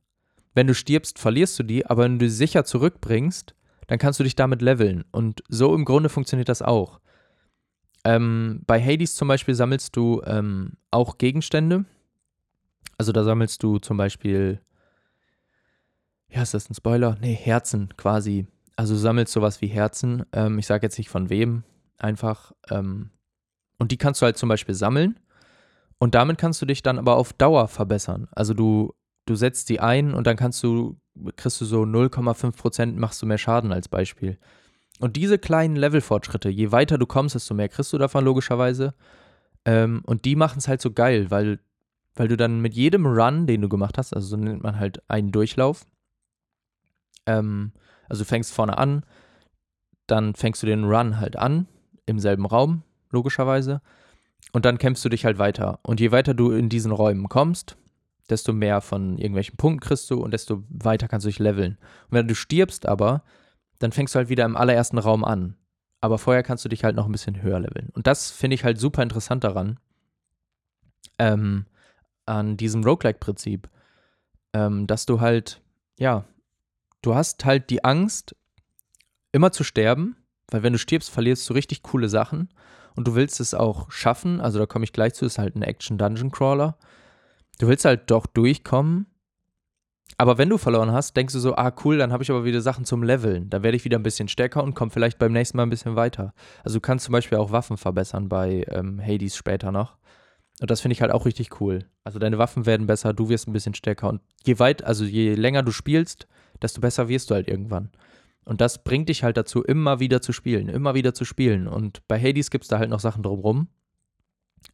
Wenn 0.54 0.68
du 0.68 0.74
stirbst, 0.74 1.20
verlierst 1.20 1.60
du 1.60 1.64
die, 1.64 1.86
aber 1.86 2.04
wenn 2.04 2.20
du 2.20 2.26
die 2.26 2.32
sicher 2.32 2.66
zurückbringst, 2.66 3.54
dann 3.88 4.00
kannst 4.00 4.20
du 4.20 4.24
dich 4.24 4.36
damit 4.36 4.62
leveln. 4.62 5.04
Und 5.12 5.44
so 5.50 5.74
im 5.76 5.86
Grunde 5.86 6.10
funktioniert 6.10 6.50
das 6.50 6.62
auch. 6.62 7.00
Ähm, 8.04 8.62
bei 8.66 8.82
Hades 8.82 9.16
zum 9.16 9.28
Beispiel 9.28 9.56
sammelst 9.56 9.96
du 9.96 10.22
ähm, 10.26 10.74
auch 10.92 11.18
Gegenstände. 11.18 11.86
Also 12.98 13.12
da 13.12 13.24
sammelst 13.24 13.62
du 13.62 13.78
zum 13.78 13.98
Beispiel, 13.98 14.62
ja, 16.30 16.42
ist 16.42 16.54
das 16.54 16.70
ein 16.70 16.76
Spoiler? 16.76 17.18
Nee, 17.22 17.36
Herzen 17.36 17.96
quasi. 17.98 18.48
Also 18.76 18.94
du 18.94 19.00
sammelst 19.00 19.34
sowas 19.34 19.62
wie 19.62 19.68
Herzen. 19.68 20.26
Ähm, 20.34 20.60
ich 20.60 20.68
sage 20.68 20.86
jetzt 20.86 20.98
nicht 20.98 21.10
von 21.10 21.30
wem, 21.30 21.64
einfach. 21.98 22.52
Ähm, 22.70 23.12
und 23.80 23.92
die 23.92 23.98
kannst 23.98 24.22
du 24.22 24.26
halt 24.26 24.38
zum 24.38 24.50
Beispiel 24.50 24.76
sammeln. 24.76 25.20
Und 26.00 26.16
damit 26.16 26.38
kannst 26.38 26.62
du 26.62 26.66
dich 26.66 26.84
dann 26.84 27.00
aber 27.00 27.16
auf 27.16 27.34
Dauer 27.34 27.68
verbessern. 27.68 28.28
Also 28.32 28.54
du, 28.54 28.94
du 29.26 29.36
setzt 29.36 29.70
die 29.70 29.80
ein 29.80 30.14
und 30.14 30.28
dann 30.28 30.38
kannst 30.38 30.62
du, 30.64 30.98
kriegst 31.36 31.60
du 31.62 31.66
so 31.66 31.84
0,5% 31.84 32.94
machst 32.98 33.22
du 33.22 33.26
mehr 33.26 33.40
Schaden 33.40 33.72
als 33.72 33.88
Beispiel. 33.88 34.38
Und 35.00 35.16
diese 35.16 35.38
kleinen 35.38 35.76
Levelfortschritte, 35.76 36.50
je 36.50 36.72
weiter 36.72 36.98
du 36.98 37.06
kommst, 37.06 37.36
desto 37.36 37.54
mehr 37.54 37.70
kriegst 37.70 37.94
du 37.94 37.98
davon 37.98 38.26
logischerweise. 38.26 38.94
Ähm, 39.66 40.02
und 40.06 40.26
die 40.26 40.36
machen 40.36 40.60
es 40.60 40.68
halt 40.68 40.82
so 40.82 40.92
geil, 40.92 41.30
weil, 41.30 41.60
weil 42.18 42.28
du 42.28 42.36
dann 42.36 42.62
mit 42.62 42.74
jedem 42.74 43.06
Run, 43.06 43.48
den 43.48 43.62
du 43.62 43.70
gemacht 43.70 43.98
hast, 43.98 44.14
also 44.14 44.28
so 44.28 44.38
nennt 44.38 44.64
man 44.64 44.80
halt 44.80 45.02
einen 45.10 45.32
Durchlauf, 45.32 45.86
ähm, 47.26 47.72
also 48.10 48.24
du 48.24 48.28
fängst 48.28 48.54
vorne 48.54 48.78
an, 48.78 49.04
dann 50.08 50.34
fängst 50.36 50.64
du 50.64 50.68
den 50.68 50.86
Run 50.86 51.20
halt 51.20 51.38
an, 51.38 51.68
im 52.06 52.20
selben 52.20 52.46
Raum, 52.46 52.84
logischerweise. 53.12 53.82
Und 54.54 54.66
dann 54.66 54.78
kämpfst 54.78 55.04
du 55.04 55.10
dich 55.10 55.26
halt 55.26 55.38
weiter. 55.38 55.80
Und 55.84 56.00
je 56.00 56.12
weiter 56.12 56.34
du 56.34 56.52
in 56.52 56.70
diesen 56.70 56.92
Räumen 56.92 57.28
kommst, 57.28 57.78
desto 58.30 58.54
mehr 58.54 58.82
von 58.82 59.18
irgendwelchen 59.18 59.58
Punkten 59.58 59.82
kriegst 59.82 60.10
du 60.10 60.22
und 60.22 60.32
desto 60.32 60.64
weiter 60.70 61.08
kannst 61.08 61.26
du 61.26 61.30
dich 61.30 61.40
leveln. 61.40 61.78
Und 62.10 62.12
wenn 62.12 62.28
du 62.28 62.36
stirbst 62.36 62.86
aber, 62.86 63.24
dann 63.80 63.92
fängst 63.92 64.16
du 64.16 64.18
halt 64.18 64.30
wieder 64.30 64.46
im 64.46 64.58
allerersten 64.58 64.98
Raum 64.98 65.24
an. 65.24 65.56
Aber 66.00 66.18
vorher 66.18 66.44
kannst 66.44 66.64
du 66.64 66.70
dich 66.70 66.84
halt 66.84 66.96
noch 66.96 67.06
ein 67.06 67.12
bisschen 67.12 67.42
höher 67.42 67.60
leveln. 67.60 67.90
Und 67.94 68.08
das 68.08 68.32
finde 68.32 68.56
ich 68.56 68.64
halt 68.64 68.80
super 68.80 69.04
interessant 69.04 69.44
daran, 69.44 69.80
ähm, 71.20 71.66
an 72.28 72.58
diesem 72.58 72.84
Roguelike-Prinzip, 72.84 73.70
ähm, 74.54 74.88
dass 74.88 75.06
du 75.06 75.22
halt, 75.22 75.62
ja, 75.98 76.26
du 77.02 77.16
hast 77.16 77.46
halt 77.46 77.70
die 77.70 77.84
Angst, 77.84 78.36
immer 79.32 79.52
zu 79.52 79.64
sterben, 79.64 80.16
weil 80.50 80.64
wenn 80.64 80.74
du 80.74 80.80
stirbst, 80.80 81.10
verlierst 81.10 81.50
du 81.50 81.54
richtig 81.54 81.84
coole 81.84 82.10
Sachen 82.10 82.50
und 82.96 83.08
du 83.08 83.16
willst 83.16 83.40
es 83.40 83.54
auch 83.54 83.92
schaffen, 83.92 84.42
also 84.42 84.60
da 84.60 84.66
komme 84.66 84.86
ich 84.86 84.94
gleich 84.94 85.14
zu, 85.14 85.26
ist 85.26 85.38
halt 85.38 85.56
ein 85.56 85.64
Action-Dungeon-Crawler. 85.64 86.78
Du 87.60 87.68
willst 87.68 87.86
halt 87.86 88.10
doch 88.10 88.26
durchkommen 88.26 89.08
aber 90.18 90.38
wenn 90.38 90.50
du 90.50 90.58
verloren 90.58 90.92
hast, 90.92 91.16
denkst 91.16 91.34
du 91.34 91.40
so, 91.40 91.56
ah 91.56 91.72
cool, 91.84 91.98
dann 91.98 92.12
habe 92.12 92.24
ich 92.24 92.32
aber 92.32 92.44
wieder 92.44 92.62
Sachen 92.62 92.86
zum 92.86 93.04
Leveln. 93.04 93.50
Da 93.50 93.62
werde 93.62 93.78
ich 93.78 93.86
wieder 93.86 94.00
ein 94.00 94.04
bisschen 94.04 94.28
stärker 94.28 94.64
und 94.64 94.74
komme 94.74 94.90
vielleicht 94.90 95.20
beim 95.20 95.32
nächsten 95.32 95.58
Mal 95.58 95.64
ein 95.64 95.70
bisschen 95.70 95.96
weiter. 95.96 96.34
Also 96.64 96.78
du 96.78 96.82
kannst 96.82 97.06
zum 97.06 97.14
Beispiel 97.14 97.38
auch 97.38 97.52
Waffen 97.52 97.78
verbessern 97.78 98.28
bei 98.28 98.66
ähm, 98.70 99.00
Hades 99.00 99.36
später 99.36 99.72
noch. 99.72 99.98
Und 100.60 100.72
das 100.72 100.82
finde 100.82 100.94
ich 100.94 101.02
halt 101.02 101.12
auch 101.12 101.26
richtig 101.26 101.62
cool. 101.62 101.86
Also 102.04 102.20
deine 102.20 102.38
Waffen 102.38 102.66
werden 102.66 102.88
besser, 102.88 103.14
du 103.14 103.30
wirst 103.30 103.48
ein 103.48 103.54
bisschen 103.54 103.76
stärker. 103.76 104.10
Und 104.10 104.22
je 104.44 104.58
weit, 104.60 104.84
also 104.84 105.06
je 105.06 105.36
länger 105.36 105.62
du 105.62 105.72
spielst, 105.72 106.28
desto 106.62 106.82
besser 106.82 107.10
wirst 107.10 107.30
du 107.30 107.36
halt 107.36 107.48
irgendwann. 107.48 107.92
Und 108.44 108.62
das 108.62 108.84
bringt 108.84 109.10
dich 109.10 109.24
halt 109.24 109.38
dazu, 109.38 109.64
immer 109.64 110.00
wieder 110.00 110.22
zu 110.22 110.32
spielen, 110.32 110.70
immer 110.70 110.96
wieder 110.96 111.14
zu 111.14 111.26
spielen. 111.26 111.68
Und 111.68 112.08
bei 112.08 112.20
Hades 112.20 112.50
gibt 112.50 112.64
es 112.64 112.70
da 112.70 112.80
halt 112.80 112.90
noch 112.90 113.02
Sachen 113.02 113.22
drumrum, 113.22 113.68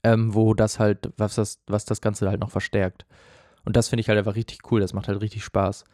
ähm, 0.04 0.34
wo 0.34 0.54
das 0.54 0.80
halt, 0.80 1.12
was 1.18 1.36
das, 1.36 1.60
was 1.68 1.84
das 1.84 2.00
Ganze 2.00 2.30
halt 2.30 2.40
noch 2.40 2.52
verstärkt. 2.52 3.06
Und 3.66 3.76
das 3.76 3.90
finde 3.90 4.02
ich 4.02 4.10
halt 4.10 4.20
einfach 4.20 4.36
richtig 4.36 4.72
cool. 4.72 4.80
Das 4.80 4.94
macht 4.94 5.08
halt 5.08 5.22
richtig 5.22 5.44
Spaß. 5.44 5.86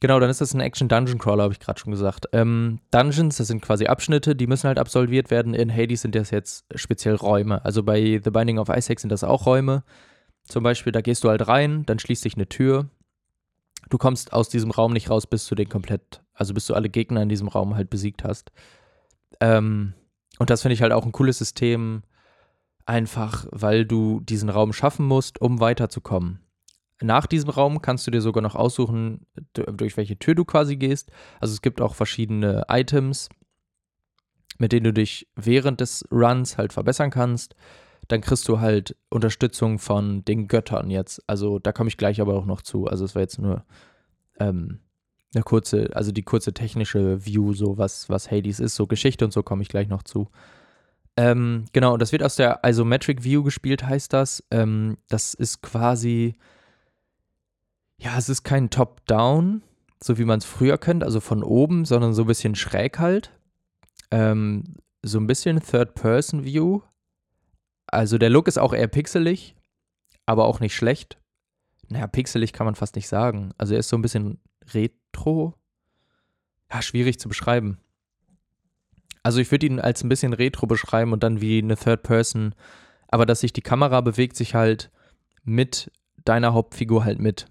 Genau, 0.00 0.20
dann 0.20 0.30
ist 0.30 0.40
das 0.40 0.54
ein 0.54 0.60
Action-Dungeon-Crawler, 0.60 1.42
habe 1.42 1.52
ich 1.52 1.60
gerade 1.60 1.80
schon 1.80 1.90
gesagt. 1.90 2.26
Ähm, 2.32 2.78
Dungeons, 2.92 3.36
das 3.36 3.48
sind 3.48 3.62
quasi 3.62 3.86
Abschnitte, 3.86 4.36
die 4.36 4.46
müssen 4.46 4.68
halt 4.68 4.78
absolviert 4.78 5.30
werden. 5.30 5.54
In 5.54 5.74
Hades 5.74 6.02
sind 6.02 6.14
das 6.14 6.30
jetzt 6.30 6.66
speziell 6.74 7.16
Räume. 7.16 7.64
Also 7.64 7.82
bei 7.82 8.20
The 8.22 8.30
Binding 8.30 8.58
of 8.58 8.68
Isaac 8.68 9.00
sind 9.00 9.10
das 9.10 9.24
auch 9.24 9.46
Räume. 9.46 9.82
Zum 10.44 10.62
Beispiel, 10.62 10.92
da 10.92 11.00
gehst 11.00 11.24
du 11.24 11.28
halt 11.28 11.48
rein, 11.48 11.84
dann 11.86 11.98
schließt 11.98 12.22
sich 12.22 12.36
eine 12.36 12.48
Tür. 12.48 12.88
Du 13.90 13.98
kommst 13.98 14.32
aus 14.32 14.48
diesem 14.48 14.70
Raum 14.70 14.92
nicht 14.92 15.10
raus, 15.10 15.26
bis 15.26 15.46
du 15.46 15.54
den 15.54 15.68
komplett, 15.68 16.22
also 16.32 16.54
bis 16.54 16.66
du 16.66 16.74
alle 16.74 16.88
Gegner 16.88 17.22
in 17.22 17.28
diesem 17.28 17.48
Raum 17.48 17.74
halt 17.74 17.90
besiegt 17.90 18.22
hast. 18.24 18.52
Ähm, 19.40 19.94
und 20.38 20.50
das 20.50 20.62
finde 20.62 20.74
ich 20.74 20.82
halt 20.82 20.92
auch 20.92 21.04
ein 21.04 21.12
cooles 21.12 21.38
System, 21.38 22.02
einfach 22.86 23.46
weil 23.50 23.84
du 23.84 24.20
diesen 24.20 24.48
Raum 24.48 24.72
schaffen 24.72 25.06
musst, 25.06 25.40
um 25.40 25.60
weiterzukommen. 25.60 26.40
Nach 27.00 27.26
diesem 27.26 27.50
Raum 27.50 27.80
kannst 27.80 28.06
du 28.06 28.10
dir 28.10 28.20
sogar 28.20 28.42
noch 28.42 28.54
aussuchen, 28.54 29.26
durch 29.54 29.96
welche 29.96 30.18
Tür 30.18 30.34
du 30.34 30.44
quasi 30.44 30.76
gehst. 30.76 31.10
Also 31.40 31.54
es 31.54 31.62
gibt 31.62 31.80
auch 31.80 31.94
verschiedene 31.94 32.64
Items, 32.68 33.28
mit 34.58 34.72
denen 34.72 34.84
du 34.84 34.92
dich 34.92 35.28
während 35.36 35.80
des 35.80 36.04
Runs 36.10 36.58
halt 36.58 36.72
verbessern 36.72 37.10
kannst. 37.10 37.54
Dann 38.08 38.20
kriegst 38.20 38.48
du 38.48 38.58
halt 38.58 38.96
Unterstützung 39.10 39.78
von 39.78 40.24
den 40.24 40.48
Göttern 40.48 40.90
jetzt. 40.90 41.22
Also 41.28 41.58
da 41.58 41.72
komme 41.72 41.88
ich 41.88 41.98
gleich 41.98 42.20
aber 42.20 42.34
auch 42.34 42.46
noch 42.46 42.62
zu. 42.62 42.86
Also 42.86 43.04
es 43.04 43.14
war 43.14 43.22
jetzt 43.22 43.38
nur 43.38 43.64
ähm, 44.40 44.80
eine 45.34 45.44
kurze, 45.44 45.90
also 45.94 46.10
die 46.10 46.22
kurze 46.22 46.52
technische 46.52 47.24
View, 47.24 47.52
so 47.52 47.78
was, 47.78 48.08
was 48.08 48.30
Hades 48.30 48.60
ist, 48.60 48.74
so 48.74 48.86
Geschichte 48.86 49.24
und 49.24 49.32
so 49.32 49.42
komme 49.42 49.62
ich 49.62 49.68
gleich 49.68 49.88
noch 49.88 50.02
zu. 50.02 50.28
Ähm, 51.16 51.66
genau, 51.72 51.96
das 51.96 52.12
wird 52.12 52.22
aus 52.22 52.36
der 52.36 52.60
Isometric 52.64 53.24
View 53.24 53.42
gespielt, 53.42 53.84
heißt 53.84 54.12
das. 54.12 54.42
Ähm, 54.50 54.98
das 55.08 55.34
ist 55.34 55.62
quasi 55.62 56.34
ja, 58.00 58.16
es 58.16 58.28
ist 58.28 58.44
kein 58.44 58.70
Top-Down, 58.70 59.62
so 60.02 60.18
wie 60.18 60.24
man 60.24 60.38
es 60.38 60.44
früher 60.44 60.78
kennt, 60.78 61.02
also 61.02 61.20
von 61.20 61.42
oben, 61.42 61.84
sondern 61.84 62.14
so 62.14 62.22
ein 62.22 62.28
bisschen 62.28 62.54
schräg 62.54 62.98
halt. 62.98 63.32
Ähm, 64.10 64.76
so 65.02 65.18
ein 65.18 65.26
bisschen 65.26 65.60
Third-Person-View. 65.60 66.80
Also 67.86 68.18
der 68.18 68.30
Look 68.30 68.48
ist 68.48 68.58
auch 68.58 68.72
eher 68.72 68.86
pixelig, 68.86 69.56
aber 70.26 70.44
auch 70.44 70.60
nicht 70.60 70.76
schlecht. 70.76 71.18
Naja, 71.88 72.06
pixelig 72.06 72.52
kann 72.52 72.66
man 72.66 72.74
fast 72.74 72.96
nicht 72.96 73.08
sagen. 73.08 73.52
Also 73.58 73.74
er 73.74 73.80
ist 73.80 73.88
so 73.88 73.96
ein 73.96 74.02
bisschen 74.02 74.38
retro. 74.72 75.54
Ja, 76.70 76.82
schwierig 76.82 77.18
zu 77.18 77.28
beschreiben. 77.28 77.78
Also 79.22 79.40
ich 79.40 79.50
würde 79.50 79.66
ihn 79.66 79.80
als 79.80 80.04
ein 80.04 80.08
bisschen 80.08 80.34
retro 80.34 80.66
beschreiben 80.66 81.12
und 81.12 81.22
dann 81.22 81.40
wie 81.40 81.58
eine 81.58 81.76
Third 81.76 82.02
Person. 82.02 82.54
Aber 83.08 83.26
dass 83.26 83.40
sich 83.40 83.52
die 83.52 83.62
Kamera 83.62 84.02
bewegt 84.02 84.36
sich 84.36 84.54
halt 84.54 84.90
mit 85.44 85.90
deiner 86.24 86.52
Hauptfigur 86.52 87.04
halt 87.04 87.18
mit. 87.18 87.46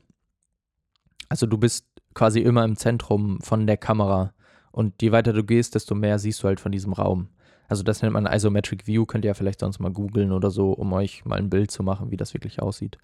Also 1.29 1.45
du 1.45 1.57
bist 1.57 1.85
quasi 2.13 2.39
immer 2.39 2.63
im 2.63 2.75
Zentrum 2.75 3.39
von 3.41 3.67
der 3.67 3.77
Kamera. 3.77 4.33
Und 4.71 5.01
je 5.01 5.11
weiter 5.11 5.33
du 5.33 5.43
gehst, 5.43 5.75
desto 5.75 5.95
mehr 5.95 6.19
siehst 6.19 6.43
du 6.43 6.47
halt 6.47 6.59
von 6.59 6.71
diesem 6.71 6.93
Raum. 6.93 7.29
Also 7.67 7.83
das 7.83 8.01
nennt 8.01 8.13
man 8.13 8.25
Isometric 8.25 8.87
View, 8.87 9.05
könnt 9.05 9.25
ihr 9.25 9.29
ja 9.29 9.33
vielleicht 9.33 9.59
sonst 9.59 9.79
mal 9.79 9.91
googeln 9.91 10.31
oder 10.31 10.51
so, 10.51 10.71
um 10.71 10.93
euch 10.93 11.25
mal 11.25 11.37
ein 11.37 11.49
Bild 11.49 11.71
zu 11.71 11.83
machen, 11.83 12.11
wie 12.11 12.17
das 12.17 12.33
wirklich 12.33 12.61
aussieht. 12.61 12.97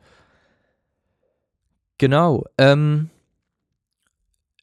Genau. 1.98 2.46
Ähm, 2.58 3.10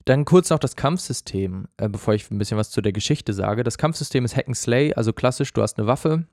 dann 0.05 0.25
kurz 0.25 0.51
noch 0.51 0.59
das 0.59 0.77
Kampfsystem, 0.77 1.69
äh, 1.77 1.89
bevor 1.89 2.15
ich 2.15 2.31
ein 2.31 2.39
bisschen 2.39 2.59
was 2.59 2.71
zu 2.71 2.81
der 2.81 2.93
Geschichte 2.93 3.33
sage. 3.33 3.63
Das 3.63 3.79
Kampfsystem 3.79 4.25
ist 4.25 4.37
Hack 4.37 4.47
and 4.47 4.57
Slay, 4.57 4.95
also 4.95 5.13
klassisch, 5.13 5.53
du 5.53 5.63
hast 5.63 5.79
eine 5.79 5.87
Waffe, 5.87 6.27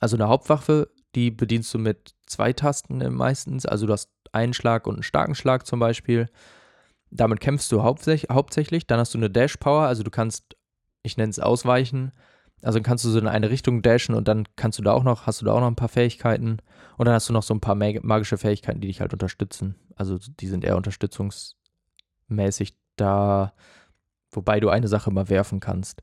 also 0.00 0.16
eine 0.16 0.28
Hauptwaffe, 0.28 0.88
die 1.14 1.30
bedienst 1.30 1.72
du 1.74 1.78
mit 1.78 2.14
zwei 2.26 2.52
Tasten 2.52 3.14
meistens. 3.14 3.66
Also 3.66 3.86
du 3.86 3.92
hast 3.92 4.10
einen 4.32 4.54
Schlag 4.54 4.86
und 4.86 4.96
einen 4.96 5.02
starken 5.02 5.34
Schlag 5.34 5.66
zum 5.66 5.80
Beispiel. 5.80 6.28
Damit 7.10 7.40
kämpfst 7.40 7.72
du 7.72 7.82
hauptsächlich. 7.82 8.86
Dann 8.86 9.00
hast 9.00 9.14
du 9.14 9.18
eine 9.18 9.30
Dash-Power, 9.30 9.86
also 9.86 10.02
du 10.02 10.10
kannst, 10.10 10.56
ich 11.02 11.16
nenne 11.16 11.30
es 11.30 11.38
ausweichen. 11.38 12.12
Also 12.62 12.80
kannst 12.82 13.04
du 13.04 13.10
so 13.10 13.18
in 13.18 13.28
eine 13.28 13.50
Richtung 13.50 13.82
dashen 13.82 14.14
und 14.14 14.26
dann 14.26 14.44
kannst 14.56 14.78
du 14.78 14.82
da 14.82 14.92
auch 14.92 15.04
noch, 15.04 15.26
hast 15.26 15.40
du 15.40 15.44
da 15.44 15.52
auch 15.52 15.60
noch 15.60 15.68
ein 15.68 15.76
paar 15.76 15.88
Fähigkeiten. 15.88 16.58
Und 16.96 17.06
dann 17.06 17.14
hast 17.14 17.28
du 17.28 17.32
noch 17.32 17.44
so 17.44 17.54
ein 17.54 17.60
paar 17.60 17.76
magische 17.76 18.36
Fähigkeiten, 18.36 18.80
die 18.80 18.88
dich 18.88 19.00
halt 19.00 19.12
unterstützen. 19.12 19.76
Also 19.94 20.18
die 20.18 20.48
sind 20.48 20.64
eher 20.64 20.76
unterstützungsmäßig 20.76 22.76
da, 22.96 23.52
wobei 24.32 24.58
du 24.60 24.70
eine 24.70 24.88
Sache 24.88 25.12
mal 25.12 25.28
werfen 25.28 25.60
kannst. 25.60 26.02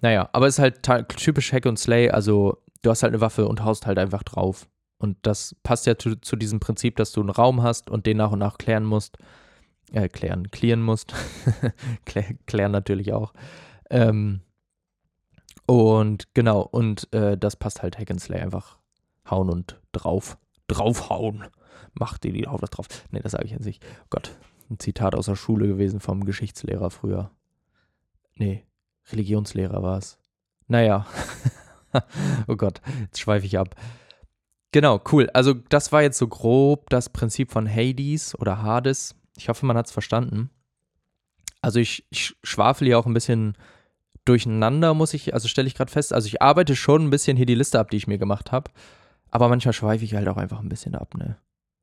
Naja, 0.00 0.28
aber 0.32 0.46
es 0.46 0.58
ist 0.58 0.62
halt 0.88 1.08
typisch 1.08 1.52
Hack 1.52 1.66
und 1.66 1.78
Slay, 1.78 2.10
also 2.10 2.62
du 2.82 2.90
hast 2.90 3.02
halt 3.02 3.12
eine 3.12 3.20
Waffe 3.20 3.48
und 3.48 3.64
haust 3.64 3.86
halt 3.86 3.98
einfach 3.98 4.22
drauf. 4.22 4.68
Und 4.98 5.18
das 5.22 5.54
passt 5.62 5.86
ja 5.86 5.98
zu, 5.98 6.16
zu 6.16 6.36
diesem 6.36 6.60
Prinzip, 6.60 6.96
dass 6.96 7.12
du 7.12 7.20
einen 7.20 7.30
Raum 7.30 7.62
hast 7.62 7.90
und 7.90 8.06
den 8.06 8.16
nach 8.16 8.32
und 8.32 8.38
nach 8.38 8.58
klären 8.58 8.84
musst. 8.84 9.18
Äh, 9.92 10.08
klären, 10.08 10.50
clearen 10.50 10.82
musst. 10.82 11.14
klären 12.46 12.72
natürlich 12.72 13.12
auch. 13.12 13.32
Ähm, 13.90 14.40
und 15.66 16.32
genau, 16.34 16.60
und 16.62 17.12
äh, 17.12 17.36
das 17.36 17.56
passt 17.56 17.82
halt 17.82 17.98
Hack 17.98 18.10
and 18.10 18.20
Slay 18.20 18.40
einfach 18.40 18.78
hauen 19.28 19.50
und 19.50 19.80
drauf. 19.92 20.38
Draufhauen. 20.68 21.44
Macht 21.94 22.24
die 22.24 22.32
die 22.32 22.42
das 22.42 22.70
drauf. 22.70 22.86
Nee, 23.10 23.20
das 23.20 23.32
sage 23.32 23.46
ich 23.46 23.58
nicht. 23.58 23.84
Oh 24.02 24.06
Gott, 24.10 24.36
ein 24.70 24.78
Zitat 24.78 25.14
aus 25.14 25.26
der 25.26 25.36
Schule 25.36 25.66
gewesen 25.66 26.00
vom 26.00 26.24
Geschichtslehrer 26.24 26.90
früher. 26.90 27.30
Nee, 28.34 28.65
Religionslehrer 29.12 29.82
war 29.82 29.98
es. 29.98 30.18
Naja. 30.68 31.06
oh 32.48 32.56
Gott, 32.56 32.80
jetzt 33.02 33.20
schweife 33.20 33.46
ich 33.46 33.58
ab. 33.58 33.74
Genau, 34.72 35.00
cool. 35.12 35.30
Also 35.32 35.54
das 35.54 35.92
war 35.92 36.02
jetzt 36.02 36.18
so 36.18 36.28
grob 36.28 36.90
das 36.90 37.08
Prinzip 37.08 37.50
von 37.50 37.68
Hades 37.68 38.38
oder 38.38 38.62
Hades. 38.62 39.14
Ich 39.36 39.48
hoffe, 39.48 39.64
man 39.64 39.76
hat 39.76 39.86
es 39.86 39.92
verstanden. 39.92 40.50
Also 41.62 41.80
ich, 41.80 42.06
ich 42.10 42.36
schwafel 42.42 42.86
hier 42.86 42.98
auch 42.98 43.06
ein 43.06 43.14
bisschen 43.14 43.56
durcheinander, 44.24 44.92
muss 44.92 45.14
ich, 45.14 45.34
also 45.34 45.48
stelle 45.48 45.68
ich 45.68 45.74
gerade 45.74 45.90
fest. 45.90 46.12
Also 46.12 46.26
ich 46.26 46.42
arbeite 46.42 46.76
schon 46.76 47.04
ein 47.04 47.10
bisschen 47.10 47.36
hier 47.36 47.46
die 47.46 47.54
Liste 47.54 47.78
ab, 47.78 47.90
die 47.90 47.96
ich 47.96 48.06
mir 48.06 48.18
gemacht 48.18 48.52
habe. 48.52 48.70
Aber 49.30 49.48
manchmal 49.48 49.72
schweife 49.72 50.04
ich 50.04 50.14
halt 50.14 50.28
auch 50.28 50.36
einfach 50.36 50.60
ein 50.60 50.68
bisschen 50.68 50.94
ab, 50.94 51.14
ne? 51.16 51.36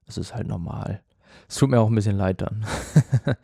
Das 0.06 0.18
ist 0.18 0.36
halt 0.36 0.48
normal. 0.48 1.02
Es 1.48 1.56
tut 1.56 1.70
mir 1.70 1.80
auch 1.80 1.90
ein 1.90 1.96
bisschen 1.96 2.18
leid 2.18 2.42
dann. 2.42 2.66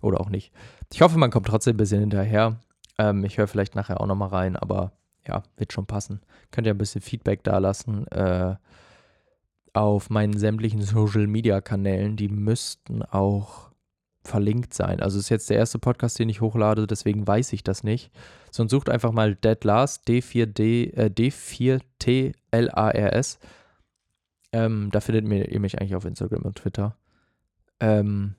Oder 0.00 0.20
auch 0.20 0.30
nicht. 0.30 0.52
Ich 0.92 1.02
hoffe, 1.02 1.18
man 1.18 1.30
kommt 1.30 1.46
trotzdem 1.46 1.74
ein 1.74 1.78
bisschen 1.78 2.00
hinterher. 2.00 2.58
Ähm, 2.98 3.24
ich 3.24 3.38
höre 3.38 3.46
vielleicht 3.46 3.74
nachher 3.74 4.00
auch 4.00 4.06
nochmal 4.06 4.30
rein, 4.30 4.56
aber 4.56 4.92
ja, 5.26 5.42
wird 5.56 5.72
schon 5.72 5.86
passen. 5.86 6.20
Könnt 6.50 6.66
ihr 6.66 6.74
ein 6.74 6.78
bisschen 6.78 7.00
Feedback 7.00 7.44
da 7.44 7.58
lassen 7.58 8.06
äh, 8.08 8.56
auf 9.72 10.10
meinen 10.10 10.36
sämtlichen 10.36 10.82
Social 10.82 11.26
Media 11.26 11.60
Kanälen. 11.60 12.16
Die 12.16 12.28
müssten 12.28 13.02
auch 13.02 13.66
verlinkt 14.26 14.74
sein. 14.74 15.00
Also 15.00 15.18
ist 15.18 15.28
jetzt 15.28 15.50
der 15.50 15.58
erste 15.58 15.78
Podcast, 15.78 16.18
den 16.18 16.28
ich 16.28 16.40
hochlade, 16.40 16.86
deswegen 16.86 17.26
weiß 17.26 17.52
ich 17.52 17.64
das 17.64 17.82
nicht. 17.84 18.10
Sonst 18.50 18.72
sucht 18.72 18.90
einfach 18.90 19.12
mal 19.12 19.34
Dead 19.34 19.62
Last, 19.64 20.06
D4D, 20.08 20.94
äh, 20.94 21.10
D4TLARS. 21.10 23.38
Ähm, 24.52 24.90
da 24.92 25.00
findet 25.00 25.50
ihr 25.50 25.60
mich 25.60 25.78
eigentlich 25.78 25.94
auf 25.94 26.04
Instagram 26.04 26.42
und 26.42 26.58
Twitter. 26.58 26.98
Ähm, 27.80 28.34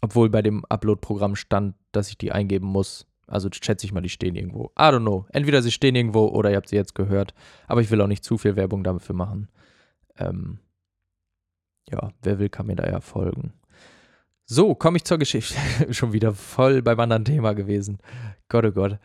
obwohl 0.00 0.28
bei 0.30 0.42
dem 0.42 0.64
Upload-Programm 0.64 1.36
stand, 1.36 1.76
dass 1.92 2.08
ich 2.08 2.18
die 2.18 2.32
eingeben 2.32 2.66
muss. 2.66 3.06
Also 3.30 3.48
schätze 3.52 3.86
ich 3.86 3.92
mal, 3.92 4.00
die 4.00 4.08
stehen 4.08 4.34
irgendwo. 4.34 4.72
I 4.78 4.82
don't 4.82 5.00
know. 5.00 5.26
Entweder 5.30 5.62
sie 5.62 5.70
stehen 5.70 5.94
irgendwo 5.94 6.26
oder 6.26 6.50
ihr 6.50 6.56
habt 6.56 6.68
sie 6.68 6.76
jetzt 6.76 6.94
gehört. 6.94 7.32
Aber 7.66 7.80
ich 7.80 7.90
will 7.90 8.00
auch 8.00 8.06
nicht 8.06 8.24
zu 8.24 8.38
viel 8.38 8.56
Werbung 8.56 8.82
dafür 8.82 9.14
machen. 9.14 9.48
Ähm, 10.18 10.58
ja, 11.88 12.10
wer 12.22 12.38
will, 12.38 12.48
kann 12.48 12.66
mir 12.66 12.76
da 12.76 12.86
ja 12.86 13.00
folgen. 13.00 13.52
So, 14.44 14.74
komme 14.74 14.96
ich 14.96 15.04
zur 15.04 15.18
Geschichte. 15.18 15.56
Schon 15.94 16.12
wieder 16.12 16.34
voll 16.34 16.82
beim 16.82 16.98
anderen 16.98 17.24
Thema 17.24 17.54
gewesen. 17.54 17.98
Gott, 18.48 18.64
oh 18.64 18.72
Gott. 18.72 18.98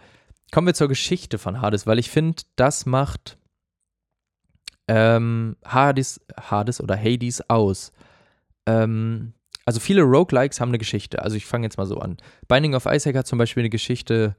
Kommen 0.51 0.67
wir 0.67 0.73
zur 0.73 0.88
Geschichte 0.88 1.38
von 1.38 1.61
Hades, 1.61 1.86
weil 1.86 1.99
ich 1.99 2.09
finde, 2.09 2.43
das 2.55 2.86
macht 2.86 3.38
ähm, 4.88 5.55
Hades, 5.65 6.19
Hades 6.36 6.82
oder 6.82 6.97
Hades 6.97 7.47
aus. 7.49 7.91
Ähm, 8.65 9.34
also 9.66 9.80
viele 9.80 10.03
Roguelikes 10.03 10.61
haben 10.61 10.70
eine 10.70 10.78
Geschichte. 10.78 11.22
Also 11.24 11.36
ich 11.36 11.45
fange 11.45 11.66
jetzt 11.66 11.78
mal 11.78 11.88
so 11.88 11.97
an. 11.97 12.18
Binding 12.47 12.76
of 12.76 12.86
Isaac 12.86 13.16
hat 13.16 13.28
zum 13.28 13.39
Beispiel 13.39 13.61
eine 13.61 13.70
Geschichte, 13.70 14.36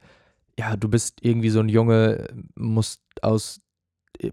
ja, 0.57 0.75
du 0.77 0.87
bist 0.87 1.19
irgendwie 1.21 1.49
so 1.49 1.59
ein 1.59 1.69
Junge, 1.69 2.27
musst 2.55 3.01
aus, 3.21 3.61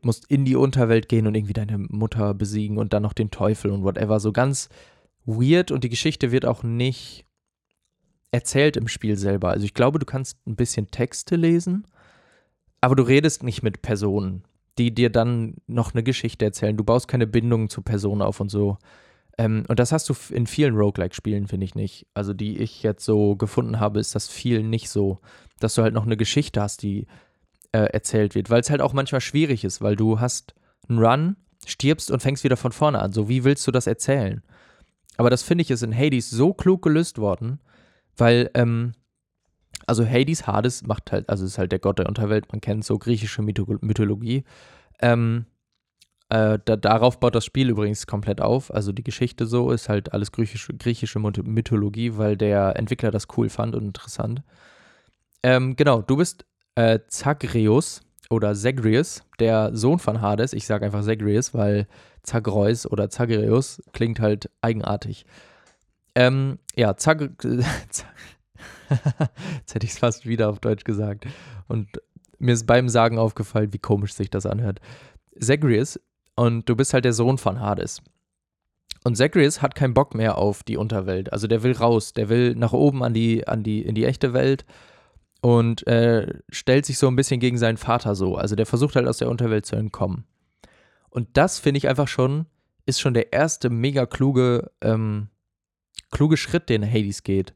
musst 0.03 0.31
in 0.31 0.45
die 0.45 0.57
Unterwelt 0.57 1.09
gehen 1.09 1.27
und 1.27 1.35
irgendwie 1.35 1.53
deine 1.53 1.79
Mutter 1.79 2.33
besiegen 2.33 2.79
und 2.79 2.93
dann 2.93 3.03
noch 3.03 3.13
den 3.13 3.31
Teufel 3.31 3.73
und 3.73 3.83
whatever. 3.83 4.21
So 4.21 4.33
ganz 4.33 4.69
weird 5.25 5.73
und 5.73 5.85
die 5.85 5.89
Geschichte 5.89 6.31
wird 6.31 6.47
auch 6.47 6.63
nicht 6.63 7.27
erzählt 8.31 8.77
im 8.77 8.89
Spiel 8.89 9.17
selber. 9.17 9.51
Also 9.51 9.65
ich 9.65 9.75
glaube, 9.75 9.99
du 9.99 10.07
kannst 10.07 10.39
ein 10.47 10.57
bisschen 10.57 10.91
Texte 10.91 11.37
lesen, 11.37 11.87
aber 12.81 12.95
du 12.95 13.03
redest 13.03 13.43
nicht 13.43 13.63
mit 13.63 13.83
Personen, 13.83 14.45
die 14.79 14.95
dir 14.95 15.11
dann 15.11 15.57
noch 15.67 15.93
eine 15.93 16.03
Geschichte 16.03 16.45
erzählen. 16.45 16.77
Du 16.77 16.85
baust 16.85 17.09
keine 17.09 17.27
Bindungen 17.27 17.69
zu 17.69 17.83
Personen 17.83 18.23
auf 18.23 18.41
und 18.41 18.51
so. 18.51 18.79
Ähm, 19.39 19.65
und 19.69 19.79
das 19.79 19.93
hast 19.93 20.09
du 20.09 20.15
in 20.31 20.47
vielen 20.47 20.77
Roguelike-Spielen, 20.77 21.49
finde 21.49 21.65
ich 21.65 21.75
nicht. 21.75 22.07
Also, 22.15 22.33
die 22.33 22.59
ich 22.59 22.83
jetzt 22.83 23.05
so 23.05 23.37
gefunden 23.37 23.81
habe, 23.81 24.01
ist 24.01 24.15
das 24.15 24.29
viel 24.29 24.63
nicht 24.63 24.89
so, 24.89 25.19
dass 25.61 25.75
du 25.75 25.83
halt 25.83 25.95
noch 25.95 26.07
eine 26.07 26.17
Geschichte 26.17 26.61
hast, 26.61 26.83
die 26.83 27.07
äh, 27.73 27.87
erzählt 27.93 28.35
wird. 28.35 28.51
Weil 28.51 28.61
es 28.61 28.71
halt 28.71 28.81
auch 28.81 28.93
manchmal 28.93 29.21
schwierig 29.21 29.65
ist, 29.65 29.83
weil 29.83 29.97
du 29.97 30.21
hast 30.21 30.55
einen 30.89 30.99
Run, 30.99 31.37
stirbst 31.67 32.11
und 32.11 32.21
fängst 32.21 32.45
wieder 32.45 32.57
von 32.57 32.73
vorne 32.73 33.01
an. 33.01 33.13
So, 33.13 33.29
wie 33.29 33.45
willst 33.45 33.67
du 33.67 33.71
das 33.71 33.87
erzählen? 33.87 34.43
Aber 35.17 35.31
das 35.31 35.43
finde 35.43 35.63
ich 35.63 35.71
ist 35.71 35.83
in 35.83 35.97
Hades 35.97 36.31
so 36.31 36.53
klug 36.53 36.83
gelöst 36.83 37.19
worden, 37.19 37.61
weil, 38.17 38.51
ähm, 38.55 38.93
also 39.87 40.07
Hades, 40.07 40.47
Hades 40.47 40.83
macht 40.83 41.13
halt, 41.13 41.29
also 41.29 41.45
ist 41.45 41.59
halt 41.59 41.73
der 41.73 41.79
Gott 41.79 41.99
der 41.99 42.09
Unterwelt, 42.09 42.51
man 42.53 42.61
kennt 42.61 42.85
so 42.85 42.99
griechische 42.99 43.43
Mythologie. 43.43 44.45
Ähm, 45.01 45.47
äh, 46.35 46.59
da, 46.65 46.75
darauf 46.75 47.21
baut 47.21 47.37
das 47.37 47.45
Spiel 47.45 47.71
übrigens 47.71 48.09
komplett 48.09 48.41
auf. 48.41 48.75
Also 48.75 48.91
die 48.91 49.05
Geschichte 49.05 49.47
so 49.47 49.71
ist 49.71 49.89
halt 49.89 50.13
alles 50.13 50.33
griechische, 50.33 50.75
griechische 50.75 51.21
Mythologie, 51.21 52.17
weil 52.17 52.37
der 52.37 52.75
Entwickler 52.75 53.13
das 53.13 53.29
cool 53.37 53.49
fand 53.49 53.77
und 53.77 53.85
interessant. 53.85 54.43
Ähm, 55.45 55.77
genau, 55.77 56.03
du 56.03 56.17
bist 56.17 56.45
äh, 56.75 56.99
Zagreus 57.07 58.01
oder 58.31 58.53
Zagreus, 58.57 59.23
der 59.39 59.77
Sohn 59.77 60.01
von 60.01 60.21
Hades. 60.21 60.55
Ich 60.55 60.67
sage 60.67 60.87
einfach 60.87 61.05
Zagreus, 61.05 61.55
weil 61.55 61.87
Zagreus 62.25 62.85
oder 62.91 63.09
Zagreus 63.11 63.81
klingt 63.93 64.19
halt 64.19 64.51
eigenartig. 64.61 65.27
Ähm, 66.17 66.59
ja, 66.75 66.97
Zag 66.97 67.21
Jetzt 67.45 68.05
hätte 69.73 69.87
ich 69.87 69.93
es 69.93 69.99
fast 69.99 70.27
wieder 70.27 70.49
auf 70.49 70.59
Deutsch 70.59 70.83
gesagt. 70.83 71.27
Und 71.69 71.91
mir 72.41 72.55
ist 72.55 72.67
beim 72.67 72.89
Sagen 72.89 73.19
aufgefallen, 73.19 73.73
wie 73.73 73.79
komisch 73.79 74.15
sich 74.15 74.31
das 74.31 74.47
anhört. 74.47 74.81
Zagreus 75.39 76.01
und 76.37 76.69
du 76.69 76.77
bist 76.77 76.95
halt 76.95 77.05
der 77.05 77.13
Sohn 77.13 77.39
von 77.39 77.61
Hades. 77.61 78.03
Und 79.05 79.17
Zagreus 79.17 79.61
hat 79.61 79.75
keinen 79.75 79.95
Bock 79.95 80.15
mehr 80.15 80.39
auf 80.39 80.63
die 80.63 80.79
Unterwelt. 80.79 81.33
Also 81.33 81.47
der 81.47 81.63
will 81.63 81.73
raus, 81.73 82.15
der 82.15 82.31
will 82.31 82.55
nach 82.55 82.73
oben 82.73 83.05
an 83.05 83.13
die, 83.13 83.47
an 83.47 83.63
die, 83.63 83.83
in 83.83 83.95
die 83.95 84.07
echte 84.07 84.33
Welt 84.33 84.65
und 85.43 85.87
äh, 85.87 86.41
stellt 86.49 86.87
sich 86.87 86.97
so 86.97 87.07
ein 87.07 87.17
bisschen 87.17 87.39
gegen 87.39 87.59
seinen 87.59 87.77
Vater 87.77 88.15
so. 88.15 88.37
Also 88.37 88.57
der 88.57 88.65
versucht 88.65 88.97
halt 88.97 89.07
aus 89.07 89.19
der 89.19 89.29
Unterwelt 89.29 89.67
zu 89.67 89.77
entkommen. 89.77 90.25
Und 91.11 91.29
das 91.35 91.59
finde 91.59 91.79
ich 91.79 91.87
einfach 91.87 92.09
schon, 92.09 92.47
ist 92.87 92.99
schon 92.99 93.13
der 93.13 93.33
erste 93.33 93.69
mega 93.69 94.07
kluge, 94.07 94.71
ähm, 94.81 95.29
kluge 96.11 96.39
Schritt, 96.39 96.71
den 96.71 96.83
Hades 96.83 97.23
geht. 97.23 97.55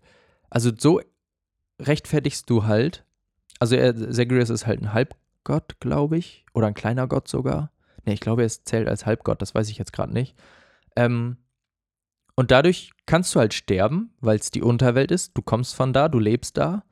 Also 0.51 0.71
so 0.77 1.01
rechtfertigst 1.81 2.49
du 2.51 2.65
halt, 2.65 3.07
also 3.59 3.75
Zagreus 3.77 4.51
ist 4.51 4.67
halt 4.67 4.83
ein 4.83 4.93
Halbgott, 4.93 5.81
glaube 5.81 6.19
ich, 6.19 6.45
oder 6.53 6.67
ein 6.67 6.75
kleiner 6.75 7.09
Gott 7.09 7.27
sogar. 7.27 7.73
Ne, 8.05 8.15
ich 8.15 8.21
glaube, 8.21 8.43
er 8.43 8.49
zählt 8.49 8.89
als 8.89 9.07
Halbgott, 9.07 9.43
das 9.43 9.55
weiß 9.55 9.69
ich 9.71 9.79
jetzt 9.79 9.93
gerade 9.93 10.13
nicht. 10.13 10.37
Ähm, 10.97 11.37
und 12.35 12.53
dadurch 12.53 12.93
kannst 13.07 13.35
du 13.35 13.41
halt 13.41 13.53
sterben, 13.53 14.15
weil 14.21 14.39
es 14.39 14.53
die 14.53 14.63
Unterwelt 14.63 15.11
ist. 15.11 15.37
Du 15.37 15.43
kommst 15.43 15.75
von 15.75 15.93
da, 15.93 16.09
du 16.09 16.21
lebst 16.21 16.57
da. 16.57 16.85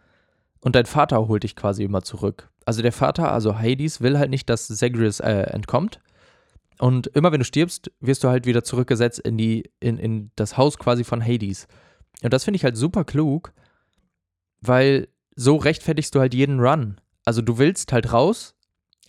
Und 0.58 0.74
dein 0.74 0.86
Vater 0.86 1.28
holt 1.28 1.44
dich 1.44 1.54
quasi 1.54 1.84
immer 1.84 2.02
zurück. 2.02 2.50
Also 2.64 2.82
der 2.82 2.90
Vater, 2.90 3.30
also 3.30 3.56
Hades, 3.56 4.00
will 4.00 4.18
halt 4.18 4.30
nicht, 4.30 4.50
dass 4.50 4.66
Zagreus 4.66 5.20
äh, 5.20 5.42
entkommt. 5.52 6.00
Und 6.78 7.06
immer 7.08 7.30
wenn 7.30 7.38
du 7.38 7.44
stirbst, 7.44 7.92
wirst 8.00 8.24
du 8.24 8.28
halt 8.28 8.44
wieder 8.44 8.64
zurückgesetzt 8.64 9.20
in, 9.20 9.38
die, 9.38 9.70
in, 9.78 9.98
in 9.98 10.32
das 10.34 10.56
Haus 10.56 10.78
quasi 10.78 11.04
von 11.04 11.24
Hades. 11.24 11.68
Und 12.22 12.32
das 12.32 12.42
finde 12.42 12.56
ich 12.56 12.64
halt 12.64 12.76
super 12.76 13.04
klug, 13.04 13.52
weil 14.60 15.06
so 15.36 15.54
rechtfertigst 15.54 16.12
du 16.14 16.18
halt 16.18 16.34
jeden 16.34 16.58
Run. 16.58 17.00
Also 17.24 17.40
du 17.40 17.58
willst 17.58 17.92
halt 17.92 18.12
raus, 18.12 18.55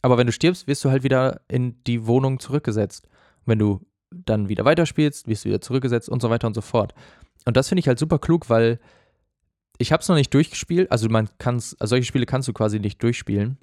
Aber 0.02 0.18
wenn 0.18 0.28
du 0.28 0.34
stirbst, 0.34 0.68
wirst 0.68 0.84
du 0.86 0.90
halt 0.90 1.04
wieder 1.04 1.42
in 1.48 1.84
die 1.86 2.06
Wohnung 2.06 2.40
zurückgesetzt. 2.40 3.08
wenn 3.46 3.60
du 3.60 3.86
dann 4.12 4.50
wieder 4.50 4.66
weiterspielst, 4.66 5.28
wirst 5.28 5.46
du 5.46 5.50
wieder 5.50 5.62
zurückgesetzt 5.62 6.10
und 6.10 6.22
so 6.22 6.30
weiter 6.30 6.48
und 6.48 6.54
so 6.54 6.62
fort. 6.62 6.94
Und 7.46 7.58
das 7.58 7.70
finde 7.70 7.80
ich 7.80 7.88
halt 7.88 8.00
super 8.00 8.20
klug, 8.20 8.50
weil 8.50 8.80
ich 9.78 9.92
habe 9.92 10.02
es 10.02 10.10
noch 10.10 10.16
nicht 10.16 10.34
durchgespielt. 10.34 10.92
Also 10.92 11.10
man 11.10 11.30
kann's, 11.38 11.76
also 11.80 11.92
solche 11.92 12.06
Spiele 12.06 12.26
kannst 12.26 12.48
du 12.48 12.54
quasi 12.54 12.80
nicht 12.80 13.02
durchspielen. 13.02 13.58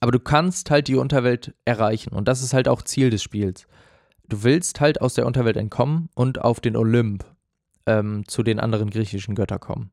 Aber 0.00 0.12
du 0.12 0.20
kannst 0.20 0.70
halt 0.70 0.88
die 0.88 0.96
Unterwelt 0.96 1.54
erreichen. 1.64 2.14
Und 2.14 2.28
das 2.28 2.42
ist 2.42 2.54
halt 2.54 2.68
auch 2.68 2.82
Ziel 2.82 3.10
des 3.10 3.22
Spiels. 3.22 3.66
Du 4.28 4.42
willst 4.42 4.80
halt 4.80 5.00
aus 5.00 5.14
der 5.14 5.26
Unterwelt 5.26 5.56
entkommen 5.56 6.08
und 6.14 6.40
auf 6.40 6.60
den 6.60 6.76
Olymp 6.76 7.24
ähm, 7.86 8.24
zu 8.28 8.42
den 8.42 8.60
anderen 8.60 8.90
griechischen 8.90 9.34
Göttern 9.34 9.60
kommen. 9.60 9.90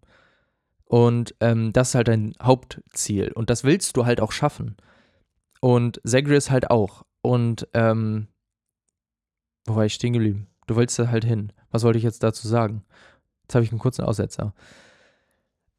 Und 0.83 1.33
ähm, 1.39 1.73
das 1.73 1.89
ist 1.89 1.95
halt 1.95 2.07
dein 2.07 2.33
Hauptziel. 2.41 3.31
Und 3.31 3.49
das 3.49 3.63
willst 3.63 3.97
du 3.97 4.05
halt 4.05 4.21
auch 4.21 4.31
schaffen. 4.31 4.77
Und 5.65 5.99
Zagreus 6.05 6.51
halt 6.51 6.69
auch. 6.69 7.01
Und, 7.23 7.67
ähm, 7.73 8.27
wo 9.65 9.75
war 9.75 9.83
ich 9.83 9.95
stehen 9.95 10.13
geblieben? 10.13 10.45
Du 10.67 10.75
wolltest 10.75 10.99
da 10.99 11.07
halt 11.07 11.25
hin. 11.25 11.51
Was 11.71 11.81
wollte 11.81 11.97
ich 11.97 12.03
jetzt 12.03 12.21
dazu 12.21 12.47
sagen? 12.47 12.85
Jetzt 13.41 13.55
habe 13.55 13.65
ich 13.65 13.71
einen 13.71 13.79
kurzen 13.79 14.05
Aussetzer. 14.05 14.53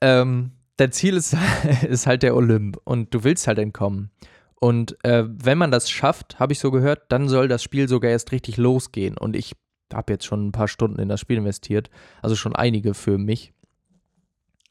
Ähm, 0.01 0.51
dein 0.77 0.91
Ziel 0.91 1.17
ist, 1.17 1.37
ist 1.89 2.09
halt 2.09 2.25
der 2.25 2.35
Olymp 2.35 2.81
und 2.83 3.15
du 3.15 3.23
willst 3.23 3.47
halt 3.47 3.61
entkommen. 3.61 4.11
Und 4.57 4.97
äh, 5.05 5.23
wenn 5.29 5.57
man 5.57 5.71
das 5.71 5.89
schafft, 5.89 6.41
habe 6.41 6.53
ich 6.53 6.59
so 6.59 6.73
gehört, 6.73 7.05
dann 7.13 7.29
soll 7.29 7.47
das 7.47 7.63
Spiel 7.63 7.89
sogar 7.89 8.11
erst 8.11 8.33
richtig 8.33 8.57
losgehen. 8.57 9.17
Und 9.17 9.37
ich 9.37 9.53
habe 9.95 10.15
jetzt 10.15 10.27
schon 10.27 10.49
ein 10.49 10.53
paar 10.53 10.67
Stunden 10.67 10.99
in 10.99 11.09
das 11.09 11.21
Spiel 11.21 11.37
investiert, 11.37 11.91
also 12.23 12.35
schon 12.35 12.57
einige 12.57 12.93
für 12.93 13.19
mich. 13.19 13.53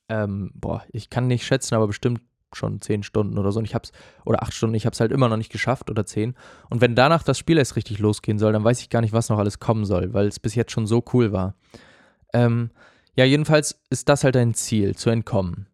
Ähm, 0.09 0.51
boah, 0.55 0.83
ich 0.91 1.09
kann 1.09 1.27
nicht 1.27 1.45
schätzen, 1.45 1.73
aber 1.73 1.87
bestimmt 1.87 2.19
schon 2.53 2.81
zehn 2.81 3.03
Stunden 3.03 3.37
oder 3.37 3.51
so. 3.51 3.59
Und 3.59 3.65
ich 3.65 3.75
hab's, 3.75 3.91
oder 4.25 4.43
acht 4.43 4.53
Stunden, 4.53 4.75
ich 4.75 4.85
habe 4.85 4.93
es 4.93 4.99
halt 4.99 5.11
immer 5.11 5.29
noch 5.29 5.37
nicht 5.37 5.51
geschafft 5.51 5.89
oder 5.89 6.05
zehn. 6.05 6.35
Und 6.69 6.81
wenn 6.81 6.95
danach 6.95 7.23
das 7.23 7.37
Spiel 7.37 7.57
erst 7.57 7.75
richtig 7.75 7.99
losgehen 7.99 8.39
soll, 8.39 8.53
dann 8.53 8.63
weiß 8.63 8.81
ich 8.81 8.89
gar 8.89 9.01
nicht, 9.01 9.13
was 9.13 9.29
noch 9.29 9.39
alles 9.39 9.59
kommen 9.59 9.85
soll, 9.85 10.13
weil 10.13 10.27
es 10.27 10.39
bis 10.39 10.55
jetzt 10.55 10.71
schon 10.71 10.87
so 10.87 11.03
cool 11.13 11.31
war. 11.31 11.55
Ähm, 12.33 12.71
ja, 13.15 13.25
jedenfalls 13.25 13.81
ist 13.89 14.09
das 14.09 14.23
halt 14.23 14.35
dein 14.35 14.53
Ziel, 14.53 14.95
zu 14.95 15.09
entkommen. 15.09 15.67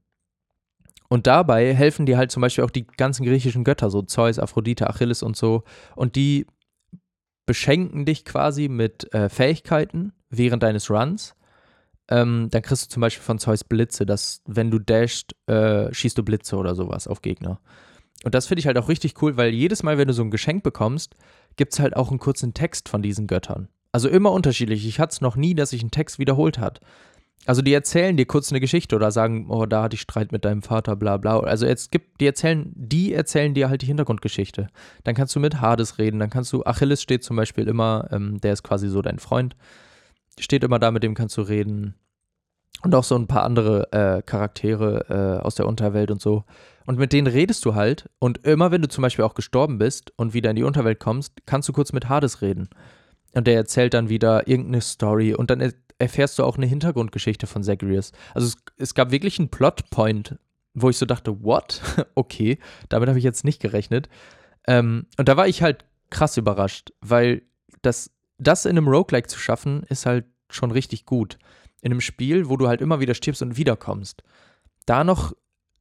Und 1.09 1.27
dabei 1.27 1.73
helfen 1.73 2.05
dir 2.05 2.17
halt 2.17 2.31
zum 2.31 2.41
Beispiel 2.41 2.63
auch 2.63 2.69
die 2.69 2.87
ganzen 2.87 3.25
griechischen 3.25 3.63
Götter, 3.63 3.89
so 3.89 4.01
Zeus, 4.01 4.39
Aphrodite, 4.39 4.89
Achilles 4.89 5.23
und 5.23 5.35
so. 5.35 5.63
Und 5.95 6.15
die 6.15 6.47
beschenken 7.45 8.05
dich 8.05 8.23
quasi 8.23 8.69
mit 8.69 9.13
äh, 9.13 9.27
Fähigkeiten 9.27 10.13
während 10.29 10.63
deines 10.63 10.89
Runs. 10.89 11.35
Ähm, 12.11 12.49
dann 12.51 12.61
kriegst 12.61 12.85
du 12.85 12.89
zum 12.89 13.01
Beispiel 13.01 13.23
von 13.23 13.39
Zeus 13.39 13.63
Blitze, 13.63 14.05
dass 14.05 14.41
wenn 14.45 14.69
du 14.69 14.79
dashst, 14.79 15.33
äh, 15.47 15.91
schießt 15.93 16.17
du 16.17 16.23
Blitze 16.23 16.57
oder 16.57 16.75
sowas 16.75 17.07
auf 17.07 17.21
Gegner. 17.21 17.59
Und 18.23 18.35
das 18.35 18.47
finde 18.47 18.59
ich 18.59 18.67
halt 18.67 18.77
auch 18.77 18.89
richtig 18.89 19.19
cool, 19.21 19.37
weil 19.37 19.51
jedes 19.53 19.81
Mal, 19.81 19.97
wenn 19.97 20.09
du 20.09 20.13
so 20.13 20.21
ein 20.21 20.29
Geschenk 20.29 20.61
bekommst, 20.61 21.15
gibt 21.55 21.73
es 21.73 21.79
halt 21.79 21.95
auch 21.95 22.09
einen 22.09 22.19
kurzen 22.19 22.53
Text 22.53 22.89
von 22.89 23.01
diesen 23.01 23.27
Göttern. 23.27 23.69
Also 23.93 24.09
immer 24.09 24.31
unterschiedlich. 24.31 24.85
Ich 24.85 24.99
hatte 24.99 25.13
es 25.13 25.21
noch 25.21 25.35
nie, 25.35 25.55
dass 25.55 25.71
sich 25.71 25.83
ein 25.83 25.91
Text 25.91 26.19
wiederholt 26.19 26.59
hat. 26.59 26.81
Also 27.45 27.61
die 27.61 27.73
erzählen 27.73 28.17
dir 28.17 28.25
kurz 28.25 28.51
eine 28.51 28.59
Geschichte 28.59 28.95
oder 28.95 29.11
sagen, 29.11 29.47
oh, 29.49 29.65
da 29.65 29.83
hatte 29.83 29.95
ich 29.95 30.01
Streit 30.01 30.31
mit 30.31 30.45
deinem 30.45 30.61
Vater, 30.61 30.95
bla 30.95 31.17
bla. 31.17 31.39
Also 31.39 31.65
jetzt 31.65 31.91
gibt, 31.91 32.21
die 32.21 32.27
erzählen, 32.27 32.71
die 32.75 33.13
erzählen 33.13 33.53
dir 33.53 33.69
halt 33.69 33.81
die 33.81 33.87
Hintergrundgeschichte. 33.87 34.67
Dann 35.03 35.15
kannst 35.15 35.35
du 35.35 35.39
mit 35.39 35.59
Hades 35.59 35.97
reden, 35.97 36.19
dann 36.19 36.29
kannst 36.29 36.53
du, 36.53 36.63
Achilles 36.63 37.01
steht 37.01 37.23
zum 37.23 37.37
Beispiel 37.37 37.67
immer, 37.67 38.07
ähm, 38.11 38.39
der 38.41 38.53
ist 38.53 38.63
quasi 38.63 38.89
so 38.89 39.01
dein 39.01 39.17
Freund, 39.17 39.55
steht 40.43 40.63
immer 40.63 40.79
da, 40.79 40.91
mit 40.91 41.03
dem 41.03 41.13
kannst 41.13 41.37
du 41.37 41.41
reden. 41.41 41.95
Und 42.83 42.95
auch 42.95 43.03
so 43.03 43.15
ein 43.15 43.27
paar 43.27 43.43
andere 43.43 43.91
äh, 43.91 44.21
Charaktere 44.23 45.39
äh, 45.39 45.43
aus 45.43 45.55
der 45.55 45.67
Unterwelt 45.67 46.09
und 46.09 46.21
so. 46.21 46.45
Und 46.85 46.97
mit 46.97 47.13
denen 47.13 47.27
redest 47.27 47.63
du 47.65 47.75
halt. 47.75 48.09
Und 48.19 48.39
immer 48.39 48.71
wenn 48.71 48.81
du 48.81 48.87
zum 48.87 49.03
Beispiel 49.03 49.23
auch 49.23 49.35
gestorben 49.35 49.77
bist 49.77 50.11
und 50.17 50.33
wieder 50.33 50.49
in 50.49 50.55
die 50.55 50.63
Unterwelt 50.63 50.99
kommst, 50.99 51.45
kannst 51.45 51.69
du 51.69 51.73
kurz 51.73 51.93
mit 51.93 52.09
Hades 52.09 52.41
reden. 52.41 52.69
Und 53.33 53.47
der 53.47 53.55
erzählt 53.55 53.93
dann 53.93 54.09
wieder 54.09 54.47
irgendeine 54.47 54.81
Story 54.81 55.33
und 55.33 55.51
dann 55.51 55.73
erfährst 55.99 56.39
du 56.39 56.43
auch 56.43 56.57
eine 56.57 56.65
Hintergrundgeschichte 56.65 57.47
von 57.47 57.63
Zagreus. 57.63 58.11
Also 58.33 58.47
es, 58.47 58.57
es 58.77 58.93
gab 58.95 59.11
wirklich 59.11 59.39
einen 59.39 59.49
Plotpoint, 59.49 60.37
wo 60.73 60.89
ich 60.89 60.97
so 60.97 61.05
dachte, 61.05 61.43
what? 61.43 61.81
okay, 62.15 62.57
damit 62.89 63.07
habe 63.07 63.19
ich 63.19 63.23
jetzt 63.25 63.45
nicht 63.45 63.61
gerechnet. 63.61 64.09
Ähm, 64.67 65.05
und 65.17 65.29
da 65.29 65.37
war 65.37 65.47
ich 65.47 65.61
halt 65.61 65.85
krass 66.09 66.37
überrascht, 66.37 66.91
weil 67.01 67.43
das, 67.81 68.11
das 68.41 68.65
in 68.65 68.71
einem 68.71 68.87
Roguelike 68.87 69.27
zu 69.27 69.39
schaffen, 69.39 69.83
ist 69.83 70.05
halt 70.05 70.25
schon 70.49 70.71
richtig 70.71 71.05
gut. 71.05 71.37
In 71.81 71.91
einem 71.91 72.01
Spiel, 72.01 72.49
wo 72.49 72.57
du 72.57 72.67
halt 72.67 72.81
immer 72.81 72.99
wieder 72.99 73.13
stirbst 73.13 73.41
und 73.41 73.57
wiederkommst. 73.57 74.23
Da 74.85 75.03
noch 75.03 75.33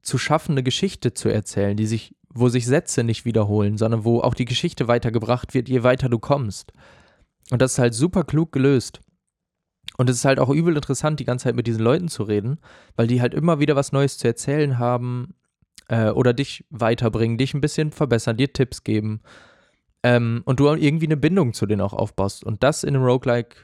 zu 0.03 0.19
schaffen, 0.19 0.53
eine 0.53 0.63
Geschichte 0.63 1.15
zu 1.15 1.29
erzählen, 1.29 1.77
die 1.77 1.87
sich, 1.87 2.15
wo 2.33 2.49
sich 2.49 2.67
Sätze 2.67 3.05
nicht 3.05 3.25
wiederholen, 3.25 3.77
sondern 3.77 4.05
wo 4.05 4.21
auch 4.21 4.35
die 4.35 4.45
Geschichte 4.45 4.89
weitergebracht 4.89 5.55
wird, 5.55 5.69
je 5.69 5.83
weiter 5.83 6.09
du 6.09 6.19
kommst. 6.19 6.73
Und 7.51 7.61
das 7.61 7.73
ist 7.73 7.79
halt 7.79 7.95
super 7.95 8.25
klug 8.25 8.53
gelöst. 8.53 9.01
Und 9.97 10.09
es 10.09 10.17
ist 10.17 10.25
halt 10.25 10.39
auch 10.39 10.51
übel 10.51 10.77
interessant, 10.77 11.21
die 11.21 11.25
ganze 11.25 11.45
Zeit 11.45 11.57
mit 11.57 11.67
diesen 11.67 11.83
Leuten 11.83 12.09
zu 12.09 12.23
reden, 12.23 12.59
weil 12.97 13.07
die 13.07 13.21
halt 13.21 13.35
immer 13.35 13.59
wieder 13.59 13.77
was 13.77 13.93
Neues 13.93 14.19
zu 14.19 14.29
erzählen 14.29 14.79
haben 14.79 15.35
äh, 15.89 16.11
oder 16.11 16.33
dich 16.33 16.65
weiterbringen, 16.71 17.39
dich 17.39 17.55
ein 17.55 17.61
bisschen 17.61 17.91
verbessern, 17.91 18.37
dir 18.37 18.53
Tipps 18.53 18.85
geben. 18.85 19.21
Ähm, 20.03 20.43
und 20.45 20.61
du 20.61 20.69
irgendwie 20.69 21.07
eine 21.07 21.17
Bindung 21.17 21.53
zu 21.53 21.67
denen 21.67 21.83
auch 21.83 21.93
aufbaust. 21.93 22.45
Und 22.45 22.63
das 22.63 22.85
in 22.85 22.95
einem 22.95 23.05
Roguelike, 23.05 23.57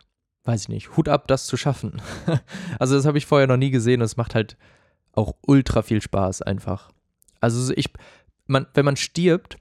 weiß 0.45 0.63
ich 0.63 0.69
nicht, 0.69 0.97
Hut 0.97 1.09
ab, 1.09 1.29
das 1.29 1.47
zu 1.47 1.57
schaffen. 1.57 2.01
also, 2.79 2.95
das 2.95 3.07
habe 3.07 3.19
ich 3.19 3.27
vorher 3.27 3.47
noch 3.47 3.57
nie 3.57 3.71
gesehen 3.71 4.01
und 4.01 4.07
es 4.07 4.17
macht 4.17 4.35
halt 4.35 4.57
auch 5.13 5.35
ultra 5.47 5.83
viel 5.83 6.03
Spaß 6.03 6.43
einfach. 6.43 6.91
Also, 7.41 7.73
ich, 7.75 7.91
man, 8.47 8.67
wenn 8.75 8.85
man 8.85 8.97
stirbt, 8.97 9.57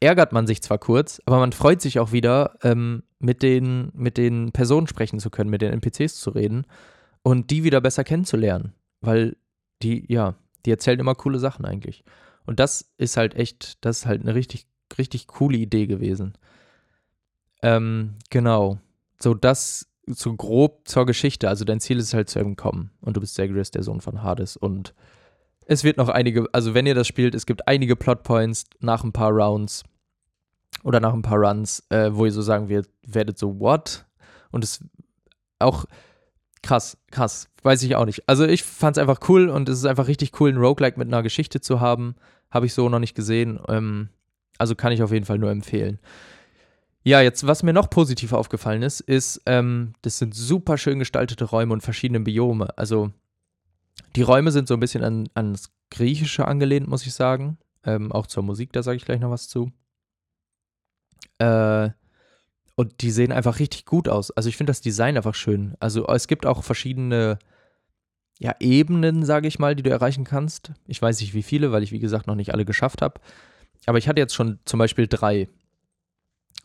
ärgert 0.00 0.32
man 0.32 0.46
sich 0.46 0.62
zwar 0.62 0.78
kurz, 0.78 1.22
aber 1.24 1.38
man 1.38 1.52
freut 1.52 1.80
sich 1.80 1.98
auch 1.98 2.12
wieder, 2.12 2.58
ähm, 2.62 3.04
mit, 3.24 3.42
den, 3.42 3.90
mit 3.94 4.18
den 4.18 4.52
Personen 4.52 4.86
sprechen 4.86 5.18
zu 5.18 5.30
können, 5.30 5.50
mit 5.50 5.62
den 5.62 5.72
NPCs 5.72 6.16
zu 6.16 6.30
reden 6.30 6.66
und 7.22 7.50
die 7.50 7.64
wieder 7.64 7.80
besser 7.80 8.04
kennenzulernen. 8.04 8.74
Weil 9.00 9.36
die, 9.82 10.04
ja, 10.12 10.34
die 10.64 10.70
erzählen 10.70 11.00
immer 11.00 11.14
coole 11.14 11.38
Sachen 11.38 11.64
eigentlich. 11.64 12.04
Und 12.46 12.60
das 12.60 12.92
ist 12.98 13.16
halt 13.16 13.34
echt, 13.34 13.84
das 13.84 14.00
ist 14.00 14.06
halt 14.06 14.22
eine 14.22 14.34
richtig, 14.34 14.66
richtig 14.98 15.26
coole 15.26 15.58
Idee 15.58 15.86
gewesen. 15.86 16.34
Ähm, 17.62 18.14
genau. 18.30 18.78
So, 19.20 19.34
das 19.34 19.88
so 20.06 20.34
grob 20.34 20.86
zur 20.86 21.06
Geschichte. 21.06 21.48
Also 21.48 21.64
dein 21.64 21.80
Ziel 21.80 21.98
ist 21.98 22.14
halt 22.14 22.28
zu 22.28 22.38
entkommen. 22.38 22.90
Und 23.00 23.16
du 23.16 23.20
bist 23.20 23.34
Zagreus, 23.34 23.70
der 23.70 23.82
Sohn 23.82 24.00
von 24.00 24.22
Hades. 24.22 24.56
Und 24.56 24.94
es 25.66 25.82
wird 25.82 25.96
noch 25.96 26.08
einige, 26.08 26.46
also 26.52 26.74
wenn 26.74 26.86
ihr 26.86 26.94
das 26.94 27.06
spielt, 27.06 27.34
es 27.34 27.46
gibt 27.46 27.66
einige 27.66 27.96
Plotpoints 27.96 28.64
nach 28.80 29.02
ein 29.02 29.12
paar 29.12 29.30
Rounds, 29.30 29.84
oder 30.82 31.00
nach 31.00 31.14
ein 31.14 31.22
paar 31.22 31.38
Runs, 31.38 31.82
äh, 31.88 32.10
wo 32.12 32.24
ihr 32.26 32.32
so 32.32 32.42
sagen 32.42 32.68
wird, 32.68 32.88
werdet 33.06 33.38
so, 33.38 33.58
what? 33.58 34.04
Und 34.50 34.64
es 34.64 34.84
auch 35.58 35.86
krass, 36.62 36.98
krass, 37.10 37.48
weiß 37.62 37.82
ich 37.82 37.96
auch 37.96 38.04
nicht. 38.04 38.28
Also 38.28 38.44
ich 38.44 38.62
fand 38.62 38.96
es 38.96 39.00
einfach 39.00 39.20
cool 39.28 39.48
und 39.48 39.68
es 39.68 39.78
ist 39.78 39.86
einfach 39.86 40.08
richtig 40.08 40.38
cool, 40.40 40.50
ein 40.50 40.58
Roguelike 40.58 40.98
mit 40.98 41.08
einer 41.08 41.22
Geschichte 41.22 41.60
zu 41.60 41.80
haben. 41.80 42.14
Habe 42.50 42.66
ich 42.66 42.74
so 42.74 42.88
noch 42.88 42.98
nicht 42.98 43.14
gesehen. 43.14 43.58
Ähm, 43.68 44.10
also 44.58 44.74
kann 44.74 44.92
ich 44.92 45.02
auf 45.02 45.12
jeden 45.12 45.26
Fall 45.26 45.38
nur 45.38 45.50
empfehlen. 45.50 45.98
Ja, 47.02 47.20
jetzt, 47.20 47.46
was 47.46 47.62
mir 47.62 47.74
noch 47.74 47.90
positiv 47.90 48.32
aufgefallen 48.32 48.82
ist, 48.82 49.00
ist, 49.00 49.42
ähm, 49.44 49.92
das 50.02 50.18
sind 50.18 50.34
super 50.34 50.78
schön 50.78 50.98
gestaltete 50.98 51.44
Räume 51.44 51.74
und 51.74 51.82
verschiedene 51.82 52.20
Biome. 52.20 52.76
Also 52.78 53.12
die 54.16 54.22
Räume 54.22 54.52
sind 54.52 54.68
so 54.68 54.74
ein 54.74 54.80
bisschen 54.80 55.04
an, 55.04 55.28
ans 55.34 55.70
Griechische 55.90 56.48
angelehnt, 56.48 56.88
muss 56.88 57.06
ich 57.06 57.12
sagen. 57.12 57.58
Ähm, 57.84 58.10
auch 58.10 58.26
zur 58.26 58.42
Musik, 58.42 58.72
da 58.72 58.82
sage 58.82 58.96
ich 58.96 59.04
gleich 59.04 59.20
noch 59.20 59.30
was 59.30 59.48
zu. 59.48 59.70
Äh, 61.38 61.90
und 62.76 63.02
die 63.02 63.10
sehen 63.10 63.32
einfach 63.32 63.58
richtig 63.58 63.84
gut 63.84 64.08
aus. 64.08 64.30
Also 64.30 64.48
ich 64.48 64.56
finde 64.56 64.70
das 64.70 64.80
Design 64.80 65.16
einfach 65.16 65.34
schön. 65.34 65.74
Also 65.80 66.06
es 66.06 66.26
gibt 66.26 66.46
auch 66.46 66.64
verschiedene 66.64 67.38
ja, 68.40 68.54
Ebenen, 68.60 69.24
sage 69.24 69.46
ich 69.46 69.58
mal, 69.58 69.76
die 69.76 69.82
du 69.82 69.90
erreichen 69.90 70.24
kannst. 70.24 70.72
Ich 70.86 71.00
weiß 71.00 71.20
nicht 71.20 71.34
wie 71.34 71.42
viele, 71.42 71.70
weil 71.70 71.82
ich 71.82 71.92
wie 71.92 72.00
gesagt 72.00 72.26
noch 72.26 72.34
nicht 72.34 72.52
alle 72.52 72.64
geschafft 72.64 73.02
habe. 73.02 73.20
Aber 73.86 73.98
ich 73.98 74.08
hatte 74.08 74.20
jetzt 74.20 74.34
schon 74.34 74.58
zum 74.64 74.78
Beispiel 74.78 75.06
drei. 75.06 75.48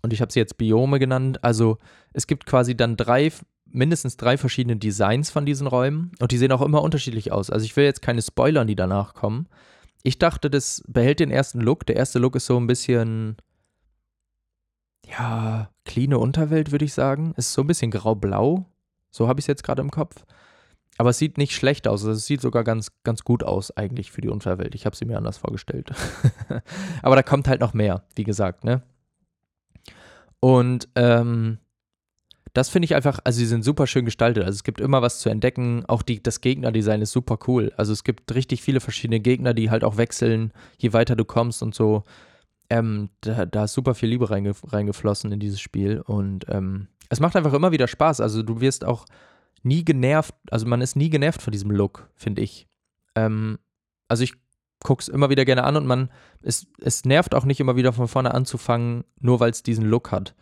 Und 0.02 0.14
ich 0.14 0.22
habe 0.22 0.32
sie 0.32 0.40
jetzt 0.40 0.58
Biome 0.58 1.00
genannt. 1.00 1.44
Also 1.44 1.78
es 2.14 2.28
gibt 2.28 2.46
quasi 2.46 2.76
dann 2.76 2.96
drei, 2.96 3.32
mindestens 3.66 4.18
drei 4.18 4.38
verschiedene 4.38 4.78
Designs 4.78 5.30
von 5.30 5.46
diesen 5.46 5.68
Räumen. 5.68 6.12
Und 6.20 6.32
die 6.32 6.38
sehen 6.38 6.52
auch 6.52 6.62
immer 6.62 6.82
unterschiedlich 6.82 7.32
aus. 7.32 7.50
Also 7.50 7.66
ich 7.66 7.76
will 7.76 7.84
jetzt 7.84 8.02
keine 8.02 8.22
Spoilern, 8.22 8.68
die 8.68 8.76
danach 8.76 9.14
kommen. 9.14 9.48
Ich 10.04 10.18
dachte, 10.18 10.50
das 10.50 10.82
behält 10.88 11.20
den 11.20 11.32
ersten 11.32 11.60
Look. 11.60 11.86
Der 11.86 11.98
erste 11.98 12.20
Look 12.20 12.36
ist 12.36 12.46
so 12.46 12.58
ein 12.58 12.68
bisschen 12.68 13.36
ja, 15.06 15.70
cleane 15.86 16.18
Unterwelt, 16.18 16.72
würde 16.72 16.86
ich 16.86 16.94
sagen. 16.94 17.34
Ist 17.36 17.54
so 17.54 17.62
ein 17.62 17.68
bisschen 17.68 17.92
grau-blau. 17.92 18.66
So 19.12 19.28
habe 19.28 19.40
ich 19.40 19.44
es 19.44 19.48
jetzt 19.48 19.64
gerade 19.64 19.82
im 19.82 19.92
Kopf. 19.92 20.24
Aber 21.00 21.12
es 21.12 21.18
sieht 21.18 21.38
nicht 21.38 21.54
schlecht 21.54 21.88
aus. 21.88 22.02
Also 22.02 22.12
es 22.12 22.26
sieht 22.26 22.42
sogar 22.42 22.66
ganz, 22.66 22.92
ganz 23.04 23.24
gut 23.24 23.46
aus, 23.46 23.72
eigentlich 23.72 24.12
für 24.12 24.20
die 24.20 24.28
Unterwelt. 24.28 24.76
Ich 24.76 24.86
habe 24.86 24.98
sie 24.98 25.06
mir 25.06 25.18
anders 25.18 25.38
vorgestellt. 25.38 25.92
Aber 27.02 27.16
da 27.16 27.24
kommt 27.24 27.48
halt 27.48 27.62
noch 27.62 27.74
mehr, 27.74 28.04
wie 28.16 28.26
gesagt, 28.26 28.66
ne? 28.66 28.82
Und 30.42 30.90
ähm, 30.96 31.60
das 32.52 32.68
finde 32.68 32.84
ich 32.84 32.96
einfach, 32.96 33.20
also 33.24 33.40
sie 33.40 33.46
sind 33.46 33.64
super 33.64 33.88
schön 33.88 34.04
gestaltet. 34.04 34.44
Also 34.44 34.58
es 34.58 34.66
gibt 34.66 34.82
immer 34.82 35.02
was 35.02 35.20
zu 35.20 35.30
entdecken. 35.30 35.86
Auch 35.88 36.02
die, 36.02 36.22
das 36.22 36.42
Gegnerdesign 36.42 37.02
ist 37.02 37.14
super 37.14 37.40
cool. 37.48 37.72
Also 37.78 37.94
es 37.94 38.04
gibt 38.04 38.36
richtig 38.36 38.62
viele 38.62 38.82
verschiedene 38.82 39.22
Gegner, 39.22 39.54
die 39.54 39.70
halt 39.70 39.86
auch 39.86 39.96
wechseln, 39.96 40.52
je 40.80 40.92
weiter 40.92 41.16
du 41.16 41.24
kommst 41.24 41.64
und 41.64 41.74
so. 41.74 42.04
Ähm, 42.70 43.10
da, 43.22 43.46
da, 43.46 43.64
ist 43.64 43.74
super 43.74 43.96
viel 43.96 44.10
Liebe 44.10 44.30
reinge 44.30 44.52
reingeflossen 44.68 45.32
in 45.32 45.40
dieses 45.40 45.62
Spiel 45.62 46.02
und 46.02 46.46
ähm, 46.50 46.88
es 47.08 47.22
macht 47.22 47.38
einfach 47.38 47.54
immer 47.54 47.72
wieder 47.72 47.88
Spaß. 47.88 48.20
Also 48.20 48.44
du 48.44 48.60
wirst 48.60 48.84
auch 48.84 49.06
nie 49.64 49.84
genervt, 49.84 50.36
also 50.52 50.66
man 50.66 50.82
ist 50.82 50.96
nie 50.96 51.10
genervt 51.10 51.42
von 51.42 51.52
diesem 51.52 51.72
Look, 51.72 52.10
finde 52.16 52.42
ich. 52.42 52.68
Ähm, 53.16 53.60
also 54.08 54.24
ich 54.24 54.34
gucke 54.84 55.02
es 55.02 55.08
immer 55.08 55.30
wieder 55.30 55.46
gerne 55.46 55.64
an 55.64 55.76
und 55.76 55.86
man, 55.86 56.10
es, 56.42 56.68
es 56.82 57.06
nervt 57.06 57.36
auch 57.36 57.46
nicht 57.46 57.60
immer 57.60 57.76
wieder 57.76 57.94
von 57.94 58.08
vorne 58.08 58.34
anzufangen, 58.34 59.04
nur 59.20 59.40
weil 59.40 59.52
es 59.52 59.64
diesen 59.64 59.86
Look 59.86 60.12
hat. 60.12 60.36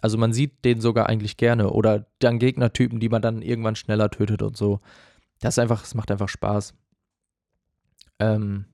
Also 0.00 0.18
man 0.18 0.32
sieht 0.32 0.64
den 0.64 0.80
sogar 0.80 1.08
eigentlich 1.08 1.36
gerne 1.36 1.70
oder 1.70 2.06
dann 2.18 2.38
Gegnertypen, 2.38 3.00
die 3.00 3.08
man 3.08 3.22
dann 3.22 3.42
irgendwann 3.42 3.76
schneller 3.76 4.10
tötet 4.10 4.42
und 4.42 4.56
so. 4.56 4.80
Das 5.40 5.54
ist 5.54 5.58
einfach, 5.58 5.82
es 5.84 5.94
macht 5.94 6.10
einfach 6.10 6.28
Spaß. 6.28 6.74
Ähm, 8.18 8.66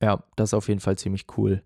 ja, 0.00 0.22
das 0.36 0.50
ist 0.50 0.54
auf 0.54 0.68
jeden 0.68 0.80
Fall 0.80 0.96
ziemlich 0.96 1.26
cool. 1.36 1.62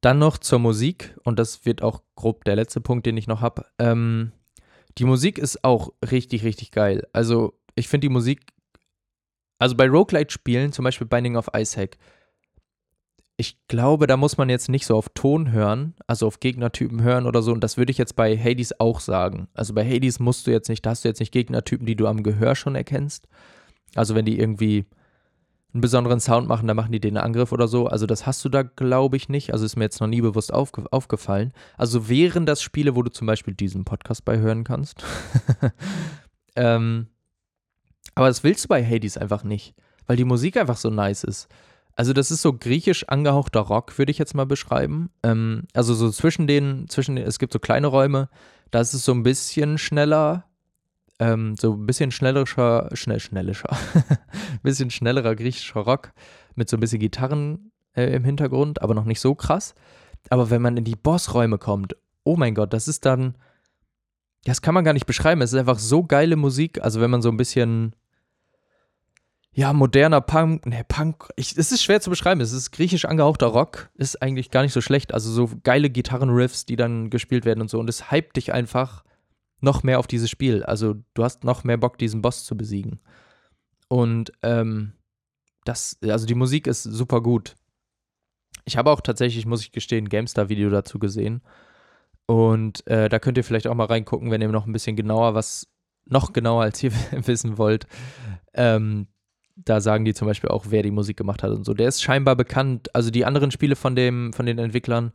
Dann 0.00 0.18
noch 0.18 0.38
zur 0.38 0.58
Musik 0.58 1.16
und 1.24 1.38
das 1.38 1.64
wird 1.64 1.82
auch 1.82 2.02
grob 2.14 2.44
der 2.44 2.56
letzte 2.56 2.80
Punkt, 2.80 3.06
den 3.06 3.16
ich 3.16 3.26
noch 3.26 3.40
habe. 3.40 3.66
Ähm, 3.78 4.32
die 4.98 5.04
Musik 5.04 5.38
ist 5.38 5.64
auch 5.64 5.92
richtig, 6.10 6.44
richtig 6.44 6.70
geil. 6.70 7.06
Also 7.12 7.58
ich 7.74 7.88
finde 7.88 8.06
die 8.06 8.12
Musik, 8.12 8.40
also 9.58 9.76
bei 9.76 9.88
Roguelite-Spielen, 9.88 10.72
zum 10.72 10.84
Beispiel 10.84 11.06
Binding 11.06 11.36
of 11.36 11.48
Isaac, 11.56 11.96
ich 13.36 13.58
glaube, 13.66 14.06
da 14.06 14.16
muss 14.16 14.36
man 14.36 14.48
jetzt 14.48 14.68
nicht 14.68 14.86
so 14.86 14.96
auf 14.96 15.08
Ton 15.08 15.50
hören, 15.50 15.94
also 16.06 16.26
auf 16.28 16.38
Gegnertypen 16.38 17.02
hören 17.02 17.26
oder 17.26 17.42
so. 17.42 17.52
Und 17.52 17.64
das 17.64 17.76
würde 17.76 17.90
ich 17.90 17.98
jetzt 17.98 18.14
bei 18.14 18.38
Hades 18.38 18.78
auch 18.78 19.00
sagen. 19.00 19.48
Also 19.54 19.74
bei 19.74 19.84
Hades 19.84 20.20
musst 20.20 20.46
du 20.46 20.52
jetzt 20.52 20.68
nicht, 20.68 20.86
da 20.86 20.90
hast 20.90 21.04
du 21.04 21.08
jetzt 21.08 21.18
nicht 21.18 21.32
Gegnertypen, 21.32 21.84
die 21.84 21.96
du 21.96 22.06
am 22.06 22.22
Gehör 22.22 22.54
schon 22.54 22.76
erkennst. 22.76 23.26
Also 23.96 24.14
wenn 24.14 24.24
die 24.24 24.38
irgendwie 24.38 24.86
einen 25.74 25.80
besonderen 25.80 26.20
Sound 26.20 26.48
machen, 26.48 26.68
dann 26.68 26.76
machen 26.76 26.92
die 26.92 27.00
den 27.00 27.16
Angriff 27.16 27.50
oder 27.50 27.66
so. 27.66 27.88
Also 27.88 28.06
das 28.06 28.26
hast 28.26 28.44
du 28.44 28.48
da, 28.48 28.62
glaube 28.62 29.16
ich, 29.16 29.28
nicht. 29.28 29.52
Also 29.52 29.64
ist 29.64 29.76
mir 29.76 29.84
jetzt 29.84 30.00
noch 30.00 30.06
nie 30.06 30.20
bewusst 30.20 30.54
aufge 30.54 30.84
aufgefallen. 30.92 31.52
Also 31.76 32.08
wären 32.08 32.46
das 32.46 32.62
Spiele, 32.62 32.94
wo 32.94 33.02
du 33.02 33.10
zum 33.10 33.26
Beispiel 33.26 33.54
diesen 33.54 33.84
Podcast 33.84 34.24
bei 34.24 34.38
hören 34.38 34.62
kannst. 34.62 35.04
ähm, 36.56 37.08
aber 38.14 38.28
das 38.28 38.44
willst 38.44 38.64
du 38.64 38.68
bei 38.68 38.84
Hades 38.84 39.18
einfach 39.18 39.42
nicht, 39.42 39.74
weil 40.06 40.16
die 40.16 40.24
Musik 40.24 40.56
einfach 40.56 40.76
so 40.76 40.90
nice 40.90 41.24
ist. 41.24 41.48
Also 41.96 42.12
das 42.12 42.30
ist 42.30 42.42
so 42.42 42.52
griechisch 42.52 43.08
angehauchter 43.08 43.60
Rock, 43.60 43.98
würde 43.98 44.12
ich 44.12 44.18
jetzt 44.18 44.34
mal 44.34 44.46
beschreiben. 44.46 45.10
Ähm, 45.24 45.64
also 45.74 45.94
so 45.94 46.10
zwischen 46.10 46.46
den, 46.46 46.88
zwischen 46.88 47.16
den, 47.16 47.26
es 47.26 47.40
gibt 47.40 47.52
so 47.52 47.58
kleine 47.58 47.88
Räume, 47.88 48.28
da 48.70 48.80
ist 48.80 48.94
es 48.94 49.04
so 49.04 49.12
ein 49.12 49.24
bisschen 49.24 49.78
schneller, 49.78 50.44
ähm, 51.18 51.56
so 51.56 51.74
ein 51.74 51.86
bisschen 51.86 52.10
schnellerischer, 52.10 52.90
schnell, 52.92 53.20
schnellischer, 53.20 53.76
bisschen 54.62 54.90
schnellerer 54.90 55.34
griechischer 55.36 55.80
Rock 55.80 56.12
mit 56.54 56.68
so 56.68 56.76
ein 56.76 56.80
bisschen 56.80 57.00
Gitarren 57.00 57.70
äh, 57.94 58.14
im 58.14 58.24
Hintergrund, 58.24 58.82
aber 58.82 58.94
noch 58.94 59.04
nicht 59.04 59.20
so 59.20 59.34
krass. 59.34 59.74
Aber 60.30 60.50
wenn 60.50 60.62
man 60.62 60.76
in 60.76 60.84
die 60.84 60.96
Bossräume 60.96 61.58
kommt, 61.58 61.96
oh 62.24 62.36
mein 62.36 62.54
Gott, 62.54 62.72
das 62.72 62.88
ist 62.88 63.04
dann, 63.04 63.36
das 64.44 64.62
kann 64.62 64.74
man 64.74 64.84
gar 64.84 64.92
nicht 64.92 65.06
beschreiben. 65.06 65.42
Es 65.42 65.52
ist 65.52 65.58
einfach 65.58 65.78
so 65.78 66.04
geile 66.04 66.36
Musik. 66.36 66.82
Also 66.82 67.00
wenn 67.00 67.10
man 67.10 67.22
so 67.22 67.28
ein 67.28 67.36
bisschen 67.36 67.94
ja, 69.52 69.72
moderner 69.72 70.20
Punk, 70.20 70.66
ne, 70.66 70.84
Punk, 70.86 71.28
ich, 71.36 71.56
es 71.56 71.70
ist 71.70 71.82
schwer 71.82 72.00
zu 72.00 72.10
beschreiben, 72.10 72.40
es 72.40 72.52
ist 72.52 72.72
griechisch 72.72 73.04
angehauchter 73.04 73.46
Rock, 73.46 73.90
ist 73.94 74.20
eigentlich 74.20 74.50
gar 74.50 74.62
nicht 74.62 74.72
so 74.72 74.80
schlecht, 74.80 75.14
also 75.14 75.30
so 75.30 75.48
geile 75.62 75.90
Gitarrenriffs, 75.90 76.66
die 76.66 76.74
dann 76.74 77.08
gespielt 77.08 77.44
werden 77.44 77.60
und 77.60 77.70
so 77.70 77.78
und 77.78 77.88
es 77.88 78.10
hypt 78.10 78.36
dich 78.36 78.52
einfach 78.52 79.04
noch 79.64 79.82
mehr 79.82 79.98
auf 79.98 80.06
dieses 80.06 80.30
Spiel, 80.30 80.62
also 80.62 80.94
du 81.14 81.24
hast 81.24 81.44
noch 81.44 81.64
mehr 81.64 81.76
Bock, 81.76 81.98
diesen 81.98 82.22
Boss 82.22 82.44
zu 82.44 82.56
besiegen 82.56 83.00
und 83.88 84.32
ähm, 84.42 84.92
das, 85.64 85.98
also 86.02 86.26
die 86.26 86.34
Musik 86.34 86.66
ist 86.66 86.82
super 86.82 87.22
gut. 87.22 87.54
Ich 88.66 88.76
habe 88.76 88.90
auch 88.90 89.00
tatsächlich, 89.00 89.46
muss 89.46 89.62
ich 89.62 89.72
gestehen, 89.72 90.04
ein 90.04 90.08
GameStar-Video 90.08 90.70
dazu 90.70 90.98
gesehen 90.98 91.42
und 92.26 92.86
äh, 92.86 93.08
da 93.08 93.18
könnt 93.18 93.36
ihr 93.36 93.44
vielleicht 93.44 93.66
auch 93.66 93.74
mal 93.74 93.86
reingucken, 93.86 94.30
wenn 94.30 94.40
ihr 94.40 94.48
noch 94.48 94.66
ein 94.66 94.72
bisschen 94.72 94.96
genauer 94.96 95.34
was, 95.34 95.66
noch 96.06 96.32
genauer 96.32 96.62
als 96.62 96.82
ihr 96.82 96.92
wissen 97.26 97.58
wollt. 97.58 97.86
Ähm, 98.54 99.08
da 99.56 99.80
sagen 99.80 100.04
die 100.04 100.14
zum 100.14 100.26
Beispiel 100.26 100.50
auch, 100.50 100.66
wer 100.68 100.82
die 100.82 100.90
Musik 100.90 101.16
gemacht 101.16 101.42
hat 101.42 101.50
und 101.50 101.64
so. 101.64 101.74
Der 101.74 101.88
ist 101.88 102.02
scheinbar 102.02 102.34
bekannt. 102.34 102.94
Also 102.94 103.10
die 103.10 103.24
anderen 103.24 103.50
Spiele 103.50 103.76
von 103.76 103.94
dem, 103.94 104.32
von 104.32 104.46
den 104.46 104.58
Entwicklern, 104.58 105.12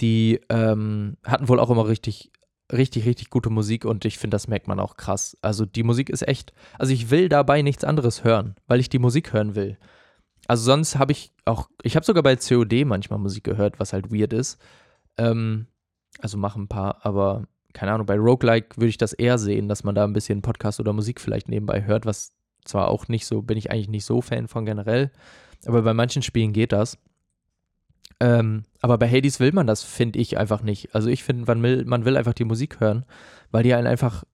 die 0.00 0.40
ähm, 0.48 1.16
hatten 1.24 1.48
wohl 1.48 1.60
auch 1.60 1.70
immer 1.70 1.88
richtig, 1.88 2.32
richtig, 2.72 3.06
richtig 3.06 3.30
gute 3.30 3.50
Musik 3.50 3.84
und 3.84 4.04
ich 4.04 4.18
finde, 4.18 4.34
das 4.34 4.48
merkt 4.48 4.68
man 4.68 4.80
auch 4.80 4.96
krass. 4.96 5.36
Also 5.42 5.66
die 5.66 5.82
Musik 5.82 6.10
ist 6.10 6.26
echt, 6.26 6.52
also 6.78 6.92
ich 6.92 7.10
will 7.10 7.28
dabei 7.28 7.62
nichts 7.62 7.84
anderes 7.84 8.24
hören, 8.24 8.56
weil 8.66 8.80
ich 8.80 8.88
die 8.88 8.98
Musik 8.98 9.32
hören 9.32 9.54
will. 9.54 9.78
Also 10.48 10.64
sonst 10.64 10.98
habe 10.98 11.12
ich 11.12 11.32
auch, 11.44 11.68
ich 11.82 11.96
habe 11.96 12.04
sogar 12.04 12.22
bei 12.22 12.36
COD 12.36 12.84
manchmal 12.84 13.18
Musik 13.18 13.44
gehört, 13.44 13.78
was 13.78 13.92
halt 13.92 14.12
weird 14.12 14.32
ist. 14.32 14.58
Ähm, 15.16 15.66
also 16.18 16.36
machen 16.38 16.64
ein 16.64 16.68
paar, 16.68 17.04
aber 17.04 17.46
keine 17.72 17.92
Ahnung, 17.92 18.06
bei 18.06 18.16
Roguelike 18.16 18.76
würde 18.76 18.88
ich 18.88 18.98
das 18.98 19.12
eher 19.12 19.38
sehen, 19.38 19.68
dass 19.68 19.84
man 19.84 19.94
da 19.94 20.04
ein 20.04 20.12
bisschen 20.12 20.42
Podcast 20.42 20.80
oder 20.80 20.92
Musik 20.92 21.20
vielleicht 21.20 21.48
nebenbei 21.48 21.84
hört, 21.84 22.06
was 22.06 22.32
zwar 22.64 22.88
auch 22.88 23.08
nicht 23.08 23.26
so, 23.26 23.42
bin 23.42 23.56
ich 23.56 23.70
eigentlich 23.70 23.88
nicht 23.88 24.04
so 24.04 24.20
Fan 24.20 24.48
von 24.48 24.64
generell, 24.64 25.10
aber 25.64 25.82
bei 25.82 25.94
manchen 25.94 26.22
Spielen 26.22 26.52
geht 26.52 26.72
das. 26.72 26.98
Ähm, 28.22 28.64
aber 28.80 28.98
bei 28.98 29.10
Hades 29.10 29.40
will 29.40 29.52
man 29.52 29.66
das, 29.66 29.82
finde 29.82 30.20
ich 30.20 30.38
einfach 30.38 30.62
nicht. 30.62 30.94
Also 30.94 31.08
ich 31.08 31.24
finde, 31.24 31.44
man 31.46 31.62
will, 31.62 31.84
man 31.84 32.04
will 32.04 32.16
einfach 32.16 32.34
die 32.34 32.44
Musik 32.44 32.78
hören, 32.78 33.04
weil 33.50 33.64
die 33.64 33.74
einen 33.74 33.86
einfach 33.86 34.24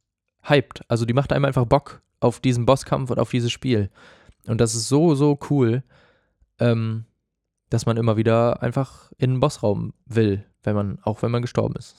hypt. 0.43 0.83
Also 0.89 1.07
die 1.07 1.15
macht 1.15 1.33
einem 1.33 1.47
einfach 1.47 1.65
Bock 1.65 2.03
auf 2.21 2.41
diesen 2.41 2.67
Bosskampf 2.67 3.11
und 3.11 3.19
auf 3.19 3.31
dieses 3.31 3.51
Spiel. 3.51 3.91
Und 4.47 4.61
das 4.61 4.75
ist 4.75 4.89
so, 4.89 5.15
so 5.15 5.39
cool, 5.49 5.83
ähm, 6.59 7.07
dass 7.71 7.87
man 7.87 7.97
immer 7.97 8.17
wieder 8.17 8.63
einfach 8.63 9.11
in 9.17 9.33
den 9.33 9.41
Bossraum 9.41 9.95
will, 10.05 10.45
wenn 10.63 10.75
man, 10.75 10.99
auch 11.03 11.23
wenn 11.23 11.31
man 11.31 11.43
gestorben 11.43 11.77
ist. 11.77 11.97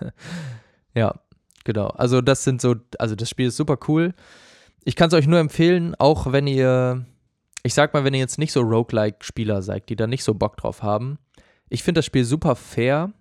ja, 0.94 1.14
genau. 1.62 1.88
Also 1.88 2.20
das 2.20 2.42
sind 2.42 2.60
so, 2.60 2.74
also 2.98 3.14
das 3.14 3.30
Spiel 3.30 3.48
ist 3.48 3.56
super 3.56 3.78
cool 3.86 4.14
ich 4.84 4.96
kann 4.96 5.08
es 5.08 5.14
euch 5.14 5.26
nur 5.26 5.38
empfehlen, 5.38 5.94
auch 5.98 6.32
wenn 6.32 6.46
ihr, 6.46 7.04
ich 7.62 7.74
sag 7.74 7.92
mal, 7.92 8.04
wenn 8.04 8.14
ihr 8.14 8.20
jetzt 8.20 8.38
nicht 8.38 8.52
so 8.52 8.60
Roguelike-Spieler 8.60 9.62
seid, 9.62 9.88
die 9.88 9.96
da 9.96 10.06
nicht 10.06 10.24
so 10.24 10.34
Bock 10.34 10.56
drauf 10.56 10.82
haben. 10.82 11.18
Ich 11.68 11.82
finde 11.82 11.98
das 11.98 12.06
Spiel 12.06 12.24
super 12.24 12.56
fair. 12.56 13.12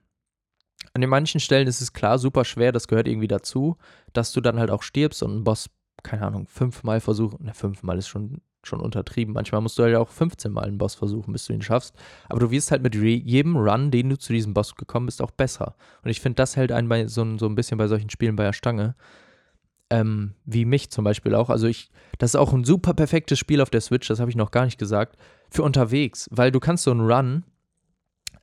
An 0.94 1.02
den 1.02 1.10
manchen 1.10 1.40
Stellen 1.40 1.68
ist 1.68 1.82
es 1.82 1.94
klar 1.94 2.18
super 2.18 2.46
schwer, 2.46 2.72
das 2.72 2.88
gehört 2.88 3.08
irgendwie 3.08 3.28
dazu, 3.28 3.78
dass 4.14 4.32
du 4.32 4.42
dann 4.42 4.60
halt 4.60 4.72
auch 4.72 4.82
stirbst 4.82 5.22
und 5.22 5.32
einen 5.32 5.44
Boss, 5.44 5.70
keine 6.04 6.26
Ahnung, 6.26 6.48
fünfmal 6.48 7.00
versuchen. 7.00 7.46
Ne, 7.46 7.54
fünfmal 7.54 7.98
ist 7.98 8.08
schon, 8.08 8.42
schon 8.64 8.80
untertrieben. 8.80 9.34
Manchmal 9.34 9.62
musst 9.62 9.78
du 9.78 9.84
halt 9.84 9.96
auch 9.96 10.10
15 10.10 10.52
Mal 10.52 10.66
einen 10.66 10.78
Boss 10.78 10.96
versuchen, 10.96 11.34
bis 11.34 11.46
du 11.46 11.54
ihn 11.54 11.62
schaffst. 11.62 11.94
Aber 12.30 12.40
du 12.40 12.50
wirst 12.50 12.72
halt 12.72 12.82
mit 12.82 12.96
jedem 12.96 13.58
Run, 13.58 13.92
den 13.92 14.10
du 14.10 14.18
zu 14.18 14.34
diesem 14.34 14.54
Boss 14.54 14.76
gekommen 14.76 15.06
bist, 15.06 15.22
auch 15.22 15.32
besser. 15.32 15.76
Und 16.02 16.10
ich 16.10 16.22
finde, 16.22 16.38
das 16.38 16.56
hält 16.56 16.72
einen 16.72 16.90
bei 16.90 17.08
so, 17.08 17.38
so 17.38 17.46
ein 17.46 17.56
bisschen 17.56 17.78
bei 17.78 17.88
solchen 17.88 18.10
Spielen 18.10 18.38
bei 18.38 18.44
der 18.44 18.54
Stange 18.54 18.96
ähm, 19.90 20.36
wie 20.46 20.66
mich 20.66 20.90
zum 20.92 21.04
Beispiel 21.04 21.36
auch. 21.36 21.50
Also 21.50 21.68
ich, 21.68 21.90
das 22.18 22.32
ist 22.32 22.36
auch 22.36 22.54
ein 22.54 22.64
super 22.64 22.94
perfektes 22.94 23.40
Spiel 23.40 23.62
auf 23.62 23.70
der 23.70 23.82
Switch, 23.82 24.08
das 24.08 24.20
habe 24.20 24.30
ich 24.30 24.38
noch 24.38 24.52
gar 24.52 24.66
nicht 24.66 24.78
gesagt, 24.78 25.18
für 25.50 25.64
unterwegs, 25.64 26.28
weil 26.32 26.52
du 26.52 26.60
kannst 26.60 26.84
so 26.84 26.92
einen 26.92 27.10
Run, 27.10 27.44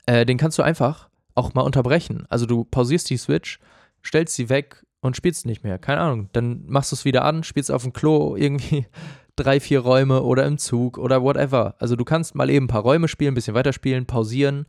äh, 0.05 0.25
den 0.25 0.37
kannst 0.37 0.57
du 0.57 0.63
einfach 0.63 1.09
auch 1.35 1.53
mal 1.53 1.61
unterbrechen. 1.61 2.25
Also 2.29 2.45
du 2.45 2.63
pausierst 2.63 3.09
die 3.09 3.17
Switch, 3.17 3.59
stellst 4.03 4.35
sie 4.35 4.49
weg 4.49 4.83
und 5.01 5.15
spielst 5.15 5.45
nicht 5.45 5.63
mehr. 5.63 5.77
Keine 5.77 6.01
Ahnung. 6.01 6.29
Dann 6.33 6.65
machst 6.65 6.91
du 6.91 6.95
es 6.95 7.05
wieder 7.05 7.23
an, 7.23 7.43
spielst 7.43 7.71
auf 7.71 7.83
dem 7.83 7.93
Klo 7.93 8.35
irgendwie 8.35 8.87
drei, 9.35 9.59
vier 9.59 9.81
Räume 9.81 10.23
oder 10.23 10.45
im 10.45 10.57
Zug 10.57 10.97
oder 10.97 11.21
whatever. 11.21 11.75
Also 11.79 11.95
du 11.95 12.03
kannst 12.03 12.35
mal 12.35 12.49
eben 12.49 12.65
ein 12.65 12.69
paar 12.69 12.81
Räume 12.81 13.07
spielen, 13.07 13.33
ein 13.33 13.35
bisschen 13.35 13.53
weiterspielen, 13.53 14.07
pausieren 14.07 14.65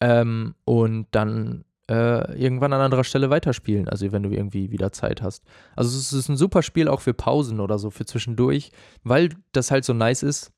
ähm, 0.00 0.54
und 0.64 1.06
dann 1.10 1.65
äh, 1.90 2.36
irgendwann 2.36 2.72
an 2.72 2.80
anderer 2.80 3.04
Stelle 3.04 3.30
weiterspielen, 3.30 3.88
also 3.88 4.10
wenn 4.10 4.22
du 4.22 4.30
irgendwie 4.30 4.70
wieder 4.70 4.92
Zeit 4.92 5.22
hast. 5.22 5.44
Also 5.76 5.96
es 5.96 6.12
ist 6.12 6.28
ein 6.28 6.36
super 6.36 6.62
Spiel 6.62 6.88
auch 6.88 7.00
für 7.00 7.14
Pausen 7.14 7.60
oder 7.60 7.78
so, 7.78 7.90
für 7.90 8.04
zwischendurch, 8.04 8.72
weil 9.04 9.30
das 9.52 9.70
halt 9.70 9.84
so 9.84 9.92
nice 9.92 10.22
ist. 10.22 10.52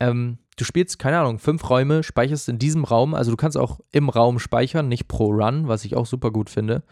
Ähm, 0.00 0.38
du 0.56 0.64
spielst, 0.64 0.98
keine 0.98 1.18
Ahnung, 1.18 1.40
fünf 1.40 1.68
Räume, 1.68 2.02
speicherst 2.04 2.48
in 2.48 2.58
diesem 2.58 2.84
Raum, 2.84 3.14
also 3.14 3.30
du 3.32 3.36
kannst 3.36 3.56
auch 3.56 3.80
im 3.90 4.08
Raum 4.08 4.38
speichern, 4.38 4.88
nicht 4.88 5.08
pro 5.08 5.26
Run, 5.32 5.66
was 5.66 5.84
ich 5.84 5.96
auch 5.96 6.06
super 6.06 6.30
gut 6.30 6.50
finde. 6.50 6.84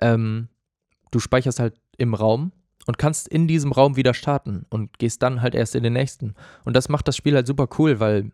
Ähm, 0.00 0.48
du 1.12 1.20
speicherst 1.20 1.60
halt 1.60 1.74
im 1.96 2.14
Raum 2.14 2.50
und 2.86 2.98
kannst 2.98 3.28
in 3.28 3.46
diesem 3.46 3.70
Raum 3.70 3.96
wieder 3.96 4.14
starten 4.14 4.66
und 4.70 4.98
gehst 4.98 5.22
dann 5.22 5.40
halt 5.40 5.54
erst 5.54 5.76
in 5.76 5.84
den 5.84 5.92
nächsten. 5.92 6.34
Und 6.64 6.74
das 6.74 6.88
macht 6.88 7.06
das 7.06 7.16
Spiel 7.16 7.36
halt 7.36 7.46
super 7.46 7.68
cool, 7.78 8.00
weil 8.00 8.32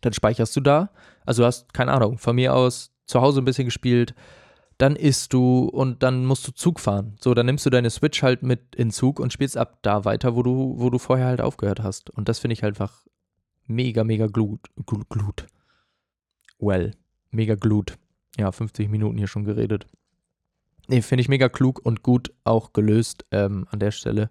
dann 0.00 0.12
speicherst 0.12 0.54
du 0.56 0.60
da. 0.60 0.90
Also 1.24 1.42
du 1.42 1.46
hast, 1.46 1.72
keine 1.72 1.92
Ahnung, 1.92 2.18
von 2.18 2.34
mir 2.34 2.54
aus 2.54 2.93
zu 3.06 3.20
Hause 3.20 3.40
ein 3.40 3.44
bisschen 3.44 3.66
gespielt, 3.66 4.14
dann 4.78 4.96
isst 4.96 5.32
du 5.32 5.64
und 5.66 6.02
dann 6.02 6.24
musst 6.24 6.46
du 6.48 6.52
Zug 6.52 6.80
fahren. 6.80 7.16
So, 7.20 7.34
dann 7.34 7.46
nimmst 7.46 7.64
du 7.64 7.70
deine 7.70 7.90
Switch 7.90 8.22
halt 8.22 8.42
mit 8.42 8.74
in 8.74 8.90
Zug 8.90 9.20
und 9.20 9.32
spielst 9.32 9.56
ab 9.56 9.78
da 9.82 10.04
weiter, 10.04 10.34
wo 10.34 10.42
du, 10.42 10.74
wo 10.78 10.90
du 10.90 10.98
vorher 10.98 11.26
halt 11.26 11.40
aufgehört 11.40 11.80
hast. 11.80 12.10
Und 12.10 12.28
das 12.28 12.40
finde 12.40 12.54
ich 12.54 12.62
halt 12.62 12.74
einfach 12.74 13.06
mega, 13.66 14.04
mega 14.04 14.26
glut. 14.26 14.60
Glut. 14.86 15.46
Well, 16.58 16.92
mega 17.30 17.54
glut. 17.54 17.96
Ja, 18.36 18.50
50 18.50 18.88
Minuten 18.88 19.16
hier 19.16 19.28
schon 19.28 19.44
geredet. 19.44 19.86
Nee, 20.88 21.02
finde 21.02 21.22
ich 21.22 21.28
mega 21.28 21.48
klug 21.48 21.80
und 21.84 22.02
gut 22.02 22.32
auch 22.42 22.72
gelöst 22.72 23.24
ähm, 23.30 23.66
an 23.70 23.78
der 23.78 23.90
Stelle. 23.90 24.30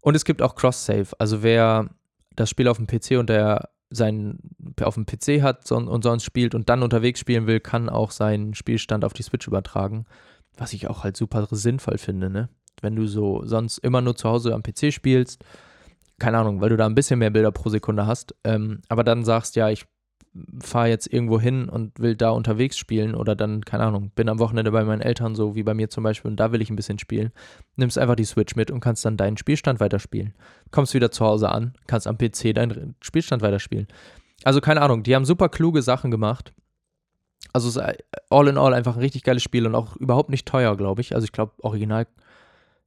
Und 0.00 0.14
es 0.14 0.24
gibt 0.24 0.42
auch 0.42 0.54
Cross-Save. 0.54 1.08
Also 1.18 1.42
wer 1.42 1.88
das 2.36 2.50
Spiel 2.50 2.68
auf 2.68 2.76
dem 2.76 2.86
PC 2.86 3.18
und 3.18 3.28
der 3.28 3.70
seinen 3.90 4.38
auf 4.82 4.94
dem 4.94 5.06
PC 5.06 5.42
hat 5.42 5.70
und 5.72 6.02
sonst 6.02 6.24
spielt 6.24 6.54
und 6.54 6.68
dann 6.68 6.82
unterwegs 6.82 7.20
spielen 7.20 7.46
will, 7.46 7.60
kann 7.60 7.88
auch 7.88 8.10
seinen 8.10 8.54
Spielstand 8.54 9.04
auf 9.04 9.12
die 9.12 9.22
Switch 9.22 9.46
übertragen. 9.46 10.04
Was 10.56 10.72
ich 10.72 10.88
auch 10.88 11.04
halt 11.04 11.16
super 11.16 11.46
sinnvoll 11.50 11.98
finde, 11.98 12.30
ne? 12.30 12.48
Wenn 12.80 12.96
du 12.96 13.06
so 13.06 13.42
sonst 13.44 13.78
immer 13.78 14.00
nur 14.00 14.16
zu 14.16 14.28
Hause 14.28 14.54
am 14.54 14.62
PC 14.62 14.92
spielst, 14.92 15.44
keine 16.18 16.38
Ahnung, 16.38 16.60
weil 16.60 16.70
du 16.70 16.76
da 16.76 16.86
ein 16.86 16.94
bisschen 16.94 17.18
mehr 17.18 17.30
Bilder 17.30 17.52
pro 17.52 17.68
Sekunde 17.70 18.06
hast, 18.06 18.34
ähm, 18.44 18.82
aber 18.88 19.04
dann 19.04 19.24
sagst, 19.24 19.56
ja, 19.56 19.70
ich 19.70 19.86
fahre 20.60 20.88
jetzt 20.88 21.12
irgendwo 21.12 21.40
hin 21.40 21.68
und 21.68 21.98
will 21.98 22.16
da 22.16 22.30
unterwegs 22.30 22.76
spielen 22.76 23.14
oder 23.14 23.34
dann, 23.36 23.64
keine 23.64 23.84
Ahnung, 23.84 24.10
bin 24.14 24.28
am 24.28 24.38
Wochenende 24.38 24.70
bei 24.70 24.84
meinen 24.84 25.00
Eltern, 25.00 25.34
so 25.34 25.54
wie 25.54 25.62
bei 25.62 25.74
mir 25.74 25.90
zum 25.90 26.04
Beispiel, 26.04 26.30
und 26.30 26.36
da 26.38 26.52
will 26.52 26.62
ich 26.62 26.70
ein 26.70 26.76
bisschen 26.76 26.98
spielen, 26.98 27.32
nimmst 27.76 27.98
einfach 27.98 28.16
die 28.16 28.24
Switch 28.24 28.56
mit 28.56 28.70
und 28.70 28.80
kannst 28.80 29.04
dann 29.04 29.16
deinen 29.16 29.36
Spielstand 29.36 29.80
weiterspielen. 29.80 30.34
Kommst 30.70 30.94
wieder 30.94 31.10
zu 31.10 31.24
Hause 31.24 31.50
an, 31.50 31.74
kannst 31.86 32.06
am 32.06 32.18
PC 32.18 32.54
deinen 32.54 32.94
Spielstand 33.00 33.42
weiterspielen. 33.42 33.88
Also 34.44 34.60
keine 34.60 34.82
Ahnung, 34.82 35.02
die 35.02 35.14
haben 35.14 35.24
super 35.24 35.48
kluge 35.48 35.82
Sachen 35.82 36.10
gemacht. 36.10 36.52
Also 37.52 37.68
es 37.68 37.76
ist 37.76 37.82
all 38.30 38.48
in 38.48 38.58
all 38.58 38.74
einfach 38.74 38.96
ein 38.96 39.00
richtig 39.00 39.24
geiles 39.24 39.42
Spiel 39.42 39.66
und 39.66 39.74
auch 39.74 39.96
überhaupt 39.96 40.30
nicht 40.30 40.46
teuer, 40.46 40.76
glaube 40.76 41.00
ich. 41.00 41.14
Also 41.14 41.24
ich 41.24 41.32
glaube, 41.32 41.52
original 41.62 42.06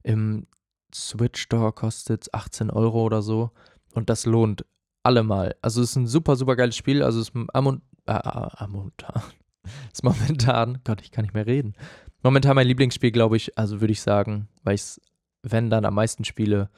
im 0.02 0.46
Switch 0.94 1.42
Store 1.42 1.72
kostet 1.72 2.22
es 2.22 2.34
18 2.34 2.70
Euro 2.70 3.02
oder 3.02 3.22
so. 3.22 3.50
Und 3.94 4.08
das 4.08 4.24
lohnt 4.24 4.64
allemal. 5.02 5.54
Also 5.62 5.82
es 5.82 5.90
ist 5.90 5.96
ein 5.96 6.06
super, 6.06 6.36
super 6.36 6.56
geiles 6.56 6.76
Spiel. 6.76 7.02
Also 7.02 7.20
es 7.20 7.28
ist 7.28 7.34
am 7.52 7.82
äh, 8.06 8.66
momentan. 8.68 9.22
ist 9.92 10.04
momentan, 10.04 10.78
Gott, 10.84 11.02
ich 11.02 11.10
kann 11.10 11.24
nicht 11.24 11.34
mehr 11.34 11.46
reden. 11.46 11.74
Momentan 12.22 12.54
mein 12.54 12.66
Lieblingsspiel, 12.66 13.10
glaube 13.10 13.36
ich, 13.36 13.58
also 13.58 13.80
würde 13.80 13.92
ich 13.92 14.00
sagen, 14.00 14.48
weil 14.62 14.74
ich 14.74 14.82
es, 14.82 15.00
wenn 15.42 15.70
dann 15.70 15.84
am 15.84 15.94
meisten 15.94 16.24
spiele. 16.24 16.70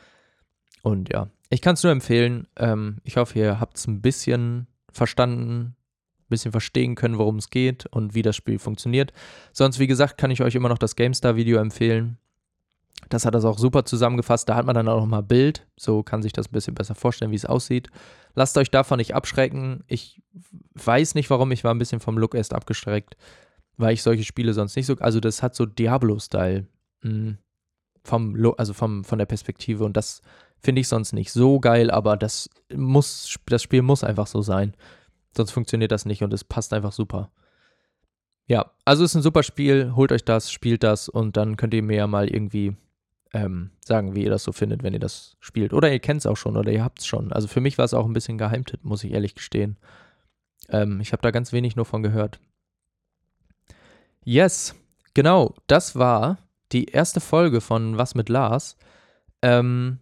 Und 0.83 1.12
ja, 1.12 1.29
ich 1.51 1.61
kann 1.61 1.75
es 1.75 1.83
nur 1.83 1.93
empfehlen. 1.93 2.47
Ähm, 2.57 2.99
ich 3.05 3.16
hoffe, 3.16 3.39
ihr 3.39 3.61
habt 3.61 3.77
es 3.77 3.87
ein 3.87 4.01
bisschen 4.01 4.66
verstanden, 4.91 5.77
ein 6.18 6.29
bisschen 6.29 6.53
verstehen 6.53 6.95
können, 6.95 7.18
worum 7.18 7.37
es 7.37 7.51
geht 7.51 7.87
und 7.87 8.14
wie 8.14 8.22
das 8.22 8.37
Spiel 8.37 8.59
funktioniert. 8.59 9.12
Sonst, 9.53 9.79
wie 9.79 9.87
gesagt, 9.87 10.16
kann 10.18 10.31
ich 10.31 10.43
euch 10.43 10.55
immer 10.55 10.68
noch 10.68 10.79
das 10.79 10.97
GameStar-Video 10.97 11.59
empfehlen. 11.59 12.18
Das 13.09 13.27
hat 13.27 13.35
das 13.35 13.45
auch 13.45 13.59
super 13.59 13.85
zusammengefasst. 13.85 14.49
Da 14.49 14.55
hat 14.55 14.67
man 14.67 14.75
dann 14.75 14.89
auch 14.89 15.01
nochmal 15.01 15.23
Bild. 15.23 15.67
So 15.77 16.03
kann 16.03 16.23
sich 16.23 16.33
das 16.33 16.49
ein 16.49 16.53
bisschen 16.53 16.75
besser 16.75 16.95
vorstellen, 16.95 17.31
wie 17.31 17.37
es 17.37 17.47
aussieht. 17.47 17.89
Lasst 18.35 18.57
euch 18.59 18.71
davon 18.71 18.99
nicht 18.99 19.15
abschrecken. 19.15 19.85
Ich 19.87 20.23
weiß 20.75 21.15
nicht, 21.15 21.31
warum. 21.31 21.53
Ich 21.53 21.65
war 21.65 21.73
ein 21.75 21.79
bisschen 21.79 22.01
vom 22.01 22.19
Look 22.19 22.35
erst 22.35 22.55
abgestreckt, 22.55 23.17
weil 23.77 23.95
ich 23.95 24.03
solche 24.03 24.25
Spiele 24.25 24.55
sonst 24.55 24.77
nicht 24.77 24.87
so. 24.87 24.97
Also, 24.99 25.21
das 25.21 25.43
hat 25.43 25.55
so 25.55 25.67
Diablo-Style. 25.67 26.67
Mhm. 27.03 27.39
Vom, 28.03 28.55
also 28.59 28.75
vom, 28.75 29.05
von 29.05 29.19
der 29.19 29.27
Perspektive. 29.27 29.85
Und 29.85 29.97
das 29.97 30.21
finde 30.59 30.81
ich 30.81 30.89
sonst 30.89 31.13
nicht 31.13 31.33
so 31.33 31.61
geil, 31.61 31.91
aber 31.91 32.17
das 32.17 32.51
muss, 32.75 33.37
das 33.47 33.63
Spiel 33.63 33.83
muss 33.83 34.05
einfach 34.05 34.27
so 34.27 34.43
sein. 34.43 34.75
Sonst 35.37 35.53
funktioniert 35.53 35.93
das 35.93 36.07
nicht 36.07 36.23
und 36.23 36.33
es 36.33 36.45
passt 36.45 36.73
einfach 36.73 36.93
super. 36.93 37.31
Ja, 38.47 38.71
also 38.85 39.05
es 39.05 39.13
ist 39.13 39.17
ein 39.17 39.23
super 39.23 39.43
Spiel. 39.43 39.95
Holt 39.97 40.13
euch 40.13 40.25
das, 40.25 40.51
spielt 40.51 40.83
das 40.83 41.09
und 41.09 41.37
dann 41.37 41.57
könnt 41.57 41.75
ihr 41.75 41.83
mir 41.83 41.97
ja 41.97 42.07
mal 42.07 42.29
irgendwie 42.29 42.77
ähm, 43.35 43.70
sagen, 43.80 44.14
wie 44.14 44.22
ihr 44.22 44.30
das 44.30 44.45
so 44.45 44.53
findet, 44.53 44.82
wenn 44.82 44.95
ihr 44.95 45.01
das 45.01 45.37
spielt. 45.41 45.74
Oder 45.74 45.93
ihr 45.93 45.99
kennt 45.99 46.20
es 46.20 46.26
auch 46.26 46.37
schon 46.37 46.57
oder 46.57 46.72
ihr 46.72 46.85
habt 46.85 47.01
es 47.01 47.07
schon. 47.07 47.32
Also 47.32 47.49
für 47.49 47.61
mich 47.61 47.76
war 47.76 47.85
es 47.85 47.93
auch 47.93 48.07
ein 48.07 48.12
bisschen 48.12 48.39
Geheimtipp, 48.39 48.85
muss 48.85 49.05
ich 49.05 49.12
ehrlich 49.12 49.35
gestehen. 49.35 49.76
Ähm, 50.68 51.01
ich 51.01 51.12
habe 51.12 51.22
da 51.22 51.32
ganz 51.32 51.53
wenig 51.53 51.74
nur 51.74 51.85
von 51.85 52.03
gehört. 52.03 52.39
Yes, 54.24 54.74
genau, 55.12 55.55
das 55.66 55.97
war 55.97 56.39
die 56.72 56.87
erste 56.87 57.20
Folge 57.20 57.61
von 57.61 57.99
Was 57.99 58.14
mit 58.14 58.28
Lars. 58.28 58.76
Ähm, 59.43 59.99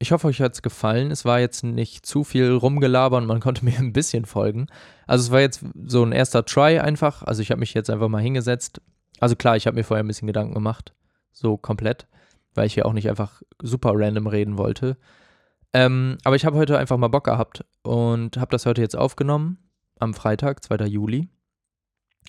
ich 0.00 0.10
hoffe, 0.10 0.26
euch 0.26 0.40
hat 0.40 0.54
es 0.54 0.60
gefallen. 0.60 1.12
Es 1.12 1.24
war 1.24 1.38
jetzt 1.38 1.62
nicht 1.62 2.04
zu 2.04 2.24
viel 2.24 2.50
rumgelabern, 2.50 3.24
man 3.24 3.40
konnte 3.40 3.64
mir 3.64 3.78
ein 3.78 3.92
bisschen 3.92 4.24
folgen. 4.24 4.66
Also 5.06 5.24
es 5.24 5.30
war 5.30 5.40
jetzt 5.40 5.64
so 5.86 6.02
ein 6.04 6.12
erster 6.12 6.44
Try 6.44 6.80
einfach. 6.80 7.22
Also 7.22 7.40
ich 7.40 7.52
habe 7.52 7.60
mich 7.60 7.72
jetzt 7.72 7.88
einfach 7.88 8.08
mal 8.08 8.20
hingesetzt. 8.20 8.82
Also 9.20 9.36
klar, 9.36 9.56
ich 9.56 9.68
habe 9.68 9.76
mir 9.76 9.84
vorher 9.84 10.02
ein 10.02 10.08
bisschen 10.08 10.26
Gedanken 10.26 10.54
gemacht. 10.54 10.92
So 11.32 11.56
komplett 11.56 12.08
weil 12.54 12.66
ich 12.66 12.76
ja 12.76 12.84
auch 12.84 12.92
nicht 12.92 13.08
einfach 13.08 13.42
super 13.62 13.92
random 13.94 14.26
reden 14.26 14.58
wollte. 14.58 14.96
Ähm, 15.72 16.18
aber 16.24 16.36
ich 16.36 16.46
habe 16.46 16.56
heute 16.56 16.78
einfach 16.78 16.96
mal 16.96 17.08
Bock 17.08 17.24
gehabt 17.24 17.64
und 17.82 18.36
habe 18.36 18.50
das 18.50 18.64
heute 18.64 18.80
jetzt 18.80 18.96
aufgenommen, 18.96 19.58
am 19.98 20.14
Freitag, 20.14 20.62
2. 20.62 20.86
Juli. 20.86 21.28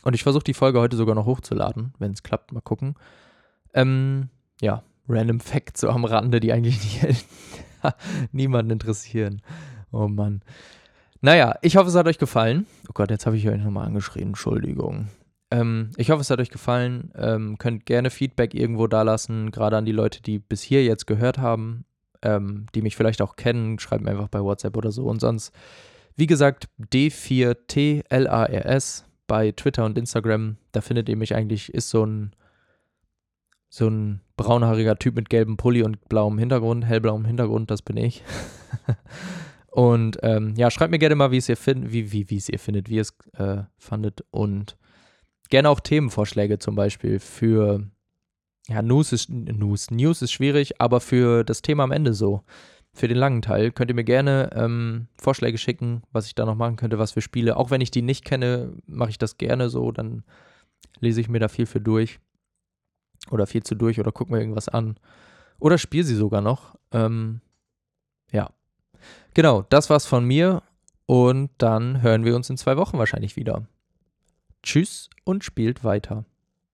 Und 0.03 0.13
ich 0.13 0.23
versuche 0.23 0.43
die 0.43 0.53
Folge 0.53 0.80
heute 0.80 0.97
sogar 0.97 1.15
noch 1.15 1.26
hochzuladen, 1.26 1.93
wenn 1.99 2.11
es 2.11 2.23
klappt, 2.23 2.51
mal 2.51 2.61
gucken. 2.61 2.95
Ähm, 3.73 4.30
ja, 4.61 4.84
random 5.07 5.39
Facts 5.39 5.82
so 5.82 5.89
am 5.89 6.05
Rande, 6.05 6.39
die 6.39 6.51
eigentlich 6.51 7.03
nicht, 7.03 7.26
niemanden 8.32 8.71
interessieren. 8.71 9.41
Oh 9.91 10.07
Mann. 10.07 10.41
Naja, 11.21 11.55
ich 11.61 11.78
hoffe, 11.78 11.89
es 11.89 11.95
hat 11.95 12.07
euch 12.07 12.17
gefallen. 12.17 12.65
Oh 12.88 12.93
Gott, 12.93 13.09
jetzt 13.09 13.26
habe 13.26 13.38
ich 13.38 13.47
euch 13.47 13.63
nochmal 13.63 13.88
angeschrien. 13.88 14.30
Entschuldigung. 14.30 15.07
Ähm, 15.56 15.91
ich 15.97 16.10
hoffe, 16.10 16.22
es 16.22 16.30
hat 16.30 16.39
euch 16.39 16.49
gefallen. 16.49 17.12
Ähm, 17.16 17.58
könnt 17.58 17.86
gerne 17.86 18.10
Feedback 18.10 18.53
irgendwo 18.53 18.88
da 18.88 19.01
lassen, 19.03 19.51
gerade 19.51 19.78
an 19.78 19.86
die 19.86 19.93
Leute, 19.93 20.22
die 20.22 20.39
bis 20.39 20.62
hier 20.62 20.84
jetzt 20.84 21.08
gehört 21.08 21.38
haben, 21.38 21.86
ähm, 22.22 22.66
die 22.76 22.82
mich 22.82 22.97
vielleicht 22.97 23.22
auch 23.22 23.38
kennen. 23.38 23.80
Schreibt 23.80 24.03
mir 24.03 24.12
einfach 24.12 24.28
bei 24.28 24.41
WhatsApp 24.41 24.76
oder 24.76 24.91
so. 24.91 25.06
Und 25.06 25.22
sonst, 25.22 25.53
wie 26.16 26.28
gesagt, 26.28 26.68
D4TLARS 26.80 29.06
bei 29.28 29.51
Twitter 29.51 29.86
und 29.86 29.97
Instagram. 29.97 30.58
Da 30.72 30.82
findet 30.82 31.10
ihr 31.10 31.16
mich 31.16 31.34
eigentlich, 31.36 31.74
ist 31.74 31.89
so 31.89 32.06
ein 32.06 32.36
so 33.68 33.88
ein 33.89 34.22
braunhaariger 34.38 34.97
Typ 34.97 35.16
mit 35.16 35.30
gelbem 35.30 35.58
Pulli 35.58 35.84
und 35.84 36.08
blauem 36.08 36.38
Hintergrund, 36.38 36.86
hellblauem 36.86 37.26
Hintergrund, 37.26 37.70
das 37.70 37.82
bin 37.82 37.97
ich. 37.97 38.24
und 39.72 40.18
ähm, 40.24 40.53
ja, 40.56 40.72
schreibt 40.72 40.91
mir 40.91 40.99
gerne 40.99 41.16
mal, 41.16 41.32
wie 41.32 41.38
es 41.38 41.49
ihr 41.49 41.58
findet, 41.58 41.91
wie, 41.91 42.14
wie, 42.14 42.30
wie 42.30 42.38
es 42.38 42.47
ihr 42.47 42.60
findet, 42.60 42.89
wie 42.89 42.99
es 42.99 43.14
äh, 43.34 43.64
fandet. 43.78 44.24
Und 44.32 44.78
Gerne 45.49 45.69
auch 45.69 45.79
Themenvorschläge 45.79 46.59
zum 46.59 46.75
Beispiel 46.75 47.19
für, 47.19 47.83
ja, 48.67 48.81
News 48.81 49.11
ist, 49.11 49.29
News, 49.29 49.91
News 49.91 50.21
ist 50.21 50.31
schwierig, 50.31 50.81
aber 50.81 50.99
für 50.99 51.43
das 51.43 51.61
Thema 51.61 51.83
am 51.83 51.91
Ende 51.91 52.13
so. 52.13 52.43
Für 52.93 53.07
den 53.09 53.17
langen 53.17 53.41
Teil 53.41 53.71
könnt 53.71 53.91
ihr 53.91 53.95
mir 53.95 54.05
gerne 54.05 54.51
ähm, 54.55 55.07
Vorschläge 55.17 55.57
schicken, 55.57 56.03
was 56.13 56.27
ich 56.27 56.35
da 56.35 56.45
noch 56.45 56.55
machen 56.55 56.77
könnte, 56.77 56.97
was 56.97 57.11
für 57.11 57.21
Spiele. 57.21 57.57
Auch 57.57 57.69
wenn 57.69 57.81
ich 57.81 57.91
die 57.91 58.01
nicht 58.01 58.23
kenne, 58.23 58.73
mache 58.87 59.09
ich 59.09 59.17
das 59.17 59.37
gerne 59.37 59.69
so, 59.69 59.91
dann 59.91 60.23
lese 60.99 61.19
ich 61.19 61.27
mir 61.27 61.39
da 61.39 61.49
viel 61.49 61.65
für 61.65 61.81
durch. 61.81 62.19
Oder 63.31 63.47
viel 63.47 63.63
zu 63.63 63.75
durch 63.75 63.99
oder 63.99 64.11
gucke 64.11 64.31
mir 64.31 64.39
irgendwas 64.39 64.69
an. 64.69 64.97
Oder 65.59 65.77
spiele 65.77 66.03
sie 66.03 66.15
sogar 66.15 66.41
noch. 66.41 66.75
Ähm, 66.91 67.41
ja. 68.31 68.49
Genau, 69.33 69.63
das 69.63 69.89
war's 69.89 70.05
von 70.05 70.25
mir. 70.25 70.63
Und 71.05 71.51
dann 71.57 72.01
hören 72.01 72.23
wir 72.23 72.35
uns 72.35 72.49
in 72.49 72.57
zwei 72.57 72.77
Wochen 72.77 72.97
wahrscheinlich 72.97 73.35
wieder. 73.35 73.67
Tschüss 74.66 75.09
und 75.24 75.43
spielt 75.43 75.84
weiter. 75.84 76.26